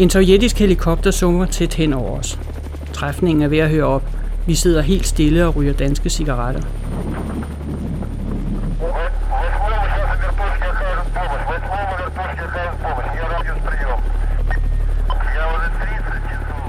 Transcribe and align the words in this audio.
En 0.00 0.10
sovjetisk 0.10 0.58
helikopter 0.58 1.10
summer 1.10 1.46
tæt 1.46 1.74
hen 1.74 1.92
over 1.92 2.18
os. 2.18 2.38
Træfningen 2.92 3.42
er 3.42 3.48
ved 3.48 3.58
at 3.58 3.70
høre 3.70 3.84
op. 3.84 4.02
Vi 4.46 4.54
sidder 4.54 4.82
helt 4.82 5.06
stille 5.06 5.46
og 5.46 5.56
ryger 5.56 5.72
danske 5.72 6.10
cigaretter. 6.10 6.62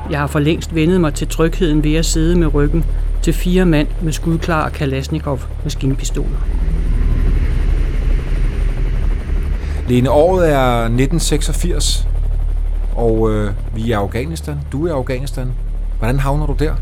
Jeg 0.10 0.20
har 0.20 0.28
for 0.28 0.40
længst 0.40 0.76
vendet 0.76 1.02
mig 1.02 1.14
til 1.14 1.28
trygheden 1.28 1.84
ved 1.84 1.96
at 1.96 2.06
sidde 2.06 2.36
med 2.40 2.54
ryggen 2.54 2.86
til 3.22 3.34
fire 3.34 3.66
mand 3.66 3.88
med 4.02 4.14
skudklar 4.14 4.70
Kalashnikov 4.70 5.40
maskinpistoler. 5.64 6.48
Lene, 9.88 10.10
året 10.10 10.52
er 10.54 10.84
1986, 10.84 12.08
og 13.02 13.32
øh, 13.32 13.52
vi 13.76 13.82
er 13.82 13.86
i 13.86 13.92
Afghanistan. 13.92 14.58
Du 14.72 14.86
er 14.86 14.88
i 14.88 14.92
Afghanistan. 14.92 15.48
Hvordan 16.00 16.20
havner 16.20 16.46
du 16.46 16.56
der? 16.60 16.76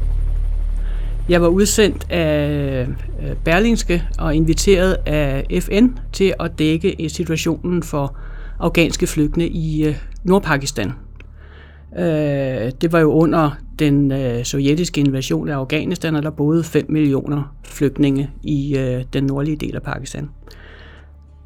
Jeg 1.30 1.42
var 1.42 1.48
udsendt 1.48 2.12
af 2.12 2.88
øh, 3.22 3.36
Berlingske 3.46 4.04
og 4.18 4.36
inviteret 4.36 4.98
af 5.06 5.46
FN 5.62 5.88
til 6.14 6.34
at 6.40 6.60
dække 6.60 7.04
øh, 7.04 7.10
situationen 7.10 7.84
for 7.84 8.16
afghanske 8.60 9.08
flygtninge 9.08 9.54
i 9.54 9.86
øh, 9.86 9.96
Nordpakistan. 10.24 10.92
Det 12.82 12.92
var 12.92 13.00
jo 13.00 13.12
under 13.12 13.52
den 13.80 14.14
sovjetiske 14.46 15.02
invasion 15.02 15.50
af 15.50 15.56
Afghanistan, 15.56 16.16
og 16.16 16.24
der 16.24 16.30
boede 16.30 16.64
5 16.64 16.86
millioner 16.90 17.56
flygtninge 17.64 18.30
i 18.44 18.78
den 19.14 19.24
nordlige 19.24 19.56
del 19.56 19.76
af 19.76 19.82
Pakistan. 19.82 20.30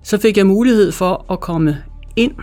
Så 0.04 0.18
fik 0.18 0.38
jeg 0.38 0.48
mulighed 0.48 0.92
for 0.92 1.26
at 1.32 1.40
komme 1.40 1.78
ind 2.16 2.34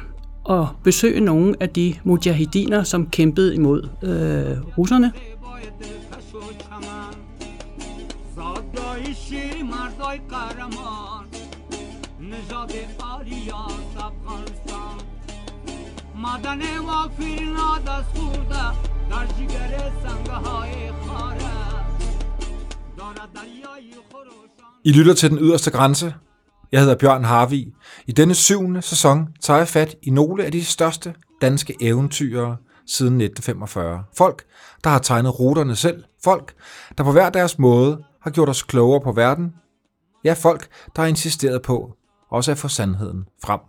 at 0.50 0.66
besøge 0.84 1.20
nogle 1.20 1.54
af 1.60 1.68
de 1.68 1.94
mujahidiner, 2.04 2.82
som 2.82 3.06
kæmpede 3.06 3.54
imod 3.54 3.82
øh, 4.02 4.78
russerne. 4.78 5.12
I 24.84 24.92
lytter 24.92 25.14
til 25.14 25.30
den 25.30 25.38
yderste 25.38 25.70
grænse, 25.70 26.14
jeg 26.72 26.80
hedder 26.80 26.94
Bjørn 26.94 27.24
Harvi. 27.24 27.72
I 28.06 28.12
denne 28.12 28.34
syvende 28.34 28.82
sæson 28.82 29.28
tager 29.40 29.58
jeg 29.58 29.68
fat 29.68 29.96
i 30.02 30.10
nogle 30.10 30.44
af 30.44 30.52
de 30.52 30.64
største 30.64 31.14
danske 31.42 31.74
eventyrere 31.80 32.56
siden 32.86 33.20
1945. 33.20 34.04
Folk, 34.16 34.44
der 34.84 34.90
har 34.90 34.98
tegnet 34.98 35.40
ruterne 35.40 35.76
selv. 35.76 36.04
Folk, 36.24 36.54
der 36.98 37.04
på 37.04 37.12
hver 37.12 37.30
deres 37.30 37.58
måde 37.58 38.04
har 38.22 38.30
gjort 38.30 38.48
os 38.48 38.62
klogere 38.62 39.00
på 39.00 39.12
verden. 39.12 39.54
Ja, 40.24 40.32
folk, 40.32 40.68
der 40.96 41.02
har 41.02 41.08
insisteret 41.08 41.62
på 41.62 41.96
også 42.30 42.50
at 42.50 42.58
få 42.58 42.68
sandheden 42.68 43.24
frem. 43.44 43.60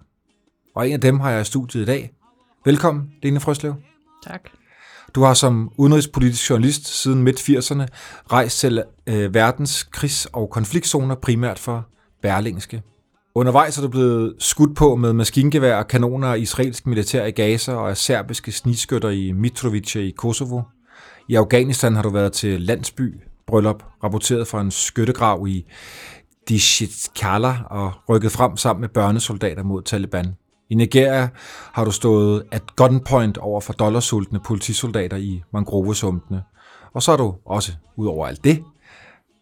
Og 0.76 0.88
en 0.88 0.94
af 0.94 1.02
dem 1.02 1.20
har 1.20 1.32
jeg 1.32 1.42
i 1.42 1.44
studiet 1.44 1.82
i 1.82 1.86
dag. 1.86 2.14
Velkommen, 2.66 3.12
Lene 3.24 3.40
Frøslev. 3.40 3.76
Tak. 4.28 4.42
Du 5.16 5.24
har 5.24 5.34
som 5.34 5.72
udenrigspolitisk 5.78 6.50
journalist 6.50 7.02
siden 7.02 7.24
midt-80'erne 7.24 7.86
rejst 8.32 8.60
til 8.60 8.84
øh, 9.08 9.34
verdens 9.34 9.84
krigs- 9.84 10.28
og 10.34 10.50
konfliktzoner 10.50 11.16
primært 11.16 11.60
for 11.60 11.88
Berlingske. 12.22 12.82
Undervejs 13.36 13.78
er 13.78 13.82
du 13.82 13.88
blevet 13.88 14.36
skudt 14.40 14.76
på 14.76 14.96
med 14.96 15.14
maskingevær 15.14 15.78
og 15.78 15.88
kanoner 15.88 16.28
af 16.28 16.38
israelsk 16.38 16.88
militær 16.88 17.26
i 17.26 17.32
Gaza 17.32 17.74
og 17.74 17.90
af 17.90 17.98
serbiske 17.98 18.52
snigskytter 18.52 19.10
i 19.10 19.32
Mitrovice 19.32 20.08
i 20.08 20.12
Kosovo. 20.12 20.62
I 21.30 21.36
Afghanistan 21.36 21.96
har 21.96 22.04
du 22.04 22.10
været 22.10 22.34
til 22.34 22.62
landsby, 22.62 23.16
bryllup, 23.48 23.84
rapporteret 24.04 24.48
fra 24.48 24.62
en 24.62 24.72
skyttegrav 24.72 25.48
i 25.48 25.66
Dishitkala 26.50 27.56
og 27.70 27.92
rykket 28.10 28.32
frem 28.32 28.58
sammen 28.58 28.82
med 28.82 28.90
børnesoldater 28.90 29.64
mod 29.64 29.82
Taliban. 29.82 30.36
I 30.70 30.76
Nigeria 30.76 31.30
har 31.74 31.86
du 31.86 31.92
stået 31.92 32.44
at 32.52 32.76
gunpoint 32.76 33.38
over 33.38 33.62
for 33.62 33.74
dollarsultne 33.74 34.40
politisoldater 34.40 35.18
i 35.18 35.42
mangrovesumpene. 35.54 36.44
Og 36.94 37.04
så 37.04 37.12
har 37.12 37.18
du 37.18 37.36
også, 37.46 37.72
ud 37.98 38.08
over 38.08 38.28
alt 38.28 38.44
det, 38.44 38.64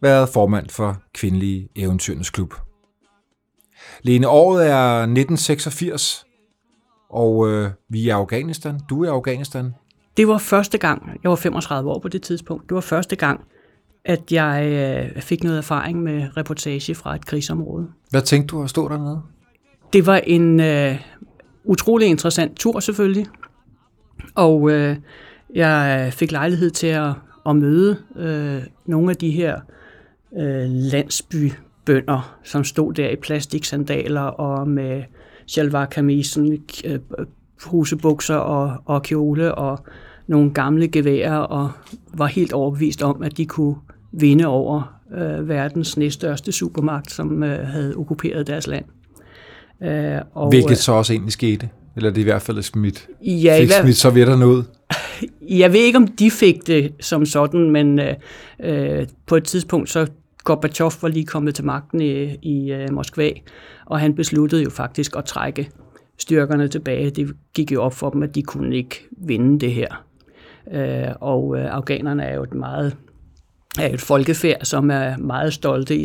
været 0.01 0.29
formand 0.29 0.69
for 0.69 0.97
Kvindelige 1.13 1.69
Eventyrens 1.75 2.29
Klub. 2.29 2.53
Lene, 4.03 4.27
året 4.27 4.69
er 4.69 5.01
1986, 5.01 6.25
og 7.09 7.49
øh, 7.49 7.69
vi 7.89 8.01
er 8.01 8.05
i 8.05 8.09
Afghanistan. 8.09 8.79
Du 8.89 9.03
er 9.03 9.05
i 9.05 9.09
Afghanistan. 9.09 9.73
Det 10.17 10.27
var 10.27 10.37
første 10.37 10.77
gang, 10.77 11.19
jeg 11.23 11.29
var 11.29 11.35
35 11.35 11.89
år 11.89 11.99
på 11.99 12.07
det 12.07 12.21
tidspunkt, 12.21 12.69
det 12.69 12.75
var 12.75 12.81
første 12.81 13.15
gang, 13.15 13.41
at 14.05 14.31
jeg 14.31 14.65
øh, 15.15 15.21
fik 15.21 15.43
noget 15.43 15.57
erfaring 15.57 16.03
med 16.03 16.37
reportage 16.37 16.95
fra 16.95 17.15
et 17.15 17.25
krigsområde. 17.25 17.87
Hvad 18.09 18.21
tænkte 18.21 18.55
du 18.55 18.63
at 18.63 18.69
stå 18.69 18.89
dernede? 18.89 19.21
Det 19.93 20.05
var 20.05 20.17
en 20.17 20.59
øh, 20.59 20.95
utrolig 21.63 22.07
interessant 22.07 22.57
tur 22.57 22.79
selvfølgelig, 22.79 23.25
og 24.35 24.71
øh, 24.71 24.97
jeg 25.55 26.09
fik 26.13 26.31
lejlighed 26.31 26.71
til 26.71 26.87
at, 26.87 27.13
at 27.45 27.55
møde 27.55 27.97
øh, 28.15 28.61
nogle 28.85 29.11
af 29.11 29.15
de 29.15 29.31
her 29.31 29.59
øh, 30.39 30.65
landsby 30.69 31.51
bønder, 31.89 32.39
som 32.43 32.63
stod 32.63 32.93
der 32.93 33.09
i 33.09 33.15
plastiksandaler 33.15 34.21
og 34.21 34.67
med 34.67 35.03
shalvar-kamisen, 35.47 36.63
øh, 36.85 36.99
husebukser 37.65 38.35
og, 38.35 38.77
og 38.85 39.03
kjole 39.03 39.55
og 39.55 39.79
nogle 40.27 40.53
gamle 40.53 40.87
geværer 40.87 41.37
og 41.37 41.71
var 42.13 42.25
helt 42.25 42.53
overbevist 42.53 43.03
om, 43.03 43.23
at 43.23 43.37
de 43.37 43.45
kunne 43.45 43.75
vinde 44.11 44.45
over 44.45 44.99
øh, 45.17 45.49
verdens 45.49 45.97
næststørste 45.97 46.51
supermagt, 46.51 47.11
som 47.11 47.43
øh, 47.43 47.67
havde 47.67 47.95
okkuperet 47.95 48.47
deres 48.47 48.67
land. 48.67 48.85
Øh, 49.83 50.21
og, 50.33 50.49
Hvilket 50.49 50.77
så 50.77 50.91
også 50.91 51.13
egentlig 51.13 51.33
skete? 51.33 51.69
Eller 51.95 52.09
det 52.09 52.17
er 52.17 52.21
i 52.21 52.23
hvert 52.23 52.41
fald 52.41 52.61
smidt, 52.61 53.07
ja, 53.21 53.57
fik 53.61 53.71
smidt 53.71 53.97
sovjetterne 53.97 54.47
ud? 54.47 54.63
Jeg 55.61 55.73
ved 55.73 55.79
ikke, 55.79 55.97
om 55.97 56.07
de 56.07 56.31
fik 56.31 56.67
det 56.67 56.93
som 56.99 57.25
sådan, 57.25 57.71
men 57.71 57.99
øh, 57.99 58.13
øh 58.59 59.07
på 59.27 59.35
et 59.35 59.43
tidspunkt 59.43 59.89
så 59.89 60.07
Gorbachev 60.49 60.91
var 61.01 61.07
lige 61.07 61.25
kommet 61.25 61.55
til 61.55 61.65
magten 61.65 62.01
i, 62.01 62.35
i 62.41 62.73
uh, 62.73 62.93
Moskva, 62.93 63.31
og 63.85 63.99
han 63.99 64.15
besluttede 64.15 64.63
jo 64.63 64.69
faktisk 64.69 65.15
at 65.15 65.25
trække 65.25 65.69
styrkerne 66.17 66.67
tilbage. 66.67 67.09
Det 67.09 67.35
gik 67.53 67.71
jo 67.71 67.81
op 67.81 67.93
for 67.93 68.09
dem, 68.09 68.23
at 68.23 68.35
de 68.35 68.43
kunne 68.43 68.75
ikke 68.75 69.07
vinde 69.11 69.59
det 69.59 69.73
her. 69.73 70.05
Uh, 70.65 71.15
og 71.21 71.47
uh, 71.47 71.59
afghanerne 71.59 72.23
er 72.23 72.35
jo 72.35 72.43
et 72.43 72.53
meget 72.53 72.97
er 73.79 73.93
et 73.93 74.01
folkefærd, 74.01 74.65
som 74.65 74.91
er 74.91 75.17
meget 75.17 75.53
stolte, 75.53 75.95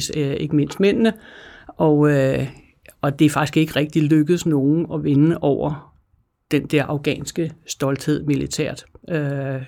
ikke 0.40 0.56
mindst 0.56 0.80
mændene, 0.80 1.12
og, 1.68 1.98
uh, 1.98 2.46
og 3.00 3.18
det 3.18 3.24
er 3.24 3.30
faktisk 3.30 3.56
ikke 3.56 3.76
rigtig 3.76 4.02
lykkedes 4.02 4.46
nogen 4.46 4.86
at 4.94 5.04
vinde 5.04 5.38
over 5.40 5.94
den 6.50 6.66
der 6.66 6.84
afghanske 6.84 7.52
stolthed 7.66 8.24
militært. 8.24 8.84
Uh, 9.12 9.62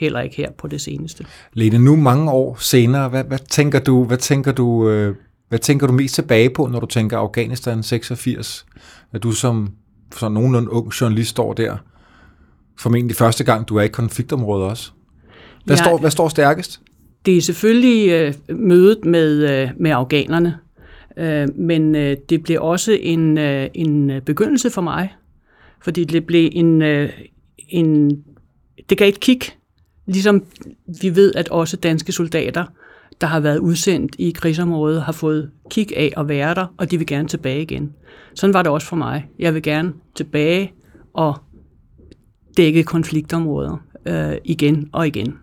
heller 0.00 0.20
ikke 0.20 0.36
her 0.36 0.50
på 0.58 0.68
det 0.68 0.80
seneste. 0.80 1.24
Lene, 1.52 1.78
nu 1.78 1.96
mange 1.96 2.30
år 2.30 2.56
senere, 2.60 3.08
hvad, 3.08 3.24
hvad 3.24 3.38
tænker 3.38 3.78
du, 3.78 4.04
hvad 4.04 4.18
tænker 4.18 4.52
du, 4.52 4.88
øh, 4.88 5.14
hvad 5.48 5.58
tænker 5.58 5.86
du 5.86 5.92
mest 5.92 6.14
tilbage 6.14 6.50
på, 6.50 6.66
når 6.66 6.80
du 6.80 6.86
tænker 6.86 7.18
Afghanistan 7.18 7.82
86? 7.82 8.66
At 9.12 9.22
du 9.22 9.32
som 9.32 9.70
som 10.16 10.32
nogenlunde 10.32 10.70
ung 10.70 10.88
journalist 11.00 11.30
står 11.30 11.52
der, 11.52 11.76
formentlig 12.78 13.16
første 13.16 13.44
gang, 13.44 13.68
du 13.68 13.76
er 13.76 13.82
i 13.82 13.88
konfliktområdet 13.88 14.70
også. 14.70 14.90
Hvad, 15.64 15.76
ja, 15.76 15.82
står, 15.82 15.98
hvad 15.98 16.10
står 16.10 16.28
stærkest? 16.28 16.80
Det 17.26 17.36
er 17.36 17.40
selvfølgelig 17.40 18.10
øh, 18.10 18.34
mødet 18.58 19.04
med, 19.04 19.62
øh, 19.62 19.70
med 19.78 19.90
afghanerne, 19.90 20.56
øh, 21.16 21.48
men 21.58 21.94
øh, 21.94 22.16
det 22.28 22.42
blev 22.42 22.58
også 22.62 22.98
en, 23.00 23.38
øh, 23.38 23.68
en 23.74 24.20
begyndelse 24.26 24.70
for 24.70 24.82
mig, 24.82 25.14
fordi 25.82 26.04
det 26.04 26.26
blev 26.26 26.48
en, 26.52 26.82
øh, 26.82 27.10
en 27.68 28.10
det 28.88 28.98
gav 28.98 29.08
et 29.08 29.20
kig 29.20 29.40
Ligesom 30.06 30.44
vi 31.02 31.16
ved, 31.16 31.34
at 31.34 31.48
også 31.48 31.76
danske 31.76 32.12
soldater, 32.12 32.64
der 33.20 33.26
har 33.26 33.40
været 33.40 33.58
udsendt 33.58 34.16
i 34.18 34.30
krigsområdet, 34.30 35.02
har 35.02 35.12
fået 35.12 35.50
kig 35.70 35.96
af 35.96 36.12
at 36.16 36.28
være 36.28 36.54
der, 36.54 36.66
og 36.76 36.90
de 36.90 36.98
vil 36.98 37.06
gerne 37.06 37.28
tilbage 37.28 37.62
igen. 37.62 37.92
Sådan 38.34 38.54
var 38.54 38.62
det 38.62 38.72
også 38.72 38.86
for 38.86 38.96
mig. 38.96 39.28
Jeg 39.38 39.54
vil 39.54 39.62
gerne 39.62 39.92
tilbage 40.14 40.72
og 41.12 41.36
dække 42.56 42.82
konfliktområder 42.82 43.76
øh, 44.06 44.36
igen 44.44 44.88
og 44.92 45.06
igen. 45.06 45.34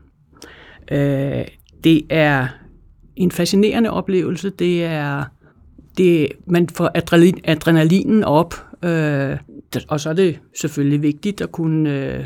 Øh, 0.92 1.46
det 1.84 2.02
er 2.10 2.48
en 3.16 3.32
fascinerende 3.32 3.90
oplevelse. 3.90 4.50
Det 4.50 4.86
er, 4.86 5.24
det, 5.98 6.28
man 6.48 6.70
får 6.70 6.92
adrenalin, 6.96 7.40
adrenalinen 7.44 8.24
op, 8.24 8.54
øh, 8.84 9.38
og 9.88 10.00
så 10.00 10.10
er 10.10 10.14
det 10.14 10.40
selvfølgelig 10.60 11.02
vigtigt 11.02 11.42
at 11.42 11.52
kunne 11.52 11.90
øh, 11.90 12.26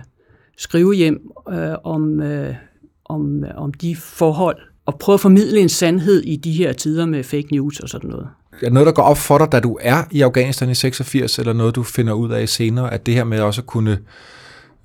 skrive 0.57 0.93
hjem 0.93 1.31
øh, 1.53 1.73
om, 1.83 2.21
øh, 2.21 2.55
om, 3.05 3.43
om 3.55 3.73
de 3.73 3.95
forhold, 3.95 4.57
og 4.85 4.99
prøve 4.99 5.13
at 5.13 5.19
formidle 5.19 5.59
en 5.59 5.69
sandhed 5.69 6.21
i 6.21 6.35
de 6.35 6.51
her 6.51 6.73
tider 6.73 7.05
med 7.05 7.23
fake 7.23 7.47
news 7.51 7.79
og 7.79 7.89
sådan 7.89 8.09
noget. 8.09 8.27
Er 8.61 8.69
noget, 8.69 8.85
der 8.85 8.93
går 8.93 9.03
op 9.03 9.17
for 9.17 9.37
dig, 9.37 9.51
da 9.51 9.59
du 9.59 9.77
er 9.81 10.03
i 10.11 10.21
Afghanistan 10.21 10.69
i 10.69 10.75
86, 10.75 11.39
eller 11.39 11.53
noget, 11.53 11.75
du 11.75 11.83
finder 11.83 12.13
ud 12.13 12.31
af 12.31 12.49
senere, 12.49 12.93
at 12.93 13.05
det 13.05 13.13
her 13.13 13.23
med 13.23 13.39
også 13.39 13.61
at 13.61 13.67
kunne 13.67 13.97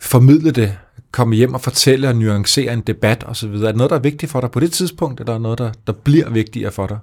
formidle 0.01 0.51
det, 0.51 0.79
komme 1.11 1.37
hjem 1.37 1.55
og 1.55 1.61
fortælle 1.61 2.09
og 2.09 2.17
nuancere 2.17 2.73
en 2.73 2.81
debat 2.81 3.25
osv.? 3.27 3.55
Er 3.55 3.67
det 3.67 3.77
noget, 3.77 3.91
der 3.91 3.97
er 3.97 4.01
vigtigt 4.01 4.33
for 4.33 4.41
dig 4.41 4.51
på 4.51 4.61
det 4.61 4.73
tidspunkt, 4.73 5.21
eller 5.21 5.35
er 5.35 5.39
noget, 5.39 5.59
der, 5.59 5.73
der 5.87 5.93
bliver 5.93 6.31
vigtigere 6.31 6.73
for 6.73 6.87
dig? 6.87 6.99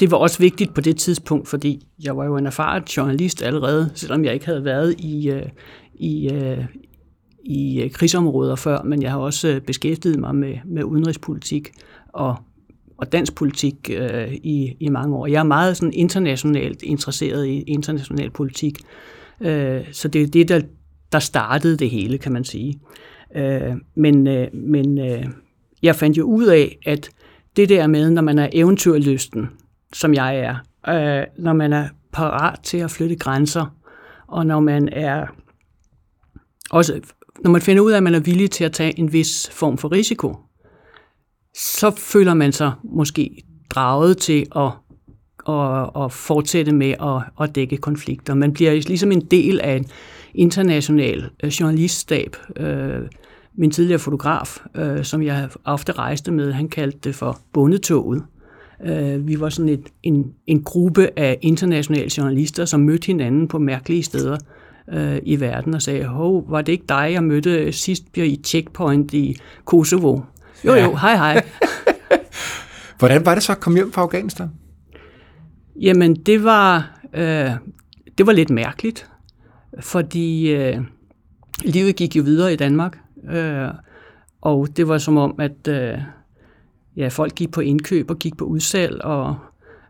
Det 0.00 0.10
var 0.10 0.16
også 0.16 0.38
vigtigt 0.38 0.74
på 0.74 0.80
det 0.80 0.96
tidspunkt, 0.96 1.48
fordi 1.48 1.86
jeg 2.02 2.16
var 2.16 2.24
jo 2.24 2.36
en 2.36 2.46
erfaren 2.46 2.82
journalist 2.82 3.42
allerede, 3.42 3.90
selvom 3.94 4.24
jeg 4.24 4.34
ikke 4.34 4.46
havde 4.46 4.64
været 4.64 4.94
i, 4.98 5.30
øh, 5.30 5.46
i, 5.94 6.30
øh, 6.32 6.64
i 7.50 7.82
øh, 7.82 7.90
krigsområder 7.90 8.56
før, 8.56 8.82
men 8.82 9.02
jeg 9.02 9.10
har 9.10 9.18
også 9.18 9.48
øh, 9.48 9.60
beskæftiget 9.60 10.18
mig 10.18 10.34
med, 10.34 10.58
med 10.64 10.84
udenrigspolitik 10.84 11.70
og, 12.08 12.36
og 12.98 13.12
dansk 13.12 13.34
politik 13.34 13.90
øh, 13.96 14.32
i, 14.32 14.76
i 14.80 14.88
mange 14.88 15.16
år. 15.16 15.26
Jeg 15.26 15.38
er 15.38 15.44
meget 15.44 15.76
sådan 15.76 15.92
internationalt 15.92 16.82
interesseret 16.82 17.46
i 17.46 17.62
international 17.62 18.30
politik, 18.30 18.78
øh, 19.40 19.80
så 19.92 20.08
det 20.08 20.22
er 20.22 20.26
det, 20.26 20.48
der, 20.48 20.60
der 21.12 21.18
startede 21.18 21.76
det 21.76 21.90
hele, 21.90 22.18
kan 22.18 22.32
man 22.32 22.44
sige. 22.44 22.80
Øh, 23.36 23.72
men 23.94 24.26
øh, 24.26 24.48
men 24.54 24.98
øh, 24.98 25.24
jeg 25.82 25.96
fandt 25.96 26.18
jo 26.18 26.24
ud 26.24 26.46
af, 26.46 26.78
at 26.86 27.10
det 27.56 27.68
der 27.68 27.86
med, 27.86 28.10
når 28.10 28.22
man 28.22 28.38
er 28.38 28.48
eventyrlysten, 28.52 29.48
som 29.92 30.14
jeg 30.14 30.38
er, 30.38 30.54
øh, 30.88 31.26
når 31.38 31.52
man 31.52 31.72
er 31.72 31.88
parat 32.12 32.60
til 32.62 32.78
at 32.78 32.90
flytte 32.90 33.16
grænser, 33.16 33.76
og 34.26 34.46
når 34.46 34.60
man 34.60 34.88
er 34.92 35.26
også 36.70 37.00
når 37.44 37.50
man 37.50 37.60
finder 37.60 37.82
ud 37.82 37.92
af, 37.92 37.96
at 37.96 38.02
man 38.02 38.14
er 38.14 38.20
villig 38.20 38.50
til 38.50 38.64
at 38.64 38.72
tage 38.72 38.98
en 38.98 39.12
vis 39.12 39.50
form 39.52 39.78
for 39.78 39.92
risiko, 39.92 40.36
så 41.56 41.90
føler 41.90 42.34
man 42.34 42.52
sig 42.52 42.72
måske 42.84 43.42
draget 43.70 44.18
til 44.18 44.46
at, 44.56 44.70
at, 45.48 45.90
at 46.04 46.12
fortsætte 46.12 46.72
med 46.72 46.94
at, 47.02 47.22
at 47.40 47.54
dække 47.54 47.76
konflikter. 47.76 48.34
Man 48.34 48.52
bliver 48.52 48.72
ligesom 48.72 49.12
en 49.12 49.20
del 49.20 49.60
af 49.60 49.76
en 49.76 49.86
international 50.34 51.30
øh, 51.44 51.50
journaliststab. 51.50 52.36
Øh, 52.56 53.00
min 53.54 53.70
tidligere 53.70 53.98
fotograf, 53.98 54.58
øh, 54.74 55.04
som 55.04 55.22
jeg 55.22 55.48
ofte 55.64 55.92
rejste 55.92 56.32
med, 56.32 56.52
han 56.52 56.68
kaldte 56.68 56.98
det 57.04 57.14
for 57.14 57.40
bondetoget. 57.52 58.22
Vi 59.18 59.40
var 59.40 59.48
sådan 59.48 59.68
et, 59.68 59.86
en, 60.02 60.32
en 60.46 60.62
gruppe 60.62 61.18
af 61.18 61.38
internationale 61.42 62.10
journalister, 62.18 62.64
som 62.64 62.80
mødte 62.80 63.06
hinanden 63.06 63.48
på 63.48 63.58
mærkelige 63.58 64.02
steder 64.02 64.38
øh, 64.92 65.18
i 65.22 65.40
verden 65.40 65.74
og 65.74 65.82
sagde, 65.82 66.04
hov, 66.04 66.50
var 66.50 66.62
det 66.62 66.72
ikke 66.72 66.84
dig, 66.88 67.08
jeg 67.12 67.24
mødte 67.24 67.72
sidst 67.72 68.16
i 68.16 68.40
checkpoint 68.44 69.14
i 69.14 69.36
Kosovo? 69.64 70.20
Jo, 70.64 70.74
jo, 70.74 70.94
hej, 70.94 71.16
hej. 71.16 71.44
Hvordan 72.98 73.26
var 73.26 73.34
det 73.34 73.42
så 73.42 73.52
at 73.52 73.60
komme 73.60 73.78
hjem 73.78 73.92
fra 73.92 74.02
Afghanistan? 74.02 74.50
Jamen, 75.80 76.14
det 76.14 76.44
var, 76.44 77.00
øh, 77.14 77.50
det 78.18 78.26
var 78.26 78.32
lidt 78.32 78.50
mærkeligt, 78.50 79.10
fordi 79.80 80.50
øh, 80.50 80.78
livet 81.64 81.96
gik 81.96 82.16
jo 82.16 82.22
videre 82.22 82.52
i 82.52 82.56
Danmark. 82.56 82.98
Øh, 83.30 83.68
og 84.40 84.68
det 84.76 84.88
var 84.88 84.98
som 84.98 85.16
om, 85.16 85.34
at 85.38 85.68
øh, 85.68 85.98
ja, 86.96 87.08
folk 87.08 87.34
gik 87.34 87.52
på 87.52 87.60
indkøb 87.60 88.10
og 88.10 88.18
gik 88.18 88.36
på 88.36 88.44
udsalg, 88.44 89.04
og 89.04 89.36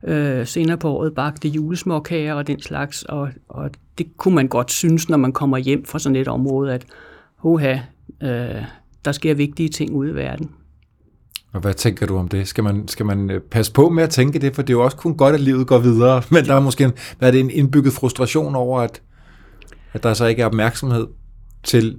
øh, 0.04 0.46
senere 0.46 0.76
på 0.76 0.90
året 0.90 1.14
bagte 1.14 1.48
julesmåkager 1.48 2.34
og 2.34 2.46
den 2.46 2.62
slags, 2.62 3.02
og, 3.02 3.28
og 3.48 3.70
det 3.98 4.16
kunne 4.16 4.34
man 4.34 4.48
godt 4.48 4.70
synes, 4.70 5.08
når 5.08 5.16
man 5.16 5.32
kommer 5.32 5.58
hjem 5.58 5.84
fra 5.84 5.98
sådan 5.98 6.16
et 6.16 6.28
område, 6.28 6.74
at 6.74 6.86
hoha, 7.36 7.78
øh, 8.22 8.62
der 9.04 9.12
sker 9.12 9.34
vigtige 9.34 9.68
ting 9.68 9.92
ude 9.92 10.10
i 10.10 10.14
verden. 10.14 10.50
Og 11.52 11.60
hvad 11.60 11.74
tænker 11.74 12.06
du 12.06 12.16
om 12.16 12.28
det? 12.28 12.48
Skal 12.48 12.64
man, 12.64 12.88
skal 12.88 13.06
man 13.06 13.30
øh, 13.30 13.40
passe 13.40 13.72
på 13.72 13.88
med 13.88 14.02
at 14.02 14.10
tænke 14.10 14.38
det? 14.38 14.54
For 14.54 14.62
det 14.62 14.70
er 14.70 14.78
jo 14.78 14.84
også 14.84 14.96
kun 14.96 15.16
godt, 15.16 15.34
at 15.34 15.40
livet 15.40 15.66
går 15.66 15.78
videre. 15.78 16.22
Men 16.30 16.44
der 16.44 16.54
er 16.54 16.60
måske 16.60 16.84
en, 16.84 16.92
hvad 17.18 17.28
er 17.28 17.32
det, 17.32 17.40
en 17.40 17.50
indbygget 17.50 17.92
frustration 17.92 18.54
over, 18.54 18.80
at, 18.80 19.02
at 19.92 20.02
der 20.02 20.14
så 20.14 20.26
ikke 20.26 20.42
er 20.42 20.46
opmærksomhed 20.46 21.06
til 21.62 21.98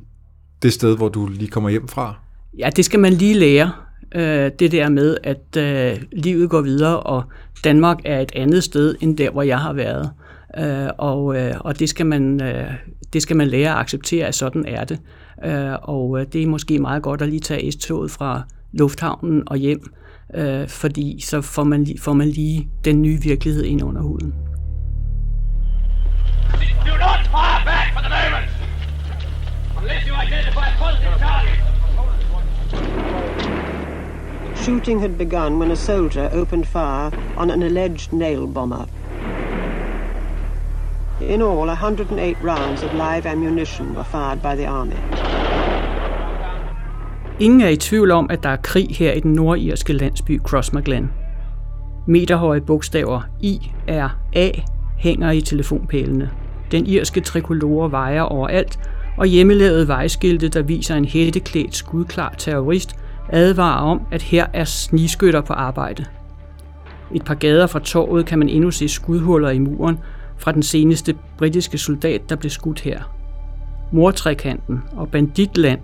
det 0.64 0.74
sted, 0.74 0.98
hvor 0.98 1.10
du 1.10 1.28
lige 1.28 1.48
kommer 1.48 1.70
hjem 1.70 1.88
fra? 1.88 2.16
Ja, 2.58 2.70
det 2.76 2.86
skal 2.86 3.00
man 3.00 3.14
lige 3.14 3.34
lære. 3.34 3.72
Øh, 4.16 4.52
det 4.60 4.72
der 4.72 4.90
med, 4.90 5.18
at 5.24 5.58
øh, 5.58 6.02
livet 6.12 6.50
går 6.50 6.62
videre, 6.62 7.00
og 7.00 7.24
Danmark 7.64 7.98
er 8.06 8.20
et 8.20 8.32
andet 8.36 8.64
sted, 8.64 8.96
end 9.02 9.18
der, 9.18 9.30
hvor 9.30 9.42
jeg 9.42 9.60
har 9.60 9.74
været. 9.74 10.12
Øh, 10.58 10.90
og 10.98 11.36
øh, 11.38 11.54
og 11.60 11.80
det, 11.80 11.90
skal 11.90 12.06
man, 12.06 12.44
øh, 12.44 12.72
det 13.14 13.22
skal 13.22 13.36
man 13.36 13.48
lære 13.48 13.72
at 13.72 13.78
acceptere, 13.78 14.28
at 14.28 14.36
sådan 14.36 14.66
er 14.68 14.84
det. 14.84 15.00
Øh, 15.46 15.74
og 15.82 16.20
øh, 16.20 16.26
det 16.34 16.44
er 16.44 16.48
måske 16.48 16.80
meget 16.80 17.04
godt 17.04 17.22
at 17.22 17.30
lige 17.30 17.40
tage 17.40 17.72
S-toget 17.72 18.12
fra 18.12 18.44
lufthavnen 18.72 19.44
og 19.48 19.58
hjem, 19.58 19.94
øh, 20.36 20.68
fordi 20.68 21.22
så 21.22 21.42
får 21.42 21.64
man, 21.64 21.88
får 22.00 22.14
man 22.14 22.28
lige 22.28 22.70
den 22.86 23.02
nye 23.02 23.22
virkelighed 23.22 23.64
ind 23.64 23.84
under 23.84 24.02
huden. 24.02 24.34
Do 26.88 26.94
not 27.06 27.22
fire 27.36 27.62
back 27.66 27.88
for 27.94 28.02
the 28.02 28.10
moment! 28.10 28.50
Unless 29.78 30.08
you 30.08 30.14
identify 30.28 30.68
positive 30.80 31.18
target. 31.20 31.81
Shooting 34.66 35.02
had 35.02 35.18
begun 35.18 35.60
when 35.60 35.72
a 35.72 35.76
soldier 35.76 36.30
opened 36.34 36.68
fire 36.68 37.12
on 37.38 37.52
an 37.52 37.64
alleged 37.64 38.14
nail 38.14 38.48
bomber. 38.48 38.86
In 41.22 41.42
all, 41.42 41.68
108 41.68 42.38
rounds 42.44 42.84
of 42.84 42.94
live 42.94 43.26
ammunition 43.26 43.96
were 43.96 44.04
fired 44.04 44.42
by 44.42 44.56
the 44.56 44.68
army. 44.68 44.96
Ingen 47.40 47.62
er 47.62 47.68
i 47.68 47.76
tvivl 47.76 48.12
om, 48.12 48.28
at 48.30 48.44
der 48.44 48.50
er 48.50 48.56
krig 48.56 48.88
her 48.90 49.12
i 49.14 49.20
den 49.20 49.34
nordirske 49.34 49.94
landsby 49.94 50.40
Crossmaglen. 50.42 51.12
Meterhøje 52.08 52.62
bogstaver 52.62 53.22
I, 53.40 53.72
R, 53.88 54.18
A 54.36 54.50
hænger 54.98 55.32
i 55.32 55.42
telefonpælene. 55.42 56.30
Den 56.72 56.86
irske 56.86 57.22
trikolore 57.22 57.92
vejer 57.92 58.22
overalt, 58.22 58.80
og 59.18 59.26
hjemmelavede 59.26 59.88
vejskilte, 59.88 60.48
der 60.48 60.62
viser 60.62 60.96
en 60.96 61.06
hætteklædt 61.06 61.76
skudklar 61.76 62.34
terrorist, 62.38 62.96
advarer 63.32 63.82
om, 63.82 64.02
at 64.12 64.22
her 64.22 64.46
er 64.54 64.64
snigskytter 64.64 65.42
på 65.42 65.54
arbejde. 65.54 66.06
Et 67.14 67.26
par 67.26 67.34
gader 67.34 67.68
fra 67.68 67.80
torvet 67.80 68.26
kan 68.26 68.40
man 68.40 68.50
endnu 68.50 68.72
se 68.72 68.88
skudhuller 68.88 69.50
i 69.50 69.60
muren 69.60 70.00
fra 70.38 70.52
den 70.52 70.64
seneste 70.64 71.16
britiske 71.38 71.78
soldat, 71.78 72.30
der 72.30 72.36
blev 72.36 72.50
skudt 72.50 72.80
her. 72.80 73.18
Mortrekanten 73.92 74.82
og 74.92 75.12
banditland 75.12 75.80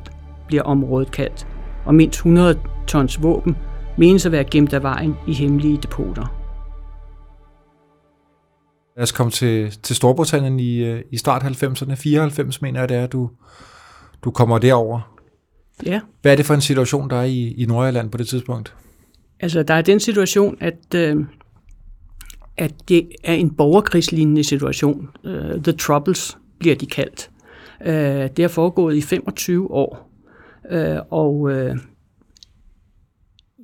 bliver 0.48 0.64
området 0.64 1.12
kaldt, 1.12 1.48
og 1.86 1.96
mindst 1.96 2.20
100 2.20 2.60
tons 2.88 3.24
våben 3.24 3.58
menes 3.98 4.26
at 4.26 4.32
være 4.32 4.44
gemt 4.44 4.74
af 4.74 4.84
vejen 4.84 5.16
i 5.28 5.34
hemmelige 5.34 5.78
depoter. 5.78 6.38
Lad 8.98 9.04
os 9.04 9.12
komme 9.12 9.32
til, 9.32 9.72
til 9.84 9.96
Storbritannien 9.96 10.60
i, 10.60 10.78
øh, 10.78 11.02
i 11.12 11.18
start 11.18 11.44
90'erne. 11.44 11.94
94 11.96 12.62
mener 12.62 12.80
jeg, 12.80 12.90
det 12.90 12.98
er, 12.98 13.08
du, 13.08 13.30
du 14.24 14.32
kommer 14.32 14.58
derover. 14.58 15.17
Ja. 15.86 16.00
Hvad 16.22 16.32
er 16.32 16.36
det 16.36 16.46
for 16.46 16.54
en 16.54 16.62
situation, 16.62 17.10
der 17.10 17.16
er 17.16 17.24
i, 17.24 17.54
i 17.58 17.66
Nordjylland 17.66 18.12
på 18.12 18.18
det 18.18 18.28
tidspunkt? 18.28 18.76
Altså, 19.40 19.64
der 19.64 19.74
er 19.74 19.82
den 19.82 20.00
situation, 20.00 20.58
at, 20.60 20.96
øh, 20.96 21.16
at 22.58 22.74
det 22.90 23.08
er 23.24 23.34
en 23.34 23.56
borgerkrigslignende 23.56 24.44
situation. 24.44 25.10
Uh, 25.24 25.64
the 25.64 25.72
Troubles 25.72 26.38
bliver 26.60 26.76
de 26.76 26.86
kaldt. 26.86 27.30
Uh, 27.82 27.88
det 28.36 28.40
har 28.40 28.48
foregået 28.48 28.96
i 28.96 29.02
25 29.02 29.72
år. 29.72 30.12
Uh, 30.72 30.98
og 31.10 31.36
uh, 31.42 31.78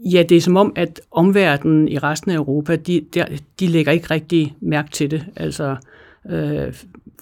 Ja, 0.05 0.23
det 0.23 0.37
er 0.37 0.41
som 0.41 0.57
om, 0.57 0.73
at 0.75 1.01
omverdenen 1.11 1.87
i 1.87 1.97
resten 1.97 2.31
af 2.31 2.35
Europa, 2.35 2.75
de, 2.75 3.05
de, 3.13 3.25
de 3.59 3.67
lægger 3.67 3.91
ikke 3.91 4.07
rigtig 4.11 4.55
mærke 4.61 4.89
til 4.91 5.11
det, 5.11 5.25
altså 5.35 5.75
øh, 6.29 6.73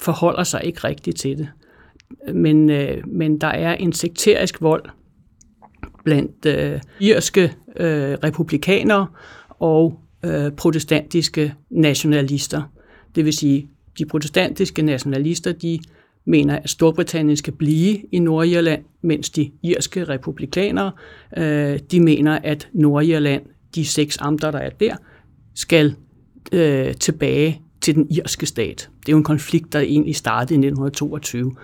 forholder 0.01 0.43
sig 0.43 0.61
ikke 0.63 0.79
rigtigt 0.79 1.17
til 1.17 1.37
det. 1.37 1.49
Men, 2.33 2.69
øh, 2.69 3.07
men 3.07 3.41
der 3.41 3.47
er 3.47 3.75
en 3.75 3.93
sekterisk 3.93 4.61
vold 4.61 4.83
blandt 6.03 6.45
øh, 6.45 6.79
irske 6.99 7.53
øh, 7.75 8.17
republikanere 8.23 9.07
og 9.49 9.99
øh, 10.25 10.51
protestantiske 10.51 11.53
nationalister. 11.69 12.61
Det 13.15 13.25
vil 13.25 13.33
sige, 13.33 13.69
de 13.97 14.05
protestantiske 14.05 14.81
nationalister, 14.81 15.51
de 15.51 15.79
mener, 16.25 16.59
at 16.59 16.69
Storbritannien 16.69 17.37
skal 17.37 17.53
blive 17.53 17.97
i 18.11 18.19
Nordirland, 18.19 18.83
mens 19.01 19.29
de 19.29 19.51
irske 19.63 20.03
republikanere, 20.03 20.91
øh, 21.37 21.79
de 21.91 21.99
mener, 21.99 22.39
at 22.43 22.69
Nordirland, 22.73 23.41
de 23.75 23.85
seks 23.85 24.17
amter, 24.21 24.51
der 24.51 24.59
er 24.59 24.69
der, 24.69 24.95
skal 25.55 25.95
øh, 26.51 26.93
tilbage 26.93 27.61
til 27.81 27.95
den 27.95 28.07
irske 28.11 28.45
stat. 28.45 28.89
Det 28.99 29.09
er 29.09 29.13
jo 29.13 29.17
en 29.17 29.23
konflikt, 29.23 29.73
der 29.73 29.79
egentlig 29.79 30.15
startede 30.15 30.53
i 30.53 30.57
1922, 30.57 31.55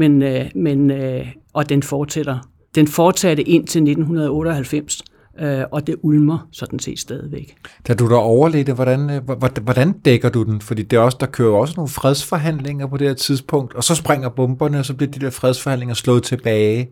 men, 0.00 0.22
øh, 0.22 0.50
men, 0.54 0.90
øh, 0.90 1.26
og 1.52 1.68
den 1.68 1.82
fortsætter. 1.82 2.38
Den 2.74 2.88
fortsatte 2.88 3.42
ind 3.42 3.66
til 3.66 3.82
1998, 3.82 5.02
øh, 5.40 5.64
og 5.70 5.86
det 5.86 5.96
ulmer 6.02 6.48
sådan 6.52 6.78
set 6.78 6.98
stadigvæk. 6.98 7.56
Da 7.88 7.94
du 7.94 8.08
der 8.08 8.16
overledte, 8.16 8.72
hvordan, 8.72 9.10
øh, 9.10 9.22
hvordan 9.62 9.92
dækker 9.92 10.28
du 10.28 10.42
den? 10.42 10.60
Fordi 10.60 10.82
det 10.82 10.96
er 10.96 11.00
også, 11.00 11.16
der 11.20 11.26
kører 11.26 11.52
også 11.52 11.74
nogle 11.76 11.88
fredsforhandlinger 11.88 12.86
på 12.86 12.96
det 12.96 13.06
her 13.06 13.14
tidspunkt, 13.14 13.74
og 13.74 13.84
så 13.84 13.94
springer 13.94 14.28
bomberne, 14.28 14.78
og 14.78 14.84
så 14.84 14.94
bliver 14.94 15.10
de 15.10 15.20
der 15.20 15.30
fredsforhandlinger 15.30 15.94
slået 15.94 16.22
tilbage. 16.22 16.88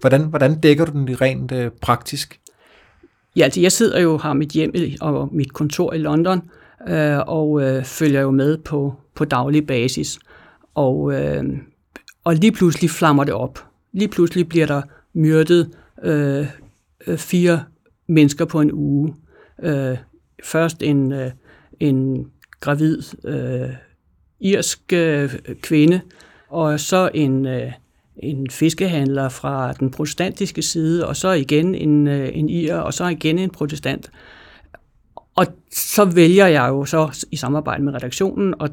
Hvordan, 0.00 0.22
hvordan 0.24 0.60
dækker 0.60 0.84
du 0.84 0.92
den 0.92 1.20
rent 1.20 1.52
øh, 1.52 1.70
praktisk? 1.82 2.40
Ja, 3.36 3.44
altså 3.44 3.60
jeg 3.60 3.72
sidder 3.72 4.00
jo 4.00 4.16
har 4.16 4.32
mit 4.32 4.50
hjem 4.50 4.72
og 5.00 5.28
mit 5.32 5.52
kontor 5.52 5.92
i 5.92 5.98
London, 5.98 6.42
øh, 6.88 7.18
og 7.26 7.62
øh, 7.62 7.84
følger 7.84 8.20
jo 8.20 8.30
med 8.30 8.58
på, 8.58 8.94
på 9.14 9.24
daglig 9.24 9.66
basis. 9.66 10.18
Og, 10.74 11.12
øh, 11.12 11.44
og 12.24 12.34
lige 12.34 12.52
pludselig 12.52 12.90
flammer 12.90 13.24
det 13.24 13.34
op. 13.34 13.64
Lige 13.92 14.08
pludselig 14.08 14.48
bliver 14.48 14.66
der 14.66 14.82
myrdet 15.12 15.70
øh, 16.02 16.46
øh, 17.06 17.18
fire 17.18 17.64
mennesker 18.06 18.44
på 18.44 18.60
en 18.60 18.72
uge. 18.72 19.14
Øh, 19.62 19.96
først 20.44 20.82
en, 20.82 21.12
øh, 21.12 21.30
en 21.80 22.26
gravid 22.60 23.02
øh, 23.24 23.70
irsk 24.40 24.92
øh, 24.92 25.34
kvinde, 25.62 26.00
og 26.48 26.80
så 26.80 27.10
en, 27.14 27.46
øh, 27.46 27.72
en 28.16 28.50
fiskehandler 28.50 29.28
fra 29.28 29.72
den 29.72 29.90
protestantiske 29.90 30.62
side, 30.62 31.06
og 31.06 31.16
så 31.16 31.30
igen 31.30 31.74
en, 31.74 32.06
øh, 32.06 32.30
en 32.32 32.48
ir, 32.48 32.74
og 32.74 32.94
så 32.94 33.06
igen 33.06 33.38
en 33.38 33.50
protestant. 33.50 34.10
Og 35.34 35.46
så 35.72 36.04
vælger 36.04 36.46
jeg 36.46 36.68
jo 36.68 36.84
så 36.84 37.26
i 37.30 37.36
samarbejde 37.36 37.82
med 37.82 37.94
redaktionen 37.94 38.54
at, 38.60 38.70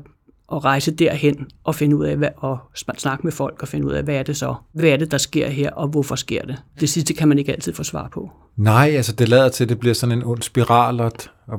at 0.53 0.63
rejse 0.65 0.91
derhen 0.91 1.47
og 1.63 1.75
finde 1.75 1.95
ud 1.95 2.05
af, 2.05 2.17
hvad, 2.17 2.29
og 2.37 2.57
snakke 2.97 3.23
med 3.23 3.31
folk 3.31 3.61
og 3.61 3.67
finde 3.67 3.87
ud 3.87 3.91
af, 3.91 4.03
hvad 4.03 4.15
er 4.15 4.23
det 4.23 4.37
så? 4.37 4.55
Hvad 4.73 4.89
er 4.89 4.97
det, 4.97 5.11
der 5.11 5.17
sker 5.17 5.49
her, 5.49 5.71
og 5.71 5.87
hvorfor 5.87 6.15
sker 6.15 6.41
det? 6.41 6.61
Det 6.79 6.89
sidste 6.89 7.13
kan 7.13 7.27
man 7.27 7.39
ikke 7.39 7.51
altid 7.51 7.73
få 7.73 7.83
svar 7.83 8.09
på. 8.13 8.31
Nej, 8.57 8.93
altså 8.95 9.13
det 9.13 9.29
lader 9.29 9.49
til, 9.49 9.63
at 9.63 9.69
det 9.69 9.79
bliver 9.79 9.93
sådan 9.93 10.17
en 10.17 10.23
ond 10.23 10.41
spiral, 10.41 10.99
og, 10.99 11.11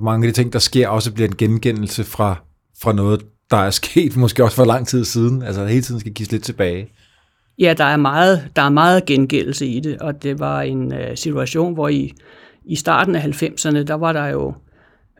mange 0.02 0.26
af 0.26 0.32
de 0.32 0.40
ting, 0.40 0.52
der 0.52 0.58
sker, 0.58 0.88
også 0.88 1.12
bliver 1.12 1.28
en 1.28 1.36
gengældelse 1.36 2.04
fra, 2.04 2.36
fra 2.82 2.92
noget, 2.92 3.22
der 3.50 3.56
er 3.56 3.70
sket 3.80 4.16
måske 4.16 4.44
også 4.44 4.56
for 4.56 4.64
lang 4.64 4.86
tid 4.86 5.04
siden. 5.04 5.42
Altså 5.42 5.66
hele 5.66 5.82
tiden 5.82 6.00
skal 6.00 6.12
gives 6.12 6.32
lidt 6.32 6.44
tilbage. 6.44 6.88
Ja, 7.58 7.74
der 7.78 7.84
er 7.84 7.96
meget, 7.96 8.48
der 8.56 8.62
er 8.62 8.68
meget 8.68 9.04
gengældelse 9.04 9.66
i 9.66 9.80
det, 9.80 9.98
og 9.98 10.22
det 10.22 10.38
var 10.38 10.62
en 10.62 10.92
uh, 10.92 11.14
situation, 11.14 11.74
hvor 11.74 11.88
i, 11.88 12.12
i 12.64 12.76
starten 12.76 13.14
af 13.14 13.42
90'erne, 13.42 13.82
der 13.82 13.94
var 13.94 14.12
der 14.12 14.26
jo 14.26 14.54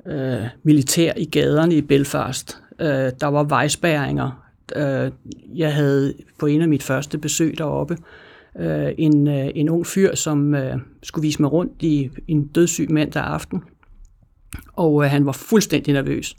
uh, 0.06 0.42
militær 0.64 1.12
i 1.16 1.24
gaderne 1.24 1.74
i 1.74 1.80
Belfast. 1.80 2.58
Øh, 2.82 3.12
der 3.20 3.26
var 3.26 3.44
vejspæringer. 3.44 4.48
Øh, 4.76 5.10
jeg 5.54 5.74
havde 5.74 6.14
på 6.38 6.46
en 6.46 6.62
af 6.62 6.68
mit 6.68 6.82
første 6.82 7.18
besøg 7.18 7.58
deroppe 7.58 7.96
øh, 8.58 8.92
en, 8.98 9.28
øh, 9.28 9.50
en 9.54 9.68
ung 9.68 9.86
fyr, 9.86 10.14
som 10.14 10.54
øh, 10.54 10.78
skulle 11.02 11.22
vise 11.22 11.42
mig 11.42 11.52
rundt 11.52 11.82
i 11.82 12.10
en 12.28 12.46
dødssyg 12.46 12.90
mandag 12.90 13.22
aften, 13.22 13.62
og 14.72 15.04
øh, 15.04 15.10
han 15.10 15.26
var 15.26 15.32
fuldstændig 15.32 15.94
nervøs. 15.94 16.36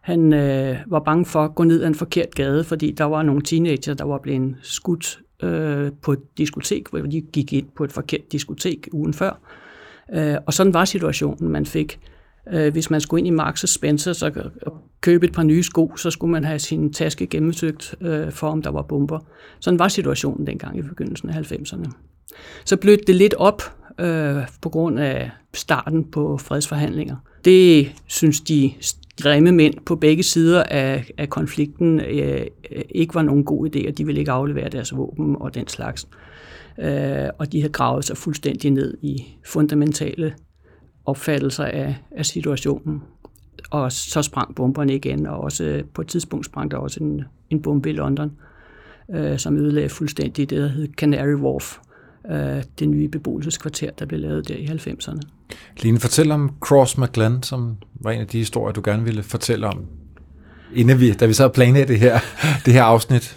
Han 0.00 0.32
øh, 0.32 0.76
var 0.86 1.00
bange 1.00 1.24
for 1.24 1.44
at 1.44 1.54
gå 1.54 1.64
ned 1.64 1.82
ad 1.82 1.88
en 1.88 1.94
forkert 1.94 2.34
gade, 2.34 2.64
fordi 2.64 2.90
der 2.90 3.04
var 3.04 3.22
nogle 3.22 3.42
teenager, 3.42 3.94
der 3.94 4.04
var 4.04 4.18
blevet 4.18 4.56
skudt 4.62 5.20
øh, 5.42 5.92
på 6.02 6.12
et 6.12 6.38
diskotek, 6.38 6.88
hvor 6.90 6.98
de 6.98 7.20
gik 7.20 7.52
ind 7.52 7.66
på 7.76 7.84
et 7.84 7.92
forkert 7.92 8.32
diskotek 8.32 8.88
ugen 8.92 9.14
før. 9.14 9.40
Øh, 10.12 10.36
og 10.46 10.54
sådan 10.54 10.74
var 10.74 10.84
situationen, 10.84 11.52
man 11.52 11.66
fik. 11.66 12.00
Øh, 12.52 12.72
hvis 12.72 12.90
man 12.90 13.00
skulle 13.00 13.20
ind 13.20 13.26
i 13.26 13.30
Marks 13.30 13.70
Spencer 13.70 14.12
så 14.12 14.50
købe 15.00 15.26
et 15.26 15.32
par 15.32 15.42
nye 15.42 15.62
sko, 15.62 15.96
så 15.96 16.10
skulle 16.10 16.30
man 16.30 16.44
have 16.44 16.58
sin 16.58 16.92
taske 16.92 17.26
gennemsøgt 17.26 17.94
øh, 18.00 18.32
for, 18.32 18.48
om 18.48 18.62
der 18.62 18.70
var 18.70 18.82
bomber. 18.82 19.18
Sådan 19.60 19.78
var 19.78 19.88
situationen 19.88 20.46
dengang 20.46 20.78
i 20.78 20.82
begyndelsen 20.82 21.30
af 21.30 21.52
90'erne. 21.52 21.90
Så 22.64 22.76
blødte 22.76 23.04
det 23.06 23.14
lidt 23.14 23.34
op 23.34 23.62
øh, 24.00 24.36
på 24.62 24.68
grund 24.68 24.98
af 24.98 25.30
starten 25.54 26.04
på 26.04 26.38
fredsforhandlinger. 26.38 27.16
Det 27.44 27.92
synes 28.06 28.40
de 28.40 28.72
grimme 29.22 29.52
mænd 29.52 29.74
på 29.86 29.96
begge 29.96 30.22
sider 30.22 30.62
af, 30.62 31.10
af 31.18 31.28
konflikten 31.28 32.00
øh, 32.00 32.46
ikke 32.90 33.14
var 33.14 33.22
nogen 33.22 33.44
god 33.44 33.68
idé, 33.68 33.88
og 33.88 33.98
de 33.98 34.06
ville 34.06 34.18
ikke 34.18 34.30
aflevere 34.30 34.68
deres 34.68 34.96
våben 34.96 35.36
og 35.40 35.54
den 35.54 35.68
slags. 35.68 36.08
Øh, 36.78 37.28
og 37.38 37.52
de 37.52 37.60
havde 37.60 37.72
gravet 37.72 38.04
sig 38.04 38.16
fuldstændig 38.16 38.70
ned 38.70 38.98
i 39.02 39.24
fundamentale 39.46 40.34
opfattelser 41.08 41.64
af, 41.64 41.96
af 42.10 42.26
situationen. 42.26 43.02
Og 43.70 43.92
så 43.92 44.22
sprang 44.22 44.54
bomberne 44.54 44.94
igen, 44.94 45.26
og 45.26 45.40
også 45.40 45.82
på 45.94 46.02
et 46.02 46.08
tidspunkt 46.08 46.46
sprang 46.46 46.70
der 46.70 46.76
også 46.76 47.04
en, 47.04 47.24
en 47.50 47.62
bombe 47.62 47.90
i 47.90 47.92
London, 47.92 48.32
øh, 49.14 49.38
som 49.38 49.56
ødelagde 49.56 49.88
fuldstændig 49.88 50.50
det, 50.50 50.58
der 50.58 50.68
hed 50.68 50.88
Canary 50.96 51.34
Wharf, 51.34 51.78
øh, 52.30 52.62
det 52.78 52.88
nye 52.88 53.08
beboelseskvarter, 53.08 53.90
der 53.90 54.06
blev 54.06 54.20
lavet 54.20 54.48
der 54.48 54.54
i 54.54 54.64
90'erne. 54.64 55.20
Line, 55.82 56.00
fortæl 56.00 56.30
om 56.30 56.54
Cross 56.60 56.98
McGlenn, 56.98 57.42
som 57.42 57.76
var 57.94 58.10
en 58.10 58.20
af 58.20 58.26
de 58.26 58.38
historier, 58.38 58.72
du 58.72 58.80
gerne 58.84 59.04
ville 59.04 59.22
fortælle 59.22 59.66
om, 59.66 59.86
inden 60.74 61.00
vi, 61.00 61.12
da 61.12 61.26
vi 61.26 61.32
så 61.32 61.48
planlagde 61.48 61.88
det 61.88 61.98
her, 61.98 62.18
det 62.64 62.72
her 62.72 62.82
afsnit. 62.82 63.36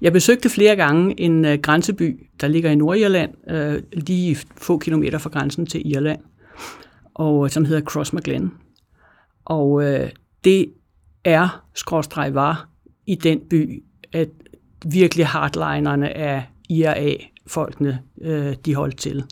Jeg 0.00 0.12
besøgte 0.12 0.48
flere 0.48 0.76
gange 0.76 1.20
en 1.20 1.44
uh, 1.44 1.52
grænseby, 1.62 2.26
der 2.40 2.48
ligger 2.48 2.70
i 2.70 2.74
Nordirland, 2.74 3.30
uh, 3.52 3.74
lige 3.92 4.36
få 4.56 4.78
kilometer 4.78 5.18
fra 5.18 5.30
grænsen 5.30 5.66
til 5.66 5.90
Irland, 5.90 6.20
og 7.18 7.44
øh, 7.44 7.50
som 7.50 7.64
hedder 7.64 7.82
Cross 7.82 8.12
McGlenn. 8.12 8.52
Og 9.44 9.84
øh, 9.84 10.10
det 10.44 10.72
er, 11.24 11.64
skråstreg 11.74 12.34
var, 12.34 12.68
i 13.06 13.14
den 13.14 13.40
by, 13.50 13.84
at 14.12 14.28
virkelig 14.86 15.26
hardlinerne 15.26 16.16
af 16.16 16.44
IRA-folkene, 16.68 18.02
øh, 18.20 18.54
de 18.64 18.74
holdt 18.74 18.96
til. 18.96 19.24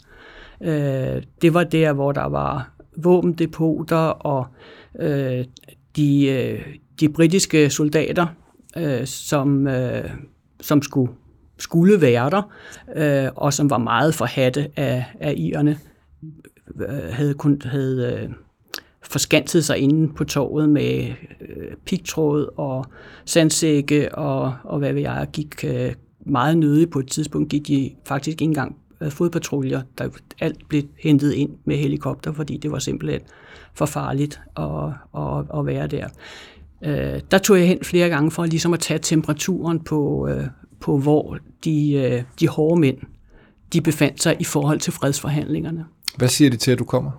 Øh, 0.60 1.22
det 1.42 1.54
var 1.54 1.64
der, 1.64 1.92
hvor 1.92 2.12
der 2.12 2.24
var 2.24 2.70
våbendepoter 2.96 3.96
og 3.96 4.46
øh, 5.00 5.44
de, 5.96 6.26
øh, 6.26 6.66
de 7.00 7.08
britiske 7.08 7.70
soldater, 7.70 8.26
øh, 8.76 9.06
som, 9.06 9.66
øh, 9.66 10.10
som 10.60 10.82
skulle, 10.82 11.12
skulle 11.58 12.00
være 12.00 12.30
der, 12.30 12.52
øh, 12.96 13.30
og 13.36 13.52
som 13.52 13.70
var 13.70 13.78
meget 13.78 14.14
forhatte 14.14 14.70
af, 14.76 15.04
af 15.20 15.34
irerne, 15.36 15.78
Øh, 16.81 17.12
havde, 17.12 17.35
kun, 17.35 17.62
havde 17.64 18.21
øh, 18.23 18.31
forskanset 19.02 19.64
sig 19.64 19.78
inde 19.78 20.14
på 20.14 20.25
torvet 20.25 20.69
med 20.69 21.09
øh, 21.40 21.73
pigtråd 21.87 22.50
og 22.57 22.87
sandsække 23.25 24.14
og, 24.14 24.54
og 24.64 24.78
hvad 24.78 24.93
ved 24.93 25.02
jeg, 25.02 25.28
gik 25.33 25.64
øh, 25.64 25.93
meget 26.26 26.59
nødig 26.59 26.90
på 26.90 26.99
et 26.99 27.09
tidspunkt, 27.09 27.49
gik 27.49 27.69
de 27.69 27.90
faktisk 28.04 28.28
ikke 28.28 28.45
engang 28.45 28.76
øh, 29.00 29.11
fodpatruljer, 29.11 29.83
der 29.99 30.09
alt 30.40 30.69
blev 30.69 30.83
hentet 30.99 31.33
ind 31.33 31.50
med 31.64 31.76
helikopter, 31.76 32.33
fordi 32.33 32.57
det 32.57 32.71
var 32.71 32.78
simpelthen 32.78 33.21
for 33.75 33.87
farligt 33.87 34.40
at, 34.57 34.87
at, 35.16 35.59
at 35.59 35.66
være 35.66 35.87
der. 35.87 36.09
Øh, 36.85 37.21
der 37.31 37.38
tog 37.38 37.59
jeg 37.59 37.69
hen 37.69 37.78
flere 37.83 38.09
gange 38.09 38.31
for 38.31 38.45
ligesom 38.45 38.73
at 38.73 38.81
tage 38.81 38.99
temperaturen 38.99 39.81
på, 39.81 40.28
øh, 40.28 40.47
på 40.81 40.99
hvor 40.99 41.38
de, 41.64 41.93
øh, 41.93 42.23
de 42.40 42.49
hårde 42.49 42.81
mænd 42.81 42.99
de 43.73 43.81
befandt 43.81 44.23
sig 44.23 44.37
i 44.40 44.45
forhold 44.45 44.81
til 44.81 44.93
fredsforhandlingerne. 44.93 45.85
Hvad 46.16 46.28
siger 46.28 46.50
de 46.50 46.56
til, 46.56 46.71
at 46.71 46.78
du 46.78 46.85
kommer? 46.85 47.11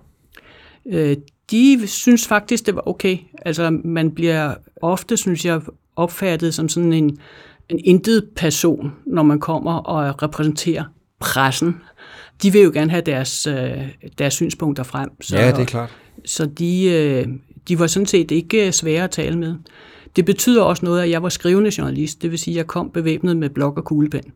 De 1.50 1.86
synes 1.86 2.28
faktisk, 2.28 2.66
det 2.66 2.74
var 2.74 2.88
okay. 2.88 3.18
Altså, 3.42 3.70
man 3.84 4.10
bliver 4.10 4.54
ofte, 4.82 5.16
synes 5.16 5.44
jeg, 5.44 5.60
opfattet 5.96 6.54
som 6.54 6.68
sådan 6.68 6.92
en, 6.92 7.18
en 7.68 7.80
intet 7.84 8.28
person, 8.36 8.92
når 9.06 9.22
man 9.22 9.40
kommer 9.40 9.72
og 9.72 10.22
repræsenterer 10.22 10.84
pressen, 11.20 11.76
de 12.42 12.52
vil 12.52 12.62
jo 12.62 12.70
gerne 12.74 12.90
have 12.90 13.02
deres, 13.02 13.46
øh, 13.46 13.88
deres 14.18 14.34
synspunkter 14.34 14.82
frem. 14.82 15.22
Så, 15.22 15.36
ja, 15.36 15.52
det 15.52 15.60
er 15.60 15.64
klart. 15.64 15.90
Så 16.24 16.46
de, 16.46 16.84
øh, 16.84 17.26
de 17.68 17.78
var 17.78 17.86
sådan 17.86 18.06
set 18.06 18.30
ikke 18.30 18.72
svære 18.72 19.04
at 19.04 19.10
tale 19.10 19.38
med. 19.38 19.54
Det 20.16 20.24
betyder 20.24 20.62
også 20.62 20.84
noget, 20.84 21.02
at 21.02 21.10
jeg 21.10 21.22
var 21.22 21.28
skrivende 21.28 21.70
journalist, 21.78 22.22
det 22.22 22.30
vil 22.30 22.38
sige, 22.38 22.54
at 22.54 22.56
jeg 22.56 22.66
kom 22.66 22.90
bevæbnet 22.90 23.36
med 23.36 23.50
blok 23.50 23.76
og 23.78 23.84
kuglepen. 23.84 24.32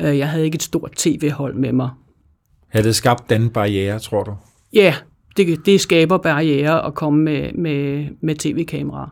Øh, 0.00 0.18
jeg 0.18 0.28
havde 0.28 0.44
ikke 0.44 0.56
et 0.56 0.62
stort 0.62 0.92
tv-hold 0.96 1.54
med 1.54 1.72
mig. 1.72 1.90
Har 2.74 2.82
det 2.82 2.94
skabt 2.94 3.30
den 3.30 3.50
barriere, 3.50 3.98
tror 3.98 4.24
du? 4.24 4.34
Ja, 4.72 4.94
det, 5.36 5.66
det 5.66 5.80
skaber 5.80 6.18
barriere 6.18 6.86
at 6.86 6.94
komme 6.94 7.24
med, 7.24 7.52
med, 7.52 8.06
med 8.20 8.34
tv-kamera. 8.34 9.10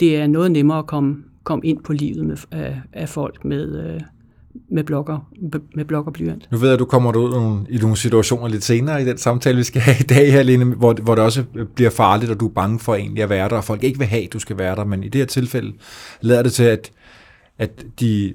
Det 0.00 0.16
er 0.16 0.26
noget 0.26 0.52
nemmere 0.52 0.78
at 0.78 0.86
komme, 0.86 1.16
komme 1.44 1.66
ind 1.66 1.82
på 1.84 1.92
livet 1.92 2.26
med, 2.26 2.36
af, 2.50 2.80
af 2.92 3.08
folk 3.08 3.44
med, 3.44 4.00
med 4.70 4.84
blokker, 4.84 5.30
med 5.74 5.84
blok 5.84 6.06
og 6.06 6.12
blyant. 6.12 6.48
Nu 6.52 6.58
ved 6.58 6.68
jeg, 6.68 6.74
at 6.74 6.78
du 6.78 6.84
kommer 6.84 7.16
ud 7.16 7.66
i 7.70 7.78
nogle 7.78 7.96
situationer 7.96 8.48
lidt 8.48 8.64
senere 8.64 9.02
i 9.02 9.04
den 9.04 9.18
samtale, 9.18 9.56
vi 9.56 9.62
skal 9.62 9.82
have 9.82 9.96
i 10.00 10.02
dag 10.02 10.32
her, 10.32 10.42
Lene, 10.42 10.64
hvor, 10.64 10.92
hvor 10.92 11.14
det 11.14 11.24
også 11.24 11.44
bliver 11.74 11.90
farligt, 11.90 12.30
og 12.30 12.40
du 12.40 12.48
er 12.48 12.52
bange 12.52 12.78
for 12.78 12.94
egentlig 12.94 13.22
at 13.22 13.30
være 13.30 13.48
der, 13.48 13.56
og 13.56 13.64
folk 13.64 13.84
ikke 13.84 13.98
vil 13.98 14.08
have, 14.08 14.24
at 14.24 14.32
du 14.32 14.38
skal 14.38 14.58
være 14.58 14.76
der, 14.76 14.84
men 14.84 15.04
i 15.04 15.08
det 15.08 15.18
her 15.18 15.26
tilfælde 15.26 15.72
lader 16.20 16.42
det 16.42 16.52
til, 16.52 16.64
at, 16.64 16.92
at 17.58 17.84
de, 18.00 18.34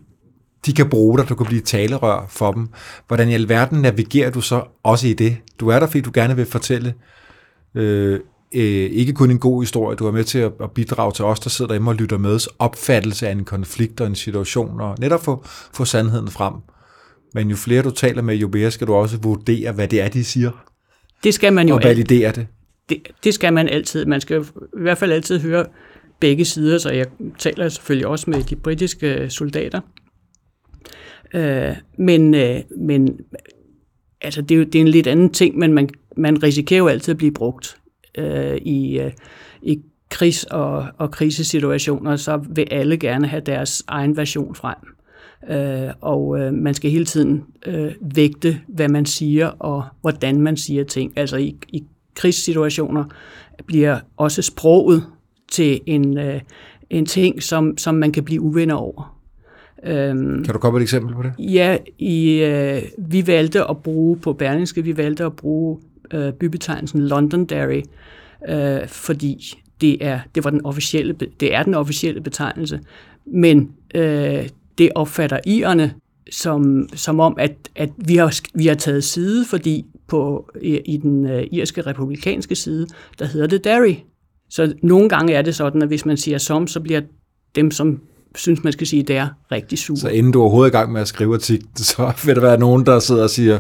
de 0.66 0.74
kan 0.74 0.90
bruge 0.90 1.18
dig, 1.18 1.30
du 1.30 1.36
kan 1.36 1.46
blive 1.46 1.62
talerør 1.62 2.26
for 2.30 2.52
dem. 2.52 2.68
Hvordan 3.08 3.30
i 3.30 3.34
alverden 3.34 3.82
navigerer 3.82 4.30
du 4.30 4.42
så 4.42 4.64
også 4.84 5.08
i 5.08 5.14
det? 5.14 5.38
Du 5.60 5.68
er 5.68 5.80
der, 5.80 5.88
fordi 5.88 6.02
du 6.02 6.12
gerne 6.14 6.36
vil 6.36 6.46
fortælle 6.46 6.94
øh, 7.76 8.20
øh, 8.56 8.90
ikke 8.92 9.14
kun 9.14 9.32
en 9.32 9.40
god 9.40 9.62
historie, 9.62 9.96
du 9.96 10.08
er 10.08 10.12
med 10.12 10.24
til 10.24 10.40
at, 10.40 10.52
at 10.64 10.72
bidrage 10.72 11.12
til 11.12 11.26
os, 11.26 11.40
der 11.40 11.50
sidder 11.50 11.68
derhjemme 11.68 11.92
og 11.92 11.96
lytter 11.96 12.18
med, 12.18 12.40
opfattelse 12.60 13.28
af 13.28 13.32
en 13.32 13.46
konflikt 13.46 14.02
og 14.02 14.08
en 14.08 14.16
situation, 14.16 14.82
og 14.82 14.96
netop 15.00 15.24
få, 15.24 15.46
få 15.74 15.86
sandheden 15.86 16.28
frem. 16.28 16.54
Men 17.34 17.50
jo 17.50 17.56
flere 17.56 17.84
du 17.84 17.92
taler 17.92 18.22
med, 18.22 18.36
jo 18.36 18.50
mere 18.54 18.72
skal 18.72 18.88
du 18.88 18.94
også 18.94 19.18
vurdere, 19.18 19.72
hvad 19.72 19.88
det 19.88 20.02
er, 20.02 20.10
de 20.10 20.24
siger. 20.24 20.52
Det 21.24 21.34
skal 21.34 21.54
man 21.54 21.68
jo 21.68 21.76
Og 21.76 21.84
validere 21.84 22.32
det. 22.32 22.48
det. 22.90 22.98
Det 23.24 23.34
skal 23.34 23.54
man 23.54 23.70
altid. 23.70 24.06
Man 24.06 24.22
skal 24.22 24.42
i 24.78 24.82
hvert 24.82 24.98
fald 24.98 25.12
altid 25.12 25.40
høre 25.40 25.66
begge 26.20 26.46
sider, 26.46 26.78
så 26.78 26.90
jeg 26.90 27.06
taler 27.40 27.70
selvfølgelig 27.70 28.08
også 28.08 28.30
med 28.30 28.44
de 28.44 28.56
britiske 28.56 29.30
soldater. 29.30 29.82
Øh, 31.34 31.76
men, 31.98 32.34
øh, 32.34 32.62
men 32.78 33.20
altså, 34.22 34.42
det, 34.42 34.56
er 34.56 34.60
jo, 34.60 34.64
det 34.64 34.76
er 34.76 34.82
en 34.82 34.88
lidt 34.88 35.08
anden 35.08 35.30
ting, 35.30 35.58
men 35.58 35.74
man, 35.74 35.90
man 36.18 36.44
risikerer 36.44 36.78
jo 36.78 36.88
altid 36.88 37.12
at 37.12 37.18
blive 37.18 37.32
brugt 37.32 37.78
øh, 38.18 38.58
i, 38.58 39.00
øh, 39.00 39.12
i 39.62 39.82
krigs- 40.10 40.44
og, 40.44 40.86
og 40.98 41.12
krisesituationer, 41.12 42.16
så 42.16 42.38
vil 42.50 42.68
alle 42.72 42.98
gerne 42.98 43.28
have 43.28 43.42
deres 43.42 43.84
egen 43.88 44.18
version 44.18 44.56
frem. 44.56 44.78
Øh, 45.50 45.94
og 46.02 46.40
øh, 46.40 46.54
man 46.54 46.74
skal 46.74 46.92
hele 46.92 47.06
tiden 47.06 47.44
øh, 47.66 47.92
vægte, 48.02 48.62
hvad 48.68 48.88
man 48.88 49.06
siger 49.06 49.48
og 49.48 49.84
hvordan 50.02 50.42
man 50.42 50.58
siger 50.58 50.84
ting. 50.84 51.14
Altså 51.16 51.38
i, 51.38 51.56
i 51.68 51.84
krigssituationer 52.16 53.04
bliver 53.66 54.00
også 54.18 54.42
sproget 54.42 55.04
til 55.52 55.82
en, 55.86 56.18
øh, 56.18 56.42
en 56.90 57.06
ting, 57.06 57.44
som, 57.44 57.78
som 57.78 57.96
man 57.96 58.12
kan 58.12 58.24
blive 58.24 58.42
uvenner 58.42 58.76
over. 58.76 59.17
Øhm, 59.84 60.44
kan 60.44 60.54
du 60.54 60.60
komme 60.60 60.80
et 60.80 60.84
eksempel 60.84 61.16
på 61.16 61.24
det? 61.24 61.34
Ja, 61.40 61.78
i, 61.98 62.44
øh, 62.44 62.82
vi 62.98 63.28
valgte 63.28 63.70
at 63.70 63.78
bruge 63.78 64.18
på 64.18 64.34
Berlingske, 64.34 64.84
vi 64.84 64.98
valgte 64.98 65.24
at 65.26 65.36
bruge 65.36 65.80
øh, 66.14 66.34
bybetegnelsen 66.34 67.08
Londonderry, 67.08 67.82
øh, 68.50 68.88
fordi 68.88 69.64
det 69.82 70.06
er, 70.06 70.20
det, 70.36 70.44
var 70.44 70.50
den 70.50 70.66
officielle, 70.66 71.16
det 71.40 71.56
er 71.56 71.64
den 71.64 71.74
officielle 71.74 72.22
betegnelse, 72.22 72.80
men 73.26 73.72
øh, 73.96 74.50
det 74.78 74.90
opfatter 74.96 75.40
irerne 75.46 75.94
som, 76.32 76.90
som 76.94 77.20
om, 77.20 77.36
at, 77.40 77.56
at 77.76 77.90
vi, 77.98 78.16
har, 78.16 78.40
vi 78.54 78.68
har 78.68 78.76
taget 78.76 79.04
side, 79.04 79.46
fordi 79.46 79.86
på, 80.08 80.52
i, 80.62 80.78
i 80.86 80.98
den 80.98 81.26
uh, 81.26 81.42
irske 81.52 81.82
republikanske 81.82 82.56
side, 82.56 82.88
der 83.20 83.26
hedder 83.26 83.48
det 83.48 83.64
Derry. 83.64 83.96
Så 84.50 84.74
nogle 84.84 85.10
gange 85.10 85.34
er 85.34 85.42
det 85.42 85.56
sådan, 85.56 85.82
at 85.82 85.88
hvis 85.88 86.06
man 86.06 86.18
siger 86.18 86.38
som, 86.38 86.68
så 86.68 86.80
bliver 86.80 87.02
dem, 87.56 87.72
som 87.72 88.02
synes, 88.38 88.64
man 88.64 88.74
skal 88.74 88.88
sige, 88.88 89.04
det 89.04 89.18
er 89.18 89.28
rigtig 89.52 89.78
sure. 89.78 89.98
Så 89.98 90.10
inden 90.10 90.32
du 90.32 90.40
er 90.40 90.44
overhovedet 90.44 90.72
i 90.72 90.78
gang 90.78 90.92
med 90.92 91.02
at 91.02 91.08
skrive 91.08 91.34
artiklen, 91.34 91.78
så 91.84 92.14
vil 92.26 92.36
der 92.36 92.42
være 92.42 92.60
nogen, 92.60 92.86
der 92.86 93.00
sidder 93.00 93.24
og 93.24 93.30
siger, 93.30 93.60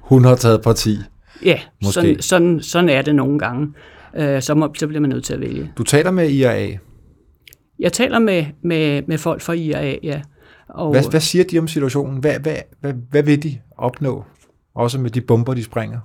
hun 0.00 0.24
har 0.24 0.34
taget 0.34 0.62
parti. 0.62 0.96
Ja, 1.44 1.60
Måske. 1.82 1.92
Sådan, 1.94 2.22
sådan, 2.22 2.62
sådan 2.62 2.88
er 2.88 3.02
det 3.02 3.14
nogle 3.14 3.38
gange. 3.38 3.66
Uh, 4.18 4.40
så, 4.40 4.54
må, 4.54 4.74
så 4.78 4.86
bliver 4.86 5.00
man 5.00 5.10
nødt 5.10 5.24
til 5.24 5.34
at 5.34 5.40
vælge. 5.40 5.72
Du 5.78 5.82
taler 5.82 6.10
med 6.10 6.30
IRA? 6.30 6.68
Jeg 7.78 7.92
taler 7.92 8.18
med, 8.18 8.44
med, 8.62 9.02
med 9.08 9.18
folk 9.18 9.42
fra 9.42 9.52
IRA, 9.52 9.94
ja. 10.02 10.20
Og, 10.68 10.90
hvad, 10.90 11.10
hvad 11.10 11.20
siger 11.20 11.44
de 11.44 11.58
om 11.58 11.68
situationen? 11.68 12.18
Hvad, 12.18 12.40
hvad, 12.40 12.56
hvad, 12.80 12.92
hvad 13.10 13.22
vil 13.22 13.42
de 13.42 13.58
opnå? 13.78 14.24
Også 14.74 15.00
med 15.00 15.10
de 15.10 15.20
bomber, 15.20 15.54
de 15.54 15.64
springer? 15.64 15.98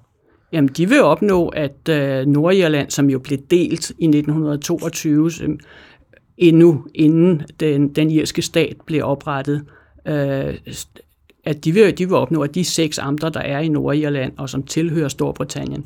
Jamen, 0.53 0.69
de 0.77 0.89
vil 0.89 1.01
opnå, 1.01 1.48
at 1.48 1.89
øh, 1.89 2.25
Nordirland, 2.25 2.89
som 2.89 3.10
jo 3.10 3.19
blev 3.19 3.39
delt 3.51 3.89
i 3.89 4.05
1922, 4.05 5.31
som, 5.31 5.60
endnu 6.38 6.86
inden 6.96 7.42
den, 7.60 7.88
den 7.88 8.12
irske 8.12 8.42
stat 8.42 8.75
blev 8.86 9.04
oprettet, 9.04 9.65
øh, 10.08 10.58
at 11.46 11.65
de 11.65 11.72
vil, 11.72 11.98
de 11.98 12.06
vil 12.06 12.15
opnå, 12.15 12.42
at 12.42 12.56
de 12.56 12.63
seks 12.63 13.00
amter, 13.00 13.30
der 13.30 13.39
er 13.39 13.60
i 13.60 13.68
Nordirland 13.68 14.34
og 14.38 14.50
som 14.50 14.63
tilhører 14.63 15.08
Storbritannien, 15.08 15.86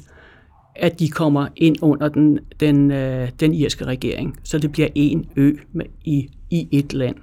at 0.75 0.99
de 0.99 1.09
kommer 1.09 1.47
ind 1.55 1.75
under 1.81 2.09
den, 2.09 2.39
den, 2.59 2.91
øh, 2.91 3.29
den 3.39 3.53
irske 3.53 3.85
regering. 3.85 4.39
Så 4.43 4.59
det 4.59 4.71
bliver 4.71 4.87
en 4.95 5.25
ø 5.35 5.53
med, 5.71 5.85
i, 6.03 6.29
i 6.49 6.67
et 6.71 6.93
land. 6.93 7.15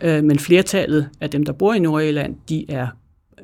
Øh, 0.00 0.24
men 0.24 0.38
flertallet 0.38 1.08
af 1.20 1.30
dem, 1.30 1.44
der 1.44 1.52
bor 1.52 1.74
i 1.74 1.78
Nordirland, 1.78 2.36
de 2.48 2.70
er, 2.70 2.86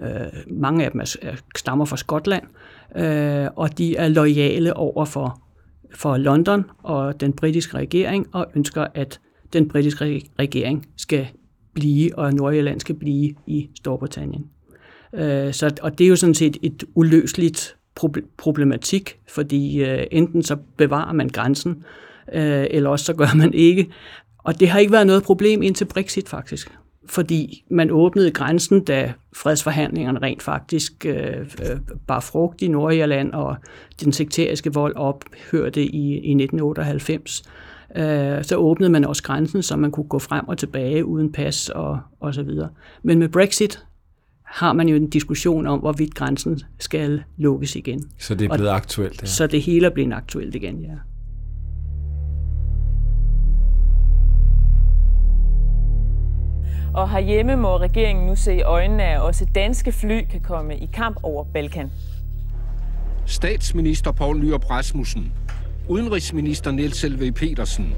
øh, 0.03 0.11
mange 0.47 0.85
af 0.85 0.91
dem 0.91 1.01
er, 1.01 1.17
er, 1.23 1.35
stammer 1.57 1.85
fra 1.85 1.97
Skotland, 1.97 2.43
øh, 2.97 3.49
og 3.57 3.79
de 3.79 3.97
er 3.97 4.09
lojale 4.09 4.77
over 4.77 5.05
for, 5.05 5.41
for 5.95 6.17
London 6.17 6.65
og 6.83 7.21
den 7.21 7.33
britiske 7.33 7.77
regering, 7.77 8.27
og 8.33 8.47
ønsker, 8.55 8.87
at 8.95 9.21
den 9.53 9.69
britiske 9.69 10.23
regering 10.39 10.87
skal 10.97 11.29
blive, 11.75 12.19
og 12.19 12.35
Nordirland 12.35 12.81
skal 12.81 12.95
blive 12.95 13.35
i 13.47 13.69
Storbritannien. 13.77 14.47
Øh, 15.15 15.53
så, 15.53 15.75
og 15.83 15.99
det 15.99 16.05
er 16.05 16.09
jo 16.09 16.17
sådan 16.17 16.35
set 16.35 16.57
et 16.63 16.85
uløseligt 16.95 17.77
problematik, 18.37 19.19
fordi 19.29 19.83
øh, 19.83 20.07
enten 20.11 20.43
så 20.43 20.57
bevarer 20.77 21.13
man 21.13 21.29
grænsen, 21.29 21.85
øh, 22.33 22.67
eller 22.71 22.91
også 22.91 23.05
så 23.05 23.15
gør 23.15 23.35
man 23.37 23.55
ikke. 23.55 23.91
Og 24.39 24.61
det 24.61 24.69
har 24.69 24.79
ikke 24.79 24.93
været 24.93 25.07
noget 25.07 25.23
problem 25.23 25.63
indtil 25.63 25.85
Brexit 25.85 26.29
faktisk. 26.29 26.73
Fordi 27.11 27.65
man 27.71 27.91
åbnede 27.91 28.31
grænsen, 28.31 28.85
da 28.85 29.13
fredsforhandlingerne 29.33 30.19
rent 30.23 30.43
faktisk 30.43 31.07
øh, 31.07 31.37
øh, 31.41 31.79
bar 32.07 32.21
frugt 32.21 32.63
i 32.63 32.69
Nordirland, 32.69 33.33
og 33.33 33.57
den 34.05 34.13
sekteriske 34.13 34.75
vold 34.75 34.97
ophørte 34.97 35.83
i, 35.83 36.13
i 36.13 36.31
1998. 36.31 37.43
Øh, 37.97 38.45
så 38.45 38.57
åbnede 38.57 38.91
man 38.91 39.05
også 39.05 39.23
grænsen, 39.23 39.63
så 39.63 39.77
man 39.77 39.91
kunne 39.91 40.09
gå 40.09 40.19
frem 40.19 40.49
og 40.49 40.59
tilbage 40.59 41.05
uden 41.05 41.33
pas 41.33 41.69
og, 41.69 42.01
og 42.21 42.35
så 42.35 42.43
videre. 42.43 42.69
Men 43.03 43.19
med 43.19 43.29
Brexit 43.29 43.85
har 44.43 44.73
man 44.73 44.89
jo 44.89 44.97
en 44.97 45.11
diskussion 45.11 45.67
om, 45.67 45.81
hvorvidt 45.81 46.15
grænsen 46.15 46.61
skal 46.79 47.23
lukkes 47.37 47.77
igen. 47.77 48.03
Så 48.19 48.35
det 48.35 48.45
er 48.45 48.55
blevet 48.55 48.71
og, 48.71 48.77
aktuelt? 48.77 49.23
Ja. 49.23 49.27
Så 49.27 49.47
det 49.47 49.63
hele 49.63 49.87
er 49.87 49.91
blevet 49.91 50.13
aktuelt 50.13 50.55
igen, 50.55 50.83
ja. 50.83 50.95
Og 56.95 57.11
herhjemme 57.11 57.57
må 57.57 57.77
regeringen 57.77 58.27
nu 58.27 58.37
se 58.37 58.57
i 58.57 58.63
øjnene, 58.63 59.03
at 59.03 59.21
også 59.21 59.45
danske 59.55 59.93
fly 59.93 60.25
kan 60.31 60.41
komme 60.41 60.77
i 60.77 60.87
kamp 60.93 61.17
over 61.23 61.45
Balkan. 61.45 61.91
Statsminister 63.27 64.13
Poul 64.13 64.39
Nyrup 64.39 64.71
Rasmussen, 64.71 65.33
udenrigsminister 65.89 66.71
Niels 66.71 66.97
Selve 66.97 67.33
Petersen 67.33 67.95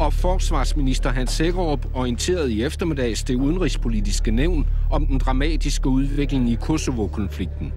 og 0.00 0.12
forsvarsminister 0.12 1.10
Hans 1.10 1.30
Sækkerup 1.30 1.86
orienterede 1.94 2.52
i 2.52 2.62
eftermiddags 2.62 3.24
det 3.24 3.34
udenrigspolitiske 3.34 4.30
nævn 4.30 4.66
om 4.90 5.06
den 5.06 5.18
dramatiske 5.18 5.88
udvikling 5.88 6.50
i 6.50 6.54
Kosovo-konflikten. 6.54 7.72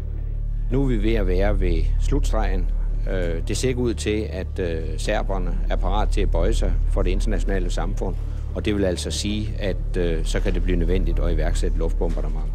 Nu 0.72 0.84
er 0.84 0.88
vi 0.88 1.04
ved 1.04 1.14
at 1.14 1.28
være 1.28 1.60
ved 1.60 1.84
slutstregen. 2.00 2.66
Øh, 3.12 3.48
det 3.48 3.58
ser 3.58 3.70
ikke 3.70 3.82
ud 3.82 3.94
til, 3.94 4.28
at 4.30 4.60
øh, 4.60 4.84
serberne 4.98 5.58
er 5.70 5.76
parat 5.76 6.10
til 6.10 6.22
at 6.22 6.32
bøje 6.32 6.54
sig 6.54 6.74
for 6.92 7.02
det 7.02 7.12
internationale 7.12 7.70
samfund. 7.70 8.16
Og 8.56 8.66
det 8.66 8.76
vil 8.76 8.86
altså 8.86 9.12
sige, 9.12 9.56
at 9.60 9.98
øh, 9.98 10.26
så 10.26 10.40
kan 10.40 10.54
det 10.54 10.64
blive 10.64 10.78
nødvendigt 10.78 11.20
at 11.20 11.34
iværksætte 11.34 11.78
luftbombardement. 11.78 12.46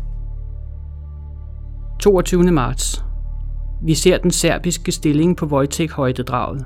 22. 2.00 2.42
marts. 2.42 3.04
Vi 3.82 3.94
ser 3.94 4.18
den 4.18 4.30
serbiske 4.30 4.92
stilling 4.92 5.36
på 5.36 5.46
Wojtek-højdedraget. 5.46 6.64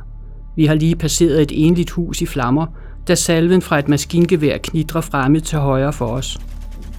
Vi 0.57 0.67
har 0.67 0.75
lige 0.75 0.97
passeret 0.97 1.43
et 1.43 1.53
enligt 1.67 1.91
hus 1.91 2.21
i 2.21 2.27
flammer, 2.27 2.67
da 3.09 3.15
salven 3.15 3.63
fra 3.63 3.79
et 3.79 3.89
maskingevær 3.89 4.59
knitrer 4.59 5.01
fremme 5.01 5.41
til 5.41 5.59
højre 5.59 5.93
for 5.93 6.07
os. 6.07 6.39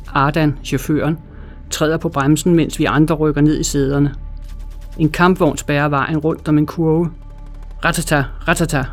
Ardan, 0.08 0.58
chaufføren, 0.64 1.18
træder 1.70 1.98
på 1.98 2.10
bremsen, 2.10 2.56
mens 2.56 2.80
vi 2.80 2.86
andre 2.86 3.16
rykker 3.16 3.42
ned 3.42 3.60
i 3.60 3.64
sæderne. 3.64 4.16
En 4.98 5.10
kampvogn 5.10 5.58
spærrer 5.58 5.90
vejen 5.90 6.18
rundt 6.18 6.48
om 6.48 6.58
en 6.58 6.66
kurve. 6.66 7.12
Ratata, 7.86 8.24
ratata, 8.48 8.86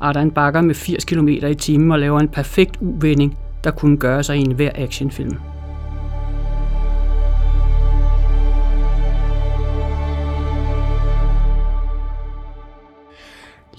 Ardan 0.00 0.30
bakker 0.30 0.60
med 0.60 0.74
80 0.74 1.04
km 1.04 1.28
i 1.28 1.54
timen 1.54 1.92
og 1.92 1.98
laver 1.98 2.20
en 2.20 2.28
perfekt 2.28 2.76
uvending, 2.80 3.38
der 3.64 3.70
kunne 3.70 3.96
gøre 3.96 4.22
sig 4.22 4.36
i 4.36 4.40
en 4.40 4.52
hver 4.52 4.70
actionfilm. 4.74 5.36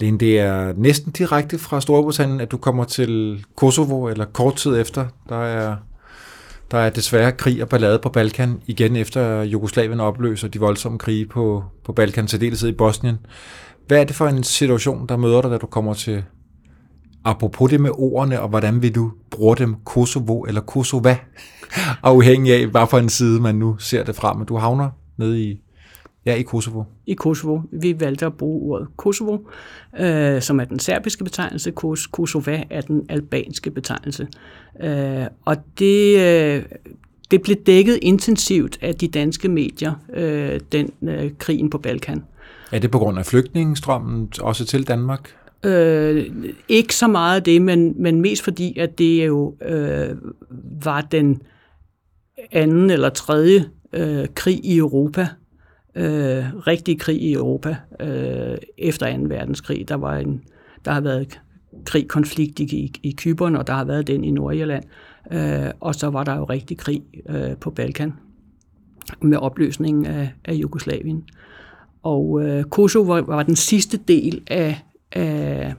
Lene, 0.00 0.18
det 0.18 0.40
er 0.40 0.72
næsten 0.76 1.12
direkte 1.12 1.58
fra 1.58 1.80
Storbritannien, 1.80 2.40
at 2.40 2.50
du 2.50 2.56
kommer 2.56 2.84
til 2.84 3.44
Kosovo, 3.56 4.08
eller 4.08 4.24
kort 4.24 4.56
tid 4.56 4.80
efter. 4.80 5.06
Der 5.28 5.44
er, 5.44 5.76
der 6.70 6.78
er 6.78 6.90
desværre 6.90 7.32
krig 7.32 7.62
og 7.62 7.68
ballade 7.68 7.98
på 7.98 8.08
Balkan, 8.08 8.62
igen 8.66 8.96
efter 8.96 9.42
Jugoslavien 9.42 10.00
opløser 10.00 10.48
de 10.48 10.60
voldsomme 10.60 10.98
krige 10.98 11.26
på, 11.26 11.64
på 11.84 11.92
Balkan, 11.92 12.26
til 12.26 12.40
dels 12.40 12.62
i 12.62 12.72
Bosnien. 12.72 13.18
Hvad 13.88 14.00
er 14.00 14.04
det 14.04 14.16
for 14.16 14.26
en 14.26 14.42
situation, 14.42 15.06
der 15.06 15.16
møder 15.16 15.42
dig, 15.42 15.50
da 15.50 15.56
du 15.56 15.66
kommer 15.66 15.94
til, 15.94 16.24
apropos 17.24 17.70
det 17.70 17.80
med 17.80 17.90
ordene, 17.94 18.40
og 18.40 18.48
hvordan 18.48 18.82
vil 18.82 18.94
du 18.94 19.12
bruge 19.30 19.56
dem, 19.56 19.74
Kosovo 19.84 20.42
eller 20.42 20.60
Kosova, 20.60 21.16
afhængig 22.02 22.54
af, 22.54 22.66
hvad 22.66 22.86
for 22.90 22.98
en 22.98 23.08
side 23.08 23.40
man 23.40 23.54
nu 23.54 23.76
ser 23.78 24.04
det 24.04 24.16
fra, 24.16 24.34
men 24.34 24.46
du 24.46 24.56
havner 24.56 24.90
nede 25.16 25.42
i, 25.42 25.60
ja, 26.26 26.34
i 26.34 26.42
Kosovo. 26.42 26.84
I 27.06 27.14
Kosovo. 27.14 27.60
Vi 27.72 28.00
valgte 28.00 28.26
at 28.26 28.34
bruge 28.34 28.72
ordet 28.72 28.88
Kosovo, 28.96 29.38
øh, 29.98 30.42
som 30.42 30.60
er 30.60 30.64
den 30.64 30.78
serbiske 30.78 31.24
betegnelse, 31.24 31.70
Kos 31.70 32.06
Kosova 32.06 32.62
er 32.70 32.80
den 32.80 33.06
albanske 33.08 33.70
betegnelse. 33.70 34.26
Øh, 34.82 35.26
og 35.44 35.56
det, 35.78 36.18
øh, 36.18 36.62
det 37.30 37.42
blev 37.42 37.56
dækket 37.56 37.98
intensivt 38.02 38.78
af 38.82 38.94
de 38.94 39.08
danske 39.08 39.48
medier, 39.48 39.92
øh, 40.14 40.60
den 40.72 40.90
øh, 41.02 41.30
krigen 41.38 41.70
på 41.70 41.78
Balkan. 41.78 42.22
Er 42.72 42.78
det 42.78 42.90
på 42.90 42.98
grund 42.98 43.18
af 43.18 43.26
flygtningestrømmen 43.26 44.32
også 44.40 44.64
til 44.64 44.88
Danmark? 44.88 45.34
Øh, 45.64 46.26
ikke 46.68 46.94
så 46.94 47.06
meget 47.06 47.46
det, 47.46 47.62
men, 47.62 48.02
men 48.02 48.20
mest 48.20 48.44
fordi, 48.44 48.78
at 48.78 48.98
det 48.98 49.26
jo 49.26 49.56
øh, 49.62 50.16
var 50.82 51.00
den 51.00 51.42
anden 52.52 52.90
eller 52.90 53.08
tredje 53.08 53.64
øh, 53.92 54.26
krig 54.34 54.64
i 54.64 54.78
Europa, 54.78 55.28
øh, 55.94 56.44
rigtig 56.66 57.00
krig 57.00 57.22
i 57.22 57.32
Europa 57.32 57.76
øh, 58.00 58.58
efter 58.78 59.16
2. 59.16 59.22
verdenskrig. 59.22 59.88
Der 59.88 59.94
var 59.94 60.16
en, 60.16 60.42
der 60.84 60.92
har 60.92 61.00
været 61.00 61.40
krig, 61.84 62.08
konflikt 62.08 62.60
i, 62.60 62.64
i, 62.64 62.92
i 63.02 63.14
Kyberen, 63.18 63.56
og 63.56 63.66
der 63.66 63.72
har 63.72 63.84
været 63.84 64.06
den 64.06 64.24
i 64.24 64.30
Nordirland. 64.30 64.84
Øh, 65.32 65.70
og 65.80 65.94
så 65.94 66.10
var 66.10 66.24
der 66.24 66.36
jo 66.36 66.44
rigtig 66.44 66.78
krig 66.78 67.02
øh, 67.28 67.56
på 67.56 67.70
Balkan 67.70 68.12
med 69.22 69.38
opløsningen 69.38 70.06
af, 70.06 70.32
af 70.44 70.52
Jugoslavien. 70.54 71.24
Og 72.02 72.42
øh, 72.42 72.64
Kosovo 72.64 73.12
var, 73.12 73.20
var 73.20 73.42
den 73.42 73.56
sidste 73.56 73.96
del 73.96 74.42
af, 74.46 74.82
af 75.12 75.74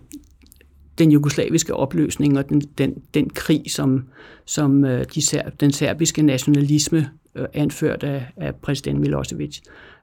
den 0.97 1.11
jugoslaviske 1.11 1.75
opløsning 1.75 2.37
og 2.37 2.49
den, 2.49 2.61
den, 2.61 3.01
den 3.13 3.29
krig, 3.29 3.63
som, 3.71 4.03
som 4.45 4.85
øh, 4.85 5.05
de 5.15 5.21
ser, 5.21 5.49
den 5.49 5.71
serbiske 5.71 6.21
nationalisme, 6.21 7.09
øh, 7.35 7.45
anført 7.53 8.03
af, 8.03 8.25
af 8.37 8.55
præsident 8.55 8.99
Milosevic, 8.99 9.59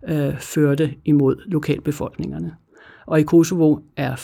øh, 0.08 0.38
førte 0.38 0.94
imod 1.04 1.36
lokalbefolkningerne. 1.46 2.54
Og 3.06 3.20
i 3.20 3.22
Kosovo 3.22 3.78
er 3.96 4.14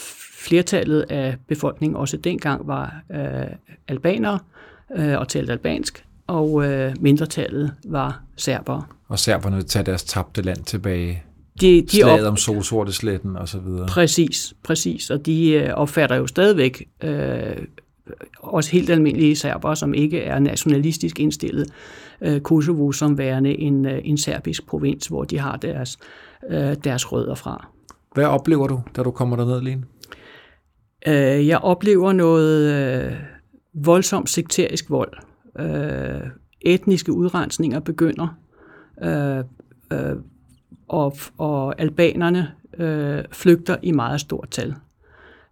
flertallet 0.43 1.01
af 1.01 1.37
befolkningen 1.49 1.97
også 1.97 2.17
dengang 2.17 2.67
var 2.67 3.03
øh, 3.13 3.47
albanere 3.89 4.39
øh, 4.97 5.19
og 5.19 5.29
talte 5.29 5.53
albansk, 5.53 6.05
og 6.27 6.65
øh, 6.65 6.95
mindretallet 7.01 7.75
var 7.85 8.23
serbere. 8.37 8.83
Og 9.09 9.19
serberne 9.19 9.57
vil 9.57 9.65
tage 9.65 9.85
deres 9.85 10.05
tabte 10.05 10.43
land 10.43 10.65
tilbage. 10.65 11.23
De, 11.61 11.83
de 11.83 11.89
Slaget 11.89 12.27
om 12.27 12.37
solsortesletten 12.37 13.37
og 13.37 13.49
så 13.49 13.59
videre. 13.59 13.87
Præcis, 13.87 14.55
præcis. 14.65 15.11
Og 15.11 15.27
de 15.27 15.51
øh, 15.51 15.75
opfatter 15.75 16.17
jo 16.17 16.27
stadigvæk 16.27 16.89
øh, 17.05 17.57
også 18.39 18.71
helt 18.71 18.91
almindelige 18.91 19.37
serbere, 19.37 19.77
som 19.77 19.95
ikke 19.95 20.21
er 20.21 20.39
nationalistisk 20.39 21.21
indstillet, 21.21 21.69
øh, 22.21 22.41
Kosovo 22.41 22.93
som 22.93 23.19
værende 23.19 23.59
en, 23.59 23.87
øh, 23.87 24.01
en 24.05 24.19
serbisk 24.19 24.67
provins, 24.67 25.07
hvor 25.07 25.25
de 25.25 25.39
har 25.39 25.57
deres, 25.57 25.99
øh, 26.51 26.77
deres 26.85 27.13
rødder 27.13 27.35
fra. 27.35 27.69
Hvad 28.15 28.25
oplever 28.25 28.67
du, 28.67 28.81
da 28.97 29.03
du 29.03 29.11
kommer 29.11 29.37
derned, 29.37 29.61
Lene? 29.61 29.83
Øh, 31.07 31.47
jeg 31.47 31.59
oplever 31.59 32.13
noget 32.13 32.73
øh, 32.73 33.13
voldsomt 33.75 34.31
sekterisk 34.31 34.91
vold. 34.91 35.13
Øh, 35.59 36.31
etniske 36.61 37.13
udrensninger 37.13 37.81
begynder, 37.81 38.37
øh, 39.03 39.45
øh, 39.93 40.17
og, 40.93 41.17
og 41.39 41.81
albanerne 41.81 42.51
øh, 42.79 43.25
flygter 43.33 43.77
i 43.83 43.93
meget 43.93 44.21
stort 44.21 44.49
tal. 44.51 44.75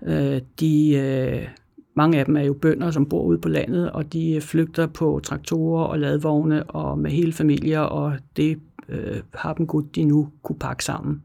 Øh, 0.07 0.40
de, 0.61 0.96
øh, 0.96 1.48
mange 1.94 2.18
af 2.18 2.24
dem 2.24 2.37
er 2.37 2.42
jo 2.42 2.53
bønder, 2.53 2.90
som 2.90 3.07
bor 3.07 3.22
ude 3.22 3.38
på 3.38 3.48
landet, 3.48 3.90
og 3.90 4.12
de 4.12 4.35
øh, 4.35 4.40
flygter 4.40 4.87
på 4.87 5.20
traktorer 5.22 5.85
og 5.85 5.98
ladvogne 5.98 6.64
og 6.64 6.98
med 6.98 7.11
hele 7.11 7.33
familier, 7.33 7.81
og 7.81 8.18
det 8.37 8.59
øh, 8.88 9.16
har 9.35 9.55
dem 9.55 9.66
godt 9.66 9.94
de 9.96 10.05
nu 10.05 10.29
kunne 10.42 10.59
pakke 10.59 10.85
sammen. 10.85 11.22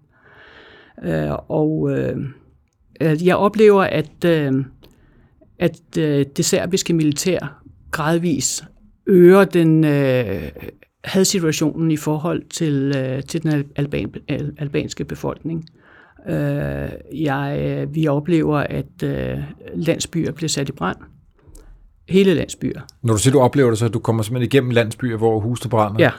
Øh, 1.03 1.31
og 1.47 1.91
øh, 1.91 2.17
øh 3.01 3.27
jeg 3.27 3.35
oplever, 3.35 3.83
at, 3.83 4.25
øh, 4.25 4.65
at 5.59 5.97
øh, 5.99 6.25
det 6.37 6.45
serbiske 6.45 6.93
militær 6.93 7.63
gradvis 7.91 8.63
øger 9.07 9.45
den 9.45 9.83
øh, 9.83 10.51
hadsituationen 11.05 11.91
i 11.91 11.97
forhold 11.97 12.43
til, 12.49 12.93
øh, 12.97 13.23
til 13.23 13.43
den 13.43 13.65
alban, 13.75 14.13
albanske 14.57 15.05
befolkning. 15.05 15.65
Øh, 16.29 16.89
jeg, 17.13 17.85
vi 17.89 18.07
oplever, 18.07 18.57
at 18.57 19.03
øh, 19.03 19.37
landsbyer 19.75 20.31
bliver 20.31 20.49
sat 20.49 20.69
i 20.69 20.71
brand. 20.71 20.97
Hele 22.09 22.33
landsbyer. 22.33 22.81
Når 23.01 23.13
du 23.13 23.19
siger, 23.19 23.31
du 23.31 23.39
oplever 23.39 23.69
det, 23.69 23.79
så 23.79 23.87
du 23.87 23.99
kommer 23.99 24.23
simpelthen 24.23 24.45
igennem 24.45 24.71
landsbyer, 24.71 25.17
hvor 25.17 25.39
husene 25.39 25.69
brænder? 25.69 25.99
Ja. 25.99 26.11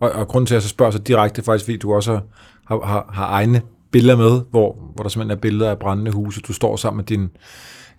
Og, 0.00 0.12
og 0.12 0.28
grunden 0.28 0.46
til, 0.46 0.54
at 0.54 0.56
jeg 0.56 0.62
så 0.62 0.68
spørger 0.68 0.92
så 0.92 0.98
direkte, 0.98 1.42
faktisk 1.42 1.64
fordi 1.64 1.76
du 1.76 1.94
også 1.94 2.20
har, 2.64 2.80
har, 2.84 3.10
har 3.12 3.26
egne 3.26 3.62
billeder 3.90 4.16
med, 4.16 4.40
hvor, 4.50 4.92
hvor 4.94 5.02
der 5.02 5.08
simpelthen 5.08 5.36
er 5.36 5.40
billeder 5.40 5.70
af 5.70 5.78
brændende 5.78 6.10
huse. 6.10 6.40
Du 6.40 6.52
står 6.52 6.76
sammen 6.76 6.96
med 6.96 7.04
din, 7.04 7.30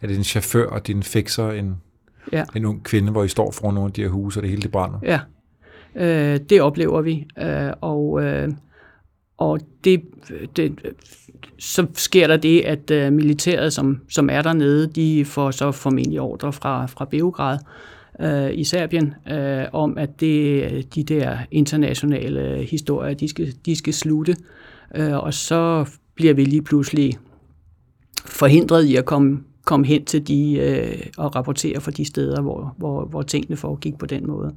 er 0.01 0.07
det 0.07 0.15
din 0.15 0.23
chauffør 0.23 0.67
og 0.67 0.87
din 0.87 1.03
fixer, 1.03 1.51
en, 1.51 1.75
ja. 2.31 2.43
en 2.55 2.65
ung 2.65 2.83
kvinde, 2.83 3.11
hvor 3.11 3.23
I 3.23 3.27
står 3.27 3.51
foran 3.51 3.73
nogle 3.73 3.87
af 3.87 3.93
de 3.93 4.01
her 4.01 4.09
huse, 4.09 4.39
og 4.39 4.43
det 4.43 4.49
hele 4.49 4.61
det 4.61 4.71
brænder. 4.71 4.99
Ja, 5.03 5.19
øh, 5.95 6.39
det 6.49 6.61
oplever 6.61 7.01
vi. 7.01 7.27
Øh, 7.39 7.73
og 7.81 8.23
øh, 8.23 8.49
og 9.41 9.59
det, 9.83 10.01
det, 10.55 10.79
så 11.59 11.87
sker 11.93 12.27
der 12.27 12.37
det, 12.37 12.61
at 12.61 12.91
øh, 12.91 13.13
militæret, 13.13 13.73
som, 13.73 14.01
som 14.09 14.29
er 14.29 14.41
dernede, 14.41 14.87
de 14.87 15.25
får 15.25 15.51
så 15.51 15.71
formentlig 15.71 16.21
ordre 16.21 16.53
fra, 16.53 16.85
fra 16.85 17.05
Beograd 17.05 17.57
øh, 18.19 18.49
i 18.53 18.63
Serbien, 18.63 19.13
øh, 19.31 19.63
om 19.73 19.97
at 19.97 20.19
det, 20.19 20.95
de 20.95 21.03
der 21.03 21.37
internationale 21.51 22.67
historier, 22.71 23.13
de 23.13 23.27
skal, 23.27 23.53
de 23.65 23.75
skal 23.75 23.93
slutte. 23.93 24.35
Øh, 24.95 25.17
og 25.17 25.33
så 25.33 25.85
bliver 26.15 26.33
vi 26.33 26.45
lige 26.45 26.61
pludselig 26.61 27.17
forhindret 28.25 28.85
i 28.85 28.95
at 28.95 29.05
komme, 29.05 29.43
komme 29.65 29.85
hen 29.85 30.05
til 30.05 30.27
de 30.27 30.53
øh, 30.53 31.05
og 31.17 31.35
rapportere 31.35 31.81
fra 31.81 31.91
de 31.91 32.05
steder, 32.05 32.41
hvor, 32.41 32.75
hvor, 32.77 33.05
hvor 33.05 33.21
tingene 33.21 33.57
foregik 33.57 33.97
på 33.97 34.05
den 34.05 34.27
måde. 34.27 34.55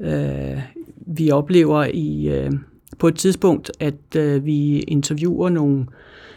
Øh, 0.00 0.60
vi 1.06 1.30
oplever 1.30 1.84
i 1.84 2.28
øh, 2.28 2.52
på 2.98 3.08
et 3.08 3.14
tidspunkt, 3.14 3.70
at 3.80 4.16
øh, 4.16 4.44
vi 4.44 4.80
interviewer 4.80 5.48
nogle 5.48 5.86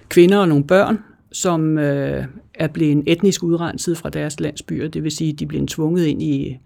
kvinder 0.09 0.37
og 0.37 0.47
nogle 0.47 0.63
børn, 0.63 0.99
som 1.31 1.77
øh, 1.77 2.25
er 2.53 2.67
blevet 2.67 3.03
etnisk 3.07 3.43
udrenset 3.43 3.97
fra 3.97 4.09
deres 4.09 4.39
landsbyer. 4.39 4.87
Det 4.87 5.03
vil 5.03 5.11
sige, 5.11 5.33
at 5.33 5.39
de 5.39 5.45
bliver 5.45 5.65
tvunget 5.67 6.05
ind 6.05 6.21
i, 6.21 6.57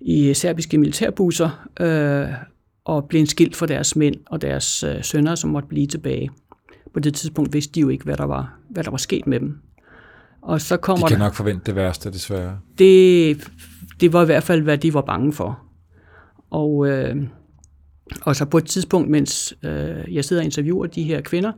i 0.00 0.34
serbiske 0.34 0.78
militærbusser 0.78 1.68
øh, 1.80 2.28
og 2.84 3.08
blev 3.08 3.26
skilt 3.26 3.56
fra 3.56 3.66
deres 3.66 3.96
mænd 3.96 4.16
og 4.26 4.42
deres 4.42 4.82
øh, 4.82 5.04
sønner, 5.04 5.34
som 5.34 5.50
måtte 5.50 5.68
blive 5.68 5.86
tilbage. 5.86 6.30
På 6.94 7.00
det 7.00 7.14
tidspunkt 7.14 7.52
vidste 7.52 7.72
de 7.72 7.80
jo 7.80 7.88
ikke, 7.88 8.04
hvad 8.04 8.16
der 8.16 8.24
var, 8.24 8.58
hvad 8.68 8.84
der 8.84 8.90
var 8.90 8.96
sket 8.96 9.26
med 9.26 9.40
dem. 9.40 9.58
Og 10.46 10.60
så 10.60 10.76
kommer 10.76 11.06
de 11.06 11.10
kan 11.10 11.20
der, 11.20 11.26
nok 11.26 11.34
forvente 11.34 11.62
det 11.66 11.76
værste, 11.76 12.10
desværre. 12.10 12.58
Det, 12.78 13.50
det 14.00 14.12
var 14.12 14.22
i 14.22 14.26
hvert 14.26 14.42
fald, 14.42 14.62
hvad 14.62 14.78
de 14.78 14.94
var 14.94 15.00
bange 15.00 15.32
for. 15.32 15.58
Og, 16.50 16.88
øh, 16.88 17.16
og 18.22 18.36
så 18.36 18.44
på 18.44 18.58
et 18.58 18.64
tidspunkt, 18.64 19.10
mens 19.10 19.54
øh, 19.62 20.14
jeg 20.14 20.24
sidder 20.24 20.42
og 20.42 20.44
interviewer 20.44 20.86
de 20.86 21.02
her 21.02 21.20
kvinder, 21.20 21.52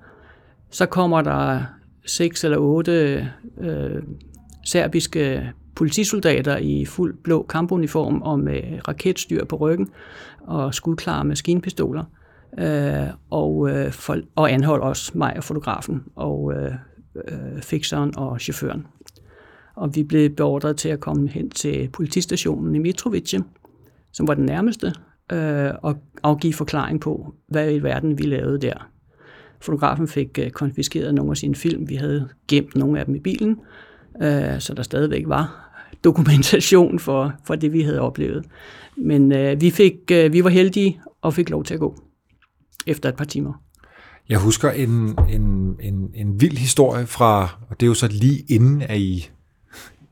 så 0.70 0.86
kommer 0.86 1.22
der 1.22 1.62
seks 2.06 2.44
eller 2.44 2.58
otte 2.58 3.28
øh, 3.60 4.02
serbiske 4.64 5.52
politisoldater 5.76 6.56
i 6.56 6.84
fuld 6.84 7.16
blå 7.24 7.42
kampuniform 7.42 8.22
og 8.22 8.40
med 8.40 8.88
raketstyr 8.88 9.44
på 9.44 9.56
ryggen 9.56 9.88
og 10.40 10.74
skudklare 10.74 11.24
maskinpistoler 11.24 12.04
øh, 12.58 13.08
og, 13.30 13.70
øh, 13.70 13.92
for, 13.92 14.16
og 14.36 14.52
anholder 14.52 14.86
også 14.86 15.12
mig 15.14 15.36
og 15.36 15.44
fotografen 15.44 16.04
og 16.16 16.52
øh, 16.52 16.72
øh, 17.28 17.62
fikseren 17.62 18.16
og 18.16 18.40
chaufføren. 18.40 18.86
Og 19.76 19.94
vi 19.94 20.02
blev 20.02 20.30
beordret 20.30 20.76
til 20.76 20.88
at 20.88 21.00
komme 21.00 21.28
hen 21.28 21.50
til 21.50 21.88
politistationen 21.92 22.74
i 22.74 22.78
Mitrovice, 22.78 23.44
som 24.12 24.28
var 24.28 24.34
den 24.34 24.44
nærmeste, 24.44 24.92
øh, 25.32 25.70
og 25.82 25.96
afgive 26.22 26.52
forklaring 26.52 27.00
på, 27.00 27.34
hvad 27.48 27.72
i 27.72 27.78
verden 27.78 28.18
vi 28.18 28.22
lavede 28.22 28.58
der. 28.58 28.90
Fotografen 29.60 30.08
fik 30.08 30.38
øh, 30.38 30.50
konfiskeret 30.50 31.14
nogle 31.14 31.30
af 31.30 31.36
sine 31.36 31.54
film. 31.54 31.88
Vi 31.88 31.94
havde 31.94 32.28
gemt 32.48 32.76
nogle 32.76 33.00
af 33.00 33.06
dem 33.06 33.14
i 33.14 33.20
bilen, 33.20 33.60
øh, 34.22 34.60
så 34.60 34.74
der 34.76 34.82
stadigvæk 34.82 35.28
var 35.28 35.68
dokumentation 36.04 36.98
for, 36.98 37.32
for 37.44 37.54
det, 37.54 37.72
vi 37.72 37.82
havde 37.82 38.00
oplevet. 38.00 38.44
Men 38.96 39.32
øh, 39.32 39.60
vi, 39.60 39.70
fik, 39.70 39.94
øh, 40.12 40.32
vi 40.32 40.44
var 40.44 40.50
heldige 40.50 41.00
og 41.22 41.34
fik 41.34 41.50
lov 41.50 41.64
til 41.64 41.74
at 41.74 41.80
gå 41.80 41.96
efter 42.86 43.08
et 43.08 43.16
par 43.16 43.24
timer. 43.24 43.62
Jeg 44.28 44.38
husker 44.38 44.70
en, 44.70 45.18
en, 45.28 45.76
en, 45.80 46.10
en 46.14 46.40
vild 46.40 46.56
historie 46.56 47.06
fra, 47.06 47.58
og 47.70 47.80
det 47.80 47.86
er 47.86 47.88
jo 47.88 47.94
så 47.94 48.08
lige 48.08 48.44
inden, 48.48 48.82
at 48.82 48.98
I 48.98 49.30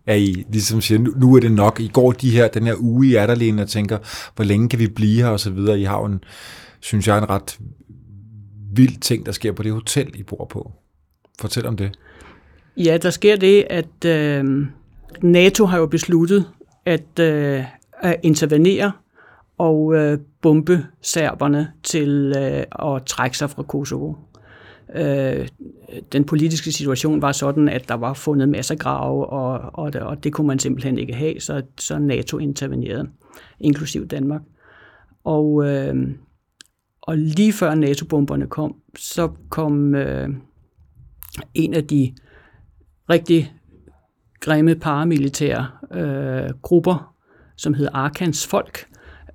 at 0.07 0.21
I 0.21 0.47
ligesom 0.53 0.81
siger, 0.81 0.99
nu, 0.99 1.13
nu 1.17 1.37
er 1.37 1.41
det 1.41 1.53
nok, 1.53 1.81
I 1.81 1.89
går 1.89 2.13
de 2.13 2.31
her, 2.31 2.49
den 2.49 2.67
her 2.67 2.75
uge, 2.79 3.07
I 3.07 3.15
er 3.15 3.27
der 3.27 3.35
alene 3.35 3.63
og 3.63 3.69
tænker, 3.69 3.99
hvor 4.37 4.45
længe 4.45 4.69
kan 4.69 4.79
vi 4.79 4.87
blive 4.87 5.23
her 5.23 5.29
og 5.29 5.41
så 5.41 5.51
videre. 5.51 5.81
I 5.81 5.85
har 5.85 5.99
jo 5.99 6.05
en, 6.05 6.21
synes 6.81 7.09
jeg, 7.09 7.19
en 7.19 7.31
ret 7.31 7.59
vild 8.73 9.01
ting, 9.01 9.27
der 9.27 9.33
sker 9.33 9.53
på 9.53 9.63
det 9.63 9.73
hotel, 9.73 10.11
I 10.15 10.23
bor 10.23 10.47
på. 10.51 10.73
Fortæl 11.41 11.67
om 11.67 11.77
det. 11.77 11.99
Ja, 12.77 12.99
der 13.03 13.11
sker 13.11 13.37
det, 13.37 13.67
at 13.71 14.05
øh, 14.07 14.67
NATO 15.23 15.67
har 15.67 15.79
jo 15.79 15.87
besluttet 15.87 16.47
at, 16.85 17.19
øh, 17.21 17.65
at 18.03 18.17
intervenere 18.23 18.93
og 19.59 19.95
øh, 19.95 20.19
bombe 20.43 20.87
serberne 21.03 21.73
til 21.83 22.35
øh, 22.37 22.95
at 22.95 23.07
trække 23.07 23.39
sig 23.39 23.51
fra 23.51 23.63
Kosovo. 23.63 24.15
Øh, 24.95 25.49
den 26.13 26.25
politiske 26.25 26.73
situation 26.73 27.23
var 27.23 27.33
sådan, 27.33 27.69
at 27.69 27.89
der 27.89 27.95
var 27.95 28.15
fundet 28.15 28.49
masser 28.49 28.75
af 28.75 28.79
grave, 28.79 29.27
og, 29.27 29.71
og, 29.75 29.93
det, 29.93 30.01
og 30.01 30.25
det 30.25 30.33
kunne 30.33 30.47
man 30.47 30.59
simpelthen 30.59 30.99
ikke 30.99 31.15
have, 31.15 31.41
så, 31.41 31.63
så 31.79 31.99
NATO 31.99 32.39
intervenerede, 32.39 33.09
inklusiv 33.61 34.07
Danmark. 34.07 34.41
Og, 35.25 35.67
øh, 35.67 35.95
og 37.03 37.19
lige 37.19 37.53
før 37.53 37.75
NATO-bomberne 37.75 38.47
kom, 38.47 38.77
så 38.97 39.31
kom 39.51 39.95
øh, 39.95 40.29
en 41.55 41.75
af 41.75 41.87
de 41.87 42.15
rigtig 43.11 43.53
grimme 44.41 44.75
paramilitære 44.75 45.67
øh, 45.93 46.51
grupper, 46.63 47.15
som 47.57 47.75
hed 47.75 47.89
Arkans 47.93 48.47
Folk, 48.47 48.87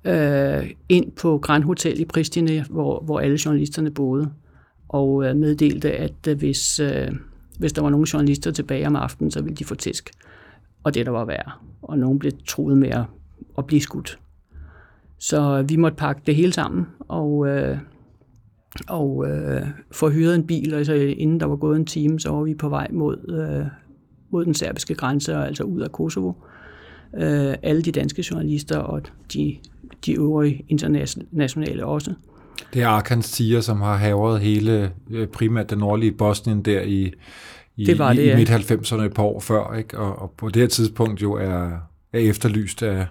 øh, 0.04 0.70
ind 0.88 1.12
på 1.12 1.38
Grand 1.38 1.64
Hotel 1.64 2.00
i 2.00 2.04
Pristina, 2.04 2.64
hvor, 2.70 3.00
hvor 3.00 3.20
alle 3.20 3.38
journalisterne 3.44 3.90
boede 3.90 4.30
og 4.88 5.24
øh, 5.24 5.36
meddelte, 5.36 5.92
at 5.92 6.26
øh, 6.28 6.38
hvis, 6.38 6.80
øh, 6.80 7.08
hvis 7.58 7.72
der 7.72 7.82
var 7.82 7.90
nogle 7.90 8.06
journalister 8.12 8.50
tilbage 8.50 8.86
om 8.86 8.96
aftenen, 8.96 9.30
så 9.30 9.42
ville 9.42 9.56
de 9.56 9.64
få 9.64 9.74
tæsk. 9.74 10.10
Og 10.84 10.94
det 10.94 11.06
der 11.06 11.12
var 11.12 11.24
værd. 11.24 11.52
Og 11.82 11.98
nogen 11.98 12.18
blev 12.18 12.32
truet 12.46 12.78
med 12.78 12.88
at, 12.88 13.04
at 13.58 13.66
blive 13.66 13.80
skudt. 13.80 14.18
Så 15.18 15.58
øh, 15.58 15.68
vi 15.68 15.76
måtte 15.76 15.96
pakke 15.96 16.22
det 16.26 16.36
hele 16.36 16.52
sammen 16.52 16.86
og, 16.98 17.46
øh, 17.48 17.78
og 18.88 19.26
øh, 19.28 19.66
få 19.92 20.10
hyret 20.10 20.34
en 20.34 20.46
bil, 20.46 20.74
og 20.74 20.86
så 20.86 20.94
inden 20.94 21.40
der 21.40 21.46
var 21.46 21.56
gået 21.56 21.76
en 21.76 21.86
time, 21.86 22.20
så 22.20 22.30
var 22.30 22.42
vi 22.42 22.54
på 22.54 22.68
vej 22.68 22.88
mod, 22.92 23.16
øh, 23.28 23.66
mod 24.30 24.44
den 24.44 24.54
serbiske 24.54 24.94
grænse, 24.94 25.36
og 25.36 25.46
altså 25.46 25.64
ud 25.64 25.80
af 25.80 25.92
Kosovo. 25.92 26.32
Øh, 27.16 27.54
alle 27.62 27.82
de 27.82 27.92
danske 27.92 28.24
journalister 28.30 28.78
og 28.78 29.02
de, 29.32 29.56
de 30.06 30.12
øvrige 30.12 30.64
internationale 30.68 31.86
også. 31.86 32.14
Det 32.74 32.82
er 32.82 32.88
Arkans 32.88 33.30
Tiger, 33.30 33.60
som 33.60 33.80
har 33.80 33.96
havret 33.96 34.40
hele, 34.40 34.92
øh, 35.10 35.26
primært 35.26 35.70
den 35.70 35.78
nordlige 35.78 36.12
Bosnien 36.12 36.62
der 36.62 36.80
i, 36.80 37.12
i, 37.76 37.84
det 37.84 37.98
var 37.98 38.12
det, 38.12 38.22
i, 38.22 38.26
ja. 38.26 38.32
i 38.32 38.36
midt-90'erne 38.36 39.02
et 39.02 39.14
par 39.14 39.22
år 39.22 39.40
før, 39.40 39.74
ikke? 39.74 39.98
Og, 39.98 40.22
og 40.22 40.34
på 40.36 40.48
det 40.48 40.62
her 40.62 40.68
tidspunkt 40.68 41.22
jo 41.22 41.32
er, 41.32 41.70
er 42.12 42.18
efterlyst 42.18 42.82
af, 42.82 43.06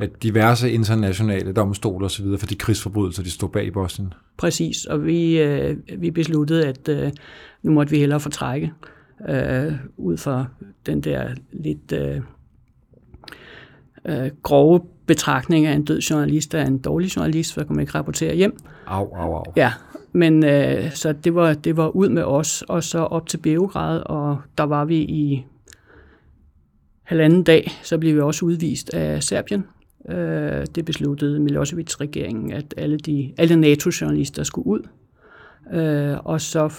af 0.00 0.08
diverse 0.22 0.72
internationale 0.72 1.52
domstole 1.52 2.04
osv. 2.04 2.26
for 2.38 2.46
de 2.46 2.54
krigsforbrydelser, 2.54 3.22
de 3.22 3.30
stod 3.30 3.48
bag 3.48 3.66
i 3.66 3.70
Bosnien. 3.70 4.12
Præcis, 4.36 4.84
og 4.84 5.06
vi, 5.06 5.40
øh, 5.40 5.76
vi 5.98 6.10
besluttede, 6.10 6.66
at 6.66 6.88
øh, 6.88 7.10
nu 7.62 7.72
måtte 7.72 7.90
vi 7.90 7.98
hellere 7.98 8.20
fortrække 8.20 8.72
øh, 9.28 9.72
ud 9.96 10.16
fra 10.16 10.46
den 10.86 11.00
der 11.00 11.28
lidt 11.52 11.92
øh, 11.92 12.20
øh, 14.04 14.30
grove 14.42 14.80
betragtning 15.10 15.66
af 15.66 15.74
en 15.74 15.84
død 15.84 16.00
journalist 16.00 16.54
er 16.54 16.64
en 16.64 16.78
dårlig 16.78 17.16
journalist, 17.16 17.54
for 17.54 17.62
kan 17.62 17.76
man 17.76 17.80
ikke 17.80 17.94
rapportere 17.94 18.34
hjem. 18.34 18.56
Au, 18.86 19.14
au, 19.14 19.34
au. 19.34 19.44
Ja, 19.56 19.72
men 20.12 20.44
øh, 20.44 20.92
så 20.94 21.12
det 21.12 21.34
var, 21.34 21.54
det 21.54 21.76
var 21.76 21.88
ud 21.88 22.08
med 22.08 22.22
os, 22.22 22.62
og 22.68 22.82
så 22.82 22.98
op 22.98 23.26
til 23.26 23.38
Beograd, 23.38 24.02
og 24.06 24.38
der 24.58 24.64
var 24.64 24.84
vi 24.84 24.96
i 24.96 25.44
halvanden 27.02 27.42
dag, 27.42 27.70
så 27.82 27.98
blev 27.98 28.14
vi 28.14 28.20
også 28.20 28.44
udvist 28.44 28.94
af 28.94 29.22
Serbien. 29.22 29.64
Øh, 30.08 30.66
det 30.74 30.84
besluttede 30.84 31.40
Milosevic-regeringen, 31.40 32.52
at 32.52 32.74
alle, 32.76 32.98
de, 32.98 33.32
alle 33.38 33.56
NATO-journalister 33.56 34.42
skulle 34.42 34.66
ud. 34.66 34.80
Øh, 35.72 36.16
og 36.24 36.40
så 36.40 36.72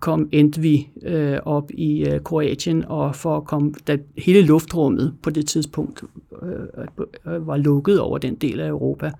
kom, 0.00 0.28
endte 0.32 0.60
vi 0.60 0.88
øh, 1.02 1.38
op 1.44 1.70
i 1.70 2.04
øh, 2.08 2.20
Kroatien, 2.20 2.84
og 2.88 3.16
for 3.16 3.36
at 3.36 3.44
komme, 3.44 3.74
da 3.86 3.96
hele 4.18 4.42
luftrummet 4.42 5.14
på 5.22 5.30
det 5.30 5.46
tidspunkt 5.46 6.02
øh, 6.42 6.48
øh, 7.26 7.46
var 7.46 7.56
lukket 7.56 8.00
over 8.00 8.18
den 8.18 8.34
del 8.34 8.60
af 8.60 8.68
Europa, 8.68 9.12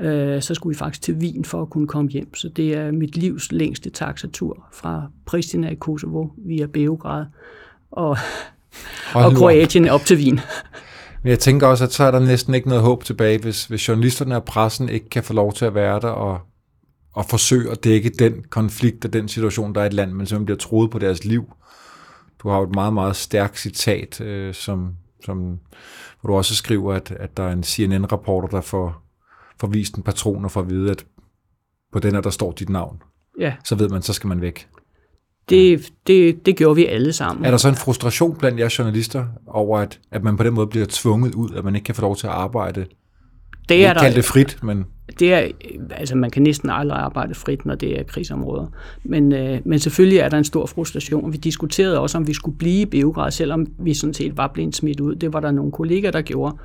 øh, 0.00 0.42
så 0.42 0.54
skulle 0.54 0.74
vi 0.74 0.78
faktisk 0.78 1.02
til 1.02 1.14
Wien 1.14 1.44
for 1.44 1.62
at 1.62 1.70
kunne 1.70 1.86
komme 1.86 2.10
hjem. 2.10 2.34
Så 2.34 2.48
det 2.48 2.76
er 2.76 2.92
mit 2.92 3.16
livs 3.16 3.52
længste 3.52 3.90
taxatur 3.90 4.66
fra 4.72 5.02
Pristina 5.26 5.68
i 5.68 5.74
Kosovo 5.74 6.28
via 6.36 6.66
Beograd 6.66 7.24
og, 7.90 8.16
og 9.14 9.32
Kroatien 9.36 9.88
op 9.88 10.00
til 10.00 10.16
Wien. 10.16 10.40
Men 11.22 11.30
jeg 11.30 11.38
tænker 11.38 11.66
også, 11.66 11.84
at 11.84 11.92
så 11.92 12.04
er 12.04 12.10
der 12.10 12.20
næsten 12.20 12.54
ikke 12.54 12.68
noget 12.68 12.82
håb 12.82 13.04
tilbage, 13.04 13.38
hvis, 13.38 13.64
hvis 13.64 13.88
journalisterne 13.88 14.36
og 14.36 14.44
pressen 14.44 14.88
ikke 14.88 15.08
kan 15.08 15.22
få 15.22 15.32
lov 15.32 15.52
til 15.52 15.64
at 15.64 15.74
være 15.74 16.00
der 16.00 16.08
og, 16.08 16.38
og 17.12 17.24
forsøge 17.26 17.70
at 17.70 17.84
dække 17.84 18.10
den 18.10 18.44
konflikt 18.50 19.04
og 19.04 19.12
den 19.12 19.28
situation, 19.28 19.74
der 19.74 19.80
er 19.80 19.84
i 19.84 19.86
et 19.86 19.92
land, 19.92 20.12
men 20.12 20.26
som 20.26 20.44
bliver 20.44 20.58
troet 20.58 20.90
på 20.90 20.98
deres 20.98 21.24
liv. 21.24 21.52
Du 22.42 22.48
har 22.48 22.58
jo 22.58 22.64
et 22.64 22.74
meget, 22.74 22.92
meget 22.92 23.16
stærkt 23.16 23.58
citat, 23.58 24.20
øh, 24.20 24.54
som, 24.54 24.94
som, 25.24 25.58
hvor 26.20 26.30
du 26.30 26.34
også 26.34 26.54
skriver, 26.54 26.94
at, 26.94 27.10
at 27.10 27.36
der 27.36 27.42
er 27.42 27.52
en 27.52 27.62
CNN-rapporter, 27.62 28.48
der 28.48 28.60
får, 28.60 29.02
får 29.60 29.68
vist 29.68 29.94
en 29.94 30.02
patron 30.02 30.44
og 30.44 30.50
får 30.50 30.60
at 30.60 30.70
vide, 30.70 30.90
at 30.90 31.06
på 31.92 31.98
den 31.98 32.14
her, 32.14 32.20
der 32.20 32.30
står 32.30 32.52
dit 32.52 32.68
navn. 32.68 33.02
Ja. 33.38 33.54
Så 33.64 33.74
ved 33.74 33.88
man, 33.88 34.02
så 34.02 34.12
skal 34.12 34.28
man 34.28 34.40
væk. 34.40 34.68
Det, 35.48 35.92
det, 36.06 36.46
det 36.46 36.56
gjorde 36.56 36.76
vi 36.76 36.86
alle 36.86 37.12
sammen. 37.12 37.44
Er 37.44 37.50
der 37.50 37.58
så 37.58 37.68
en 37.68 37.74
frustration 37.74 38.36
blandt 38.36 38.60
jer 38.60 38.74
journalister 38.78 39.26
over, 39.46 39.78
at, 39.78 40.00
at 40.10 40.22
man 40.22 40.36
på 40.36 40.42
den 40.42 40.54
måde 40.54 40.66
bliver 40.66 40.86
tvunget 40.90 41.34
ud, 41.34 41.54
at 41.56 41.64
man 41.64 41.74
ikke 41.74 41.84
kan 41.84 41.94
få 41.94 42.02
lov 42.02 42.16
til 42.16 42.26
at 42.26 42.32
arbejde? 42.32 42.86
Det 43.68 43.86
er 43.86 43.94
der, 43.94 44.14
det 44.14 44.24
frit, 44.24 44.62
men... 44.62 44.86
Det 45.18 45.34
er, 45.34 45.48
altså 45.90 46.16
man 46.16 46.30
kan 46.30 46.42
næsten 46.42 46.70
aldrig 46.70 46.98
arbejde 46.98 47.34
frit, 47.34 47.66
når 47.66 47.74
det 47.74 47.98
er 47.98 48.02
krigsområder. 48.02 48.66
Men, 49.04 49.32
øh, 49.32 49.60
men 49.64 49.78
selvfølgelig 49.78 50.18
er 50.18 50.28
der 50.28 50.38
en 50.38 50.44
stor 50.44 50.66
frustration. 50.66 51.32
Vi 51.32 51.36
diskuterede 51.36 52.00
også, 52.00 52.18
om 52.18 52.26
vi 52.26 52.34
skulle 52.34 52.58
blive 52.58 52.82
i 52.82 52.86
Beograd, 52.86 53.30
selvom 53.30 53.66
vi 53.78 53.94
sådan 53.94 54.14
set 54.14 54.36
var 54.36 54.46
blevet 54.46 54.76
smidt 54.76 55.00
ud. 55.00 55.14
Det 55.14 55.32
var 55.32 55.40
der 55.40 55.50
nogle 55.50 55.72
kolleger, 55.72 56.10
der 56.10 56.22
gjorde. 56.22 56.56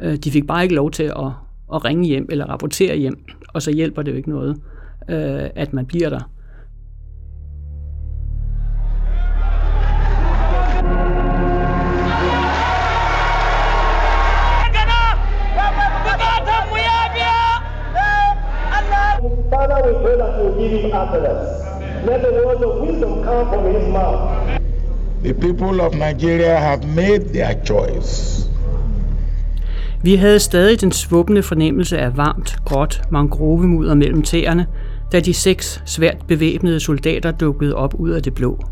Øh, 0.00 0.16
de 0.16 0.30
fik 0.30 0.46
bare 0.46 0.62
ikke 0.62 0.74
lov 0.74 0.90
til 0.90 1.02
at, 1.02 1.30
at 1.74 1.84
ringe 1.84 2.06
hjem 2.06 2.26
eller 2.30 2.44
rapportere 2.44 2.96
hjem, 2.96 3.24
og 3.48 3.62
så 3.62 3.72
hjælper 3.72 4.02
det 4.02 4.12
jo 4.12 4.16
ikke 4.16 4.30
noget, 4.30 4.60
øh, 5.08 5.50
at 5.54 5.72
man 5.72 5.86
bliver 5.86 6.10
der. 6.10 6.30
Father, 19.78 19.98
we 19.98 20.04
pray 20.04 20.16
that 20.16 20.44
you 20.44 20.50
give 20.60 20.80
him 20.80 20.90
utterance. 21.02 21.48
Let 22.06 22.20
the 22.22 22.32
words 22.44 22.62
of 22.62 22.88
wisdom 22.88 23.12
come 23.24 23.48
from 23.48 23.64
his 23.74 23.88
mouth. 23.92 24.20
The 25.22 25.34
people 25.34 25.80
of 25.80 25.94
Nigeria 25.94 26.56
have 26.56 26.80
made 26.96 27.20
their 27.32 27.64
choice. 27.64 28.44
Vi 30.02 30.16
havde 30.16 30.38
stadig 30.38 30.80
den 30.80 30.92
svuppende 30.92 31.42
fornemmelse 31.42 31.98
af 31.98 32.16
varmt, 32.16 32.56
gråt 32.64 33.02
mangrovemudder 33.10 33.94
mellem 33.94 34.22
tæerne, 34.22 34.66
da 35.12 35.20
de 35.20 35.34
seks 35.34 35.82
svært 35.86 36.16
bevæbnede 36.28 36.80
soldater 36.80 37.30
dukkede 37.30 37.74
op 37.74 37.94
ud 37.94 38.10
af 38.10 38.22
det 38.22 38.34
blå. 38.34 38.64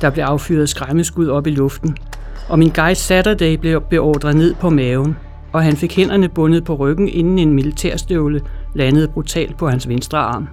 Der 0.00 0.10
blev 0.10 0.24
affyret 0.24 0.68
skræmmeskud 0.68 1.28
op 1.28 1.46
i 1.46 1.50
luften, 1.50 1.96
og 2.48 2.58
min 2.58 2.70
guide 2.70 2.94
Saturday 2.94 3.54
blev 3.56 3.82
beordret 3.90 4.36
ned 4.36 4.54
på 4.54 4.70
maven, 4.70 5.16
og 5.52 5.62
han 5.62 5.76
fik 5.76 5.96
hænderne 5.96 6.28
bundet 6.28 6.64
på 6.64 6.74
ryggen, 6.74 7.08
inden 7.08 7.38
en 7.38 7.52
militærstøvle 7.54 8.40
landede 8.76 9.08
brutalt 9.08 9.56
på 9.56 9.68
hans 9.68 9.88
venstre 9.88 10.18
arm. 10.18 10.48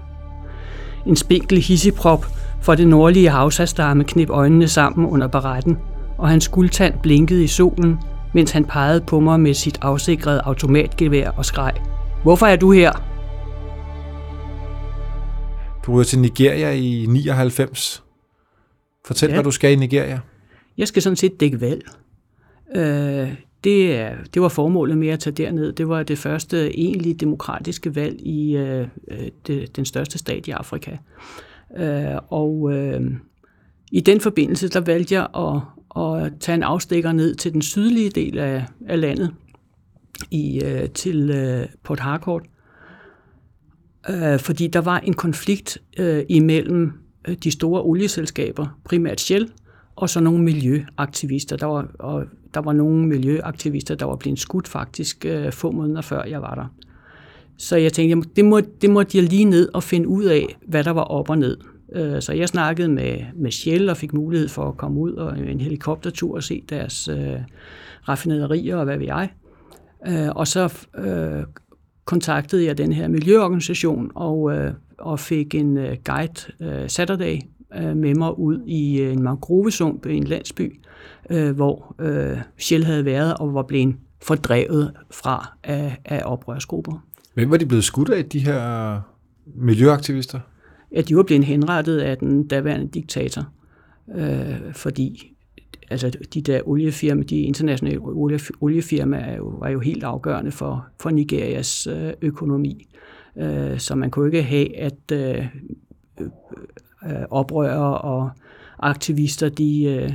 En 1.08 1.16
spinkel 1.16 1.62
hissigprop 1.62 2.26
for 2.62 2.76
det 2.76 2.88
nordlige 2.88 3.30
havsastamme 3.30 4.04
knep 4.04 4.30
øjnene 4.30 4.68
sammen 4.68 5.08
under 5.08 5.28
baretten, 5.28 5.78
og 6.18 6.30
hans 6.30 6.48
guldtand 6.48 6.94
blinkede 7.04 7.44
i 7.44 7.48
solen, 7.48 7.98
mens 8.34 8.52
han 8.52 8.66
pegede 8.66 9.02
på 9.02 9.20
mig 9.20 9.40
med 9.40 9.54
sit 9.54 9.80
afsikrede 9.82 10.42
automatgevær 10.42 11.30
og 11.30 11.46
skreg. 11.46 11.74
Hvorfor 12.24 12.46
er 12.46 12.56
du 12.56 12.72
her? 12.72 12.92
Du 15.86 16.00
er 16.00 16.04
til 16.04 16.20
Nigeria 16.20 16.72
i 16.72 17.06
99. 17.10 18.04
Fortæl, 19.06 19.30
ja. 19.30 19.36
hvad 19.36 19.44
du 19.44 19.52
skal 19.52 19.72
i 19.72 19.76
Nigeria. 19.76 20.20
Jeg 20.78 20.88
skal 20.88 21.02
sådan 21.02 21.18
set 21.18 21.40
dække 21.40 21.62
valg. 21.62 21.82
Øh, 22.76 23.34
det, 23.64 24.12
det 24.34 24.42
var 24.42 24.50
formålet 24.50 24.98
med 24.98 25.08
at 25.08 25.20
tage 25.20 25.34
derned. 25.34 25.74
Det 25.74 25.88
var 25.88 26.04
det 26.04 26.18
første 26.18 26.80
egentlige 26.80 27.14
demokratiske 27.14 27.96
valg 27.96 28.20
i 28.22 28.56
øh, 28.56 28.88
øh, 29.08 29.28
det, 29.48 29.76
den 29.76 29.86
største 29.86 30.18
stat 30.18 30.48
i 30.48 30.52
Afrika. 30.52 30.98
Øh, 31.78 32.18
og 32.28 32.74
øh, 32.74 33.02
i 33.92 34.00
den 34.00 34.22
forbindelse, 34.22 34.68
der 34.68 34.80
valgte 34.80 35.16
jeg 35.16 35.28
at, 35.38 35.62
at 36.04 36.34
tage 36.40 36.56
en 36.56 36.64
afstikker 36.64 37.12
ned 37.12 37.36
til 37.36 37.54
den 37.54 37.62
sydlige 37.62 38.10
del 38.10 38.40
af, 38.40 38.66
af 38.88 39.02
landet, 39.02 39.34
i, 40.32 40.62
øh, 40.66 40.90
til 40.90 41.30
øh, 41.30 41.68
Port 41.84 42.00
Harcourt, 42.00 42.44
øh, 44.10 44.40
fordi 44.40 44.68
der 44.68 44.82
var 44.82 45.00
en 45.00 45.14
konflikt 45.14 45.78
øh, 45.98 46.24
imellem 46.30 46.92
øh, 47.28 47.36
de 47.36 47.52
store 47.52 47.82
olieselskaber, 47.82 48.80
primært 48.84 49.22
Shell, 49.22 49.50
og 49.96 50.10
så 50.10 50.20
nogle 50.20 50.44
miljøaktivister. 50.44 51.58
Der 51.58 51.66
var, 51.66 51.88
og 52.00 52.26
der 52.54 52.60
var 52.60 52.74
nogle 52.74 53.08
miljøaktivister, 53.08 53.96
der 53.96 54.06
var 54.06 54.16
blevet 54.16 54.40
skudt 54.40 54.68
faktisk 54.68 55.26
øh, 55.26 55.52
få 55.52 55.72
måneder 55.72 56.02
før 56.02 56.24
jeg 56.24 56.42
var 56.42 56.56
der. 56.56 56.66
Så 57.58 57.78
jeg 57.78 57.94
tænkte, 57.94 58.30
det 58.36 58.46
må, 58.46 58.60
det 58.60 58.90
måtte 58.90 59.18
jeg 59.18 59.30
lige 59.30 59.46
ned 59.46 59.70
og 59.74 59.84
finde 59.84 60.08
ud 60.08 60.24
af, 60.24 60.58
hvad 60.68 60.84
der 60.84 60.92
var 60.92 61.02
op 61.04 61.30
og 61.30 61.38
ned. 61.38 61.58
Øh, 61.96 62.22
så 62.22 62.34
jeg 62.34 62.50
snakkede 62.50 62.90
med, 62.90 63.20
med 63.36 63.52
Shell 63.52 63.90
og 63.90 63.98
fik 63.98 64.14
mulighed 64.14 64.50
for 64.50 64.70
at 64.70 64.78
komme 64.78 65.00
ud 65.00 65.14
og 65.14 65.40
en 65.40 65.62
helikoptertur 65.62 66.36
og 66.36 66.44
se 66.44 66.64
deres 66.70 67.08
øh, 67.08 67.38
raffinaderier 68.10 68.76
og 68.76 68.86
hvad 68.86 68.98
ved 68.98 69.06
jeg. 69.06 69.30
Øh, 70.08 70.30
og 70.30 70.48
så 70.48 70.88
øh, 70.98 71.44
kontaktede 72.06 72.66
jeg 72.66 72.78
den 72.78 72.94
her 72.94 73.08
miljøorganisation 73.08 74.12
og, 74.16 74.52
øh, 74.52 74.74
og 74.98 75.20
fik 75.20 75.56
en 75.56 75.78
øh, 75.78 75.98
guide 76.06 76.34
øh, 76.60 76.90
Saturday 76.90 77.40
øh, 77.78 77.98
med 77.98 78.16
mig 78.16 78.40
ud 78.40 78.62
i 78.66 79.02
øh, 79.02 79.14
en 79.14 79.24
mangrovesump 79.24 80.06
i 80.06 80.16
en 80.16 80.24
landsby, 80.24 80.80
øh, 81.30 81.56
hvor 81.56 81.96
øh, 82.00 82.38
Shell 82.58 82.86
havde 82.86 83.06
været 83.06 83.38
og 83.38 83.54
var 83.54 83.64
blevet 83.64 83.96
fordrevet 84.22 84.94
fra 85.12 85.58
af, 85.64 85.98
af 86.06 86.22
oprørsgrupper. 86.26 87.06
Hvem 87.34 87.52
var 87.52 87.58
de 87.58 87.66
blevet 87.66 87.84
skudt 87.84 88.10
af, 88.10 88.26
de 88.26 88.40
her 88.40 89.00
miljøaktivister? 89.56 90.40
Ja, 90.92 91.02
de 91.02 91.16
var 91.16 91.24
blevet 91.24 91.46
henrettet 91.46 92.00
af 92.00 92.18
den 92.18 92.48
daværende 92.48 92.88
diktator, 92.88 93.48
øh, 94.16 94.74
fordi 94.74 95.34
altså 95.90 96.12
de 96.34 96.42
der 96.42 96.62
oliefirmaer, 96.66 97.26
de 97.26 97.42
internationale 97.42 98.00
oliefirmaer 98.62 99.36
jo, 99.38 99.44
var 99.60 99.70
jo 99.70 99.80
helt 99.80 100.04
afgørende 100.04 100.52
for, 100.52 100.86
for 101.00 101.10
Nigerias 101.10 101.88
øh, 101.88 102.14
økonomi. 102.22 102.88
Øh, 103.38 103.80
så 103.80 103.96
man 103.96 104.12
kunne 104.12 104.28
ikke 104.28 104.44
have, 104.44 104.78
at 104.78 105.12
øh, 105.12 105.46
øh, 107.10 107.26
oprørere 107.30 107.98
og 107.98 108.30
aktivister, 108.80 109.50
de, 109.50 109.84
øh, 109.84 110.14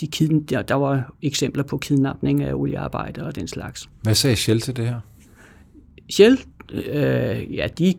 de 0.00 0.08
kidn- 0.16 0.44
der, 0.48 0.62
der 0.62 0.74
var 0.74 1.14
eksempler 1.22 1.62
på 1.62 1.78
kidnapning 1.78 2.42
af 2.42 2.54
oliearbejdere 2.54 3.26
og 3.26 3.36
den 3.36 3.48
slags. 3.48 3.88
Hvad 4.02 4.14
sagde 4.14 4.36
Shell 4.36 4.60
til 4.60 4.76
det 4.76 4.84
her? 4.86 5.00
Shell, 6.10 6.38
øh, 6.72 7.54
ja, 7.56 7.66
de 7.78 7.94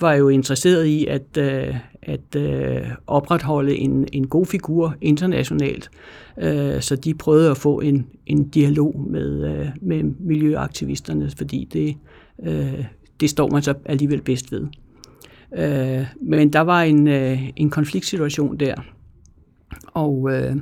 var 0.00 0.12
jo 0.12 0.28
interesseret 0.28 0.84
i 0.84 1.06
at, 1.06 1.36
øh, 1.38 1.76
at 2.02 2.36
øh, 2.36 2.80
opretholde 3.06 3.76
en, 3.76 4.06
en 4.12 4.26
god 4.26 4.46
figur 4.46 4.94
internationalt, 5.00 5.90
øh, 6.38 6.80
så 6.80 6.96
de 6.96 7.14
prøvede 7.14 7.50
at 7.50 7.56
få 7.56 7.80
en, 7.80 8.06
en 8.26 8.48
dialog 8.48 9.06
med, 9.10 9.44
øh, 9.44 9.68
med 9.82 10.02
miljøaktivisterne, 10.02 11.30
fordi 11.36 11.68
det, 11.72 11.96
øh, 12.42 12.84
det 13.20 13.30
står 13.30 13.50
man 13.50 13.62
så 13.62 13.74
alligevel 13.84 14.22
bedst 14.22 14.52
ved. 14.52 14.66
Øh, 15.56 16.06
men 16.22 16.52
der 16.52 16.60
var 16.60 16.82
en, 16.82 17.08
øh, 17.08 17.48
en 17.56 17.70
konfliktsituation 17.70 18.56
der, 18.56 18.74
og 19.86 20.28
øh, 20.32 20.56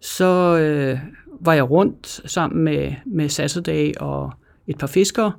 så 0.00 0.58
øh, 0.58 0.98
var 1.40 1.52
jeg 1.52 1.70
rundt 1.70 2.20
sammen 2.30 2.64
med, 2.64 2.92
med 3.06 3.28
Saturday 3.28 3.92
og 4.00 4.32
et 4.66 4.78
par 4.78 4.86
fiskere, 4.86 5.32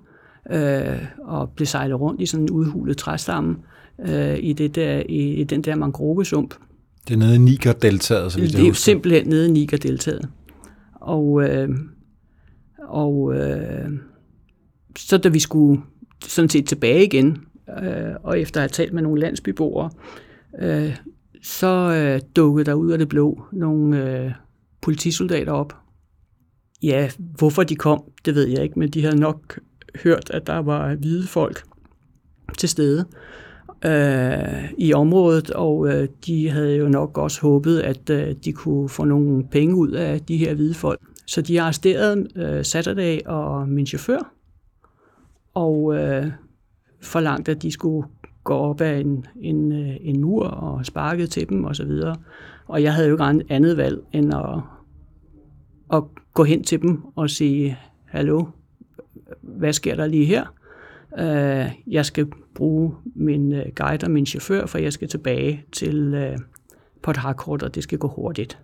øh, 0.51 1.03
og 1.23 1.49
blev 1.49 1.65
sejlet 1.65 1.99
rundt 1.99 2.21
i 2.21 2.25
sådan 2.25 2.43
en 2.43 2.49
udhulet 2.49 2.97
træstamme 2.97 3.58
øh, 4.08 4.38
i, 4.39 4.53
det 4.53 4.75
der, 4.75 5.03
i, 5.10 5.34
i 5.34 5.43
den 5.43 5.62
der 5.62 5.75
mangrovesump. 5.75 6.53
Det 7.08 7.13
er 7.13 7.17
nede 7.17 7.36
i 7.36 7.38
Niger-deltaget, 7.38 8.32
så 8.32 8.39
vidt 8.39 8.53
jeg 8.53 8.62
Det 8.62 8.69
er 8.69 8.73
simpelthen 8.73 9.27
nede 9.27 9.47
i 9.47 9.51
Niger-deltaget. 9.51 10.29
Og, 10.93 11.43
øh, 11.43 11.69
og 12.88 13.36
øh, 13.36 13.89
så 14.97 15.17
da 15.17 15.29
vi 15.29 15.39
skulle 15.39 15.82
sådan 16.25 16.49
set 16.49 16.67
tilbage 16.67 17.05
igen, 17.05 17.38
øh, 17.84 18.15
og 18.23 18.39
efter 18.39 18.60
at 18.60 18.62
have 18.62 18.69
talt 18.69 18.93
med 18.93 19.01
nogle 19.01 19.21
landsbyboere, 19.21 19.89
øh, 20.62 20.97
så 21.41 21.93
øh, 21.95 22.21
dukkede 22.36 22.65
der 22.65 22.73
ud 22.73 22.91
af 22.91 22.97
det 22.97 23.10
blå 23.10 23.43
nogle 23.51 24.03
øh, 24.03 24.32
politisoldater 24.82 25.51
op. 25.51 25.75
Ja, 26.84 27.10
hvorfor 27.38 27.63
de 27.63 27.75
kom, 27.75 28.03
det 28.25 28.36
ved 28.36 28.47
jeg 28.47 28.63
ikke, 28.63 28.79
men 28.79 28.89
de 28.89 29.03
havde 29.03 29.19
nok 29.19 29.60
hørt, 30.03 30.29
at 30.29 30.47
der 30.47 30.58
var 30.58 30.95
hvide 30.95 31.27
folk 31.27 31.63
til 32.58 32.69
stede 32.69 33.05
øh, 33.86 34.71
i 34.77 34.93
området, 34.93 35.49
og 35.49 35.88
øh, 35.88 36.08
de 36.25 36.49
havde 36.49 36.75
jo 36.75 36.89
nok 36.89 37.17
også 37.17 37.41
håbet, 37.41 37.79
at 37.79 38.10
øh, 38.10 38.36
de 38.45 38.53
kunne 38.53 38.89
få 38.89 39.03
nogle 39.03 39.47
penge 39.51 39.75
ud 39.75 39.91
af 39.91 40.21
de 40.21 40.38
her 40.38 40.53
hvide 40.53 40.73
folk. 40.73 40.99
Så 41.25 41.41
de 41.41 41.62
arresterede 41.62 42.27
øh, 42.36 42.65
Saturday 42.65 43.19
og 43.25 43.69
min 43.69 43.86
chauffør, 43.86 44.34
og 45.53 45.95
øh, 45.95 46.27
forlangte, 47.01 47.51
at 47.51 47.62
de 47.62 47.71
skulle 47.71 48.07
gå 48.43 48.53
op 48.53 48.81
ad 48.81 48.99
en, 48.99 49.25
en, 49.41 49.71
øh, 49.71 49.95
en 50.01 50.21
mur 50.21 50.45
og 50.45 50.85
sparkede 50.85 51.27
til 51.27 51.49
dem 51.49 51.65
osv. 51.65 51.91
Og, 51.91 52.15
og 52.67 52.83
jeg 52.83 52.93
havde 52.93 53.07
jo 53.07 53.13
ikke 53.13 53.45
andet 53.49 53.77
valg 53.77 53.99
end 54.13 54.33
at, 54.33 54.59
at 55.93 56.03
gå 56.33 56.43
hen 56.43 56.63
til 56.63 56.81
dem 56.81 57.03
og 57.15 57.29
sige, 57.29 57.77
hallo, 58.05 58.45
hvad 59.41 59.73
sker 59.73 59.95
der 59.95 60.07
lige 60.07 60.25
her? 60.25 60.45
Uh, 61.12 61.93
jeg 61.93 62.05
skal 62.05 62.27
bruge 62.55 62.95
min 63.15 63.53
uh, 63.53 63.62
guide 63.75 64.05
og 64.05 64.12
min 64.12 64.25
chauffør, 64.25 64.65
for 64.65 64.77
jeg 64.77 64.93
skal 64.93 65.07
tilbage 65.07 65.63
til 65.71 66.38
Port 67.03 67.17
Harcourt, 67.17 67.63
og 67.63 67.75
det 67.75 67.83
skal 67.83 67.97
gå 67.97 68.07
hurtigt. 68.07 68.59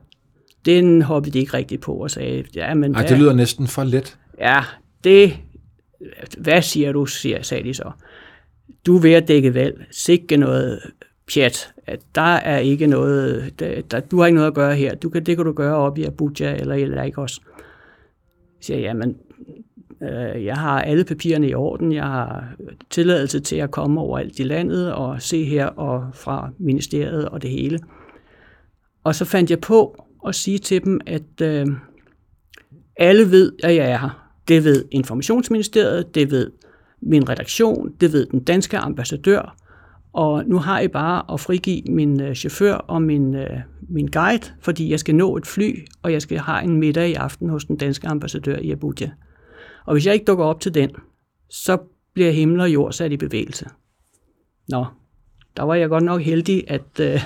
Den 0.65 1.01
hoppede 1.01 1.33
de 1.33 1.39
ikke 1.39 1.53
rigtigt 1.53 1.81
på 1.81 1.93
og 1.93 2.11
sagde, 2.11 2.43
ja, 2.55 2.73
men... 2.73 2.95
Ej, 2.95 3.05
det 3.05 3.17
lyder 3.17 3.33
næsten 3.33 3.67
for 3.67 3.83
let. 3.83 4.17
Ja, 4.39 4.59
det... 5.03 5.33
Hvad 6.37 6.61
siger 6.61 6.91
du, 6.91 7.05
siger, 7.05 7.41
sagde 7.41 7.63
de 7.63 7.73
så. 7.73 7.91
Du 8.85 8.97
er 8.97 9.01
ved 9.01 9.13
at 9.13 9.27
dække 9.27 9.53
valg. 9.53 9.85
Sikke 9.91 10.37
noget 10.37 10.79
pjat. 11.33 11.73
At 11.87 11.99
der 12.15 12.21
er 12.21 12.57
ikke 12.57 12.87
noget... 12.87 13.53
Der, 13.59 13.81
der, 13.81 13.99
du 13.99 14.19
har 14.19 14.25
ikke 14.25 14.35
noget 14.35 14.47
at 14.47 14.53
gøre 14.53 14.75
her. 14.75 14.95
Du 14.95 15.09
kan, 15.09 15.23
det 15.23 15.35
kan 15.35 15.45
du 15.45 15.51
gøre 15.51 15.75
op 15.75 15.97
i 15.97 16.03
Abuja 16.03 16.55
eller 16.55 16.75
i 16.75 16.85
Lagos. 16.85 17.31
Så 17.31 17.41
siger 18.61 18.77
jeg, 18.77 18.83
jamen, 18.83 19.17
Øh, 20.01 20.45
jeg 20.45 20.55
har 20.55 20.81
alle 20.81 21.03
papirerne 21.03 21.49
i 21.49 21.53
orden, 21.53 21.91
jeg 21.91 22.03
har 22.03 22.55
tilladelse 22.89 23.39
til 23.39 23.55
at 23.55 23.71
komme 23.71 24.01
over 24.01 24.19
alt 24.19 24.39
i 24.39 24.43
landet 24.43 24.93
og 24.93 25.21
se 25.21 25.43
her 25.43 25.65
og 25.65 26.07
fra 26.13 26.49
ministeriet 26.57 27.29
og 27.29 27.41
det 27.41 27.49
hele. 27.49 27.79
Og 29.03 29.15
så 29.15 29.25
fandt 29.25 29.49
jeg 29.49 29.59
på 29.59 30.05
at 30.27 30.35
sige 30.35 30.57
til 30.57 30.83
dem, 30.83 31.01
at 31.05 31.41
øh, 31.41 31.67
alle 32.97 33.31
ved, 33.31 33.51
at 33.63 33.75
jeg 33.75 33.91
er 33.91 33.97
her. 33.97 34.31
Det 34.47 34.63
ved 34.63 34.85
Informationsministeriet, 34.91 36.15
det 36.15 36.31
ved 36.31 36.51
min 37.05 37.29
redaktion, 37.29 37.93
det 38.01 38.13
ved 38.13 38.25
den 38.25 38.43
danske 38.43 38.77
ambassadør, 38.77 39.55
og 40.13 40.43
nu 40.45 40.57
har 40.57 40.79
I 40.79 40.87
bare 40.87 41.33
at 41.33 41.39
frigive 41.39 41.81
min 41.89 42.21
øh, 42.21 42.35
chauffør 42.35 42.73
og 42.73 43.01
min, 43.01 43.35
øh, 43.35 43.59
min 43.89 44.07
guide, 44.07 44.51
fordi 44.61 44.91
jeg 44.91 44.99
skal 44.99 45.15
nå 45.15 45.37
et 45.37 45.47
fly, 45.47 45.87
og 46.01 46.11
jeg 46.11 46.21
skal 46.21 46.39
have 46.39 46.63
en 46.63 46.77
middag 46.77 47.09
i 47.09 47.13
aften 47.13 47.49
hos 47.49 47.65
den 47.65 47.77
danske 47.77 48.07
ambassadør 48.07 48.57
i 48.57 48.71
Abuja. 48.71 49.09
Og 49.85 49.93
hvis 49.93 50.05
jeg 50.05 50.13
ikke 50.13 50.25
dukker 50.25 50.45
op 50.45 50.59
til 50.59 50.73
den, 50.73 50.89
så 51.49 51.77
bliver 52.13 52.31
himmel 52.31 52.59
og 52.59 52.73
jord 52.73 52.91
sat 52.91 53.11
i 53.11 53.17
bevægelse. 53.17 53.65
Nå, 54.69 54.85
der 55.57 55.63
var 55.63 55.75
jeg 55.75 55.89
godt 55.89 56.03
nok 56.03 56.21
heldig, 56.21 56.63
at 56.67 56.99
øh, 56.99 57.07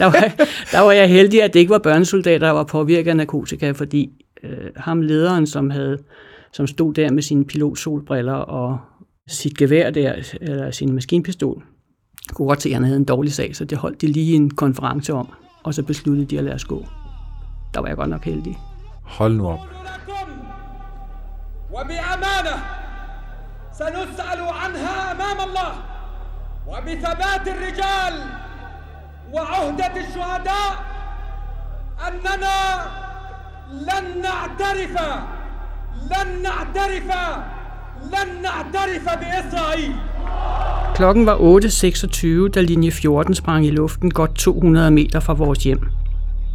der, 0.00 0.04
var, 0.04 0.34
der 0.72 0.80
var 0.80 0.92
jeg 0.92 1.08
heldig, 1.08 1.42
at 1.42 1.54
det 1.54 1.60
ikke 1.60 1.70
var 1.70 1.78
børnesoldater, 1.78 2.46
der 2.46 2.52
var 2.52 2.64
påvirket 2.64 3.10
af 3.10 3.16
narkotika, 3.16 3.70
fordi 3.70 4.10
øh, 4.42 4.70
ham 4.76 5.00
lederen, 5.00 5.46
som 5.46 5.70
havde 5.70 5.98
som 6.53 6.67
stod 6.67 6.93
der 6.93 7.11
med 7.11 7.21
sine 7.21 7.45
pilotsolbriller 7.45 8.33
og 8.33 8.79
sit 9.27 9.57
gevær 9.57 9.89
der, 9.89 10.13
eller 10.41 10.71
sin 10.71 10.93
maskinpistol, 10.93 11.63
kunne 12.33 12.47
godt 12.47 12.61
se, 12.61 12.69
at 12.69 12.75
han 12.75 12.83
havde 12.83 12.97
en 12.97 13.05
dårlig 13.05 13.33
sag, 13.33 13.55
så 13.55 13.65
det 13.65 13.77
holdt 13.77 14.01
de 14.01 14.07
lige 14.07 14.35
en 14.35 14.49
konference 14.49 15.13
om, 15.13 15.27
og 15.63 15.73
så 15.73 15.83
besluttede 15.83 16.25
de 16.25 16.37
at 16.37 16.43
lade 16.43 16.55
os 16.55 16.65
gå. 16.65 16.85
Der 17.73 17.79
var 17.79 17.87
jeg 17.87 17.97
godt 17.97 18.09
nok 18.09 18.25
heldig. 18.25 18.57
Hold 19.03 19.33
nu 19.33 19.47
op. 19.47 19.59
وبأمانة 21.73 22.55
سنسأل 23.73 24.39
عنها 24.61 25.11
أمام 25.11 25.39
الله 25.47 25.73
وبثبات 26.67 27.47
الرجال 27.47 28.15
وعهدة 29.33 29.93
الشهداء 29.97 30.71
أننا 32.07 32.59
لن 33.71 34.21
نعترف 34.21 34.95
لن 36.11 36.41
نعترف 36.43 37.07
لن 38.03 38.41
نعترف 38.41 39.05
بإسرائيل 39.19 39.93
Klokken 40.95 41.25
var 41.25 41.35
8.26, 41.35 42.49
da 42.49 42.61
linje 42.61 42.91
14 42.91 43.33
sprang 43.33 43.65
i 43.65 43.71
luften 43.71 44.11
godt 44.11 44.35
200 44.35 44.91
meter 44.91 45.19
fra 45.19 45.33
vores 45.33 45.63
hjem. 45.63 45.79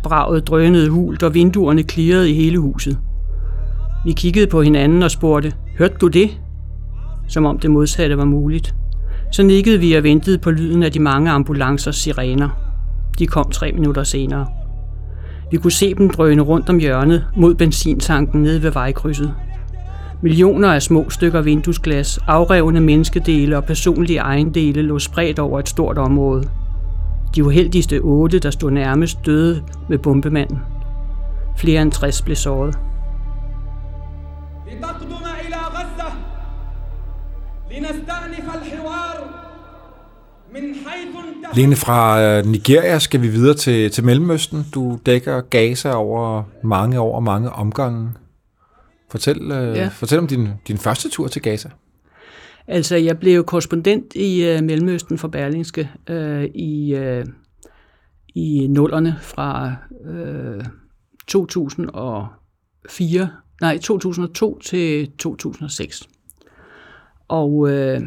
Braget 0.03 0.47
drønede 0.47 0.89
hult, 0.89 1.23
og 1.23 1.35
vinduerne 1.35 1.83
klirrede 1.83 2.31
i 2.31 2.35
hele 2.35 2.59
huset. 2.59 2.99
Vi 4.05 4.13
kiggede 4.13 4.47
på 4.47 4.63
hinanden 4.63 5.03
og 5.03 5.11
spurgte, 5.11 5.53
hørte 5.79 5.95
du 6.01 6.09
det? 6.09 6.31
Som 7.29 7.47
om 7.47 7.59
det 7.59 7.71
modsatte 7.71 8.19
var 8.19 8.25
muligt. 8.25 8.75
Så 9.33 9.43
nikkede 9.43 9.79
vi 9.79 9.93
og 9.93 10.03
ventede 10.03 10.39
på 10.39 10.51
lyden 10.51 10.83
af 10.83 10.93
de 10.93 11.01
mange 11.01 11.31
ambulancers 11.31 11.97
sirener. 11.97 12.49
De 13.19 13.27
kom 13.27 13.51
tre 13.51 13.73
minutter 13.73 14.03
senere. 14.03 14.47
Vi 15.51 15.57
kunne 15.57 15.73
se 15.73 15.95
dem 15.95 16.11
drøne 16.11 16.43
rundt 16.43 16.69
om 16.69 16.79
hjørnet 16.79 17.27
mod 17.37 17.55
benzintanken 17.55 18.43
nede 18.43 18.63
ved 18.63 18.71
vejkrydset. 18.71 19.35
Millioner 20.23 20.73
af 20.73 20.83
små 20.83 21.11
stykker 21.11 21.43
vinduesglas, 21.43 22.19
afrevne 22.27 22.81
menneskedele 22.81 23.57
og 23.57 23.65
personlige 23.65 24.19
ejendele 24.19 24.83
lå 24.83 24.99
spredt 24.99 25.39
over 25.39 25.59
et 25.59 25.69
stort 25.69 25.99
område. 25.99 26.49
De 27.35 27.45
uheldigste 27.45 28.01
otte, 28.01 28.39
der 28.39 28.51
stod 28.51 28.71
nærmest, 28.71 29.27
døde 29.27 29.63
med 29.89 29.99
bombemanden. 29.99 30.59
Flere 31.57 31.83
end 31.83 31.93
60 31.93 32.23
blev 32.23 32.37
såret. 32.37 32.79
لتقدم 34.67 35.25
إلى 35.47 35.57
غزة 35.57 36.13
لنستأنف 37.71 38.55
الحوار 38.55 39.19
من 39.25 39.35
حيث 39.35 39.38
Lene, 41.56 41.76
fra 41.76 42.22
øh, 42.22 42.46
Nigeria 42.46 43.00
skal 43.00 43.22
vi 43.22 43.28
videre 43.28 43.56
til, 43.56 43.92
til 43.92 44.04
Mellemøsten. 44.04 44.66
Du 44.74 45.00
dækker 45.06 45.42
Gaza 45.42 45.94
over 45.94 46.44
mange 46.64 47.00
år 47.00 47.16
og 47.16 47.24
mange 47.24 47.50
omgange. 47.50 48.10
Fortæl, 49.12 49.52
øh, 49.52 49.76
ja. 49.76 49.88
fortæl 49.88 50.20
om 50.20 50.28
din, 50.28 50.48
din 50.68 50.78
første 50.78 51.10
tur 51.10 51.28
til 51.28 51.42
Gaza. 51.42 51.70
Altså, 52.68 52.96
jeg 52.96 53.20
blev 53.20 53.44
korrespondent 53.44 54.16
i 54.16 54.56
uh, 54.56 54.64
Mellemøsten 54.64 55.18
for 55.18 55.28
Berlingske 55.28 55.90
uh, 56.10 56.44
i, 56.44 56.96
uh, 56.96 57.26
i 58.36 58.68
nullerne 58.68 59.16
fra 59.22 59.76
uh, 60.10 60.66
2004 61.28 63.30
nej, 63.62 63.78
2002 63.78 64.60
til 64.60 65.12
2006. 65.18 66.10
Og 67.28 67.70
øh, 67.70 68.02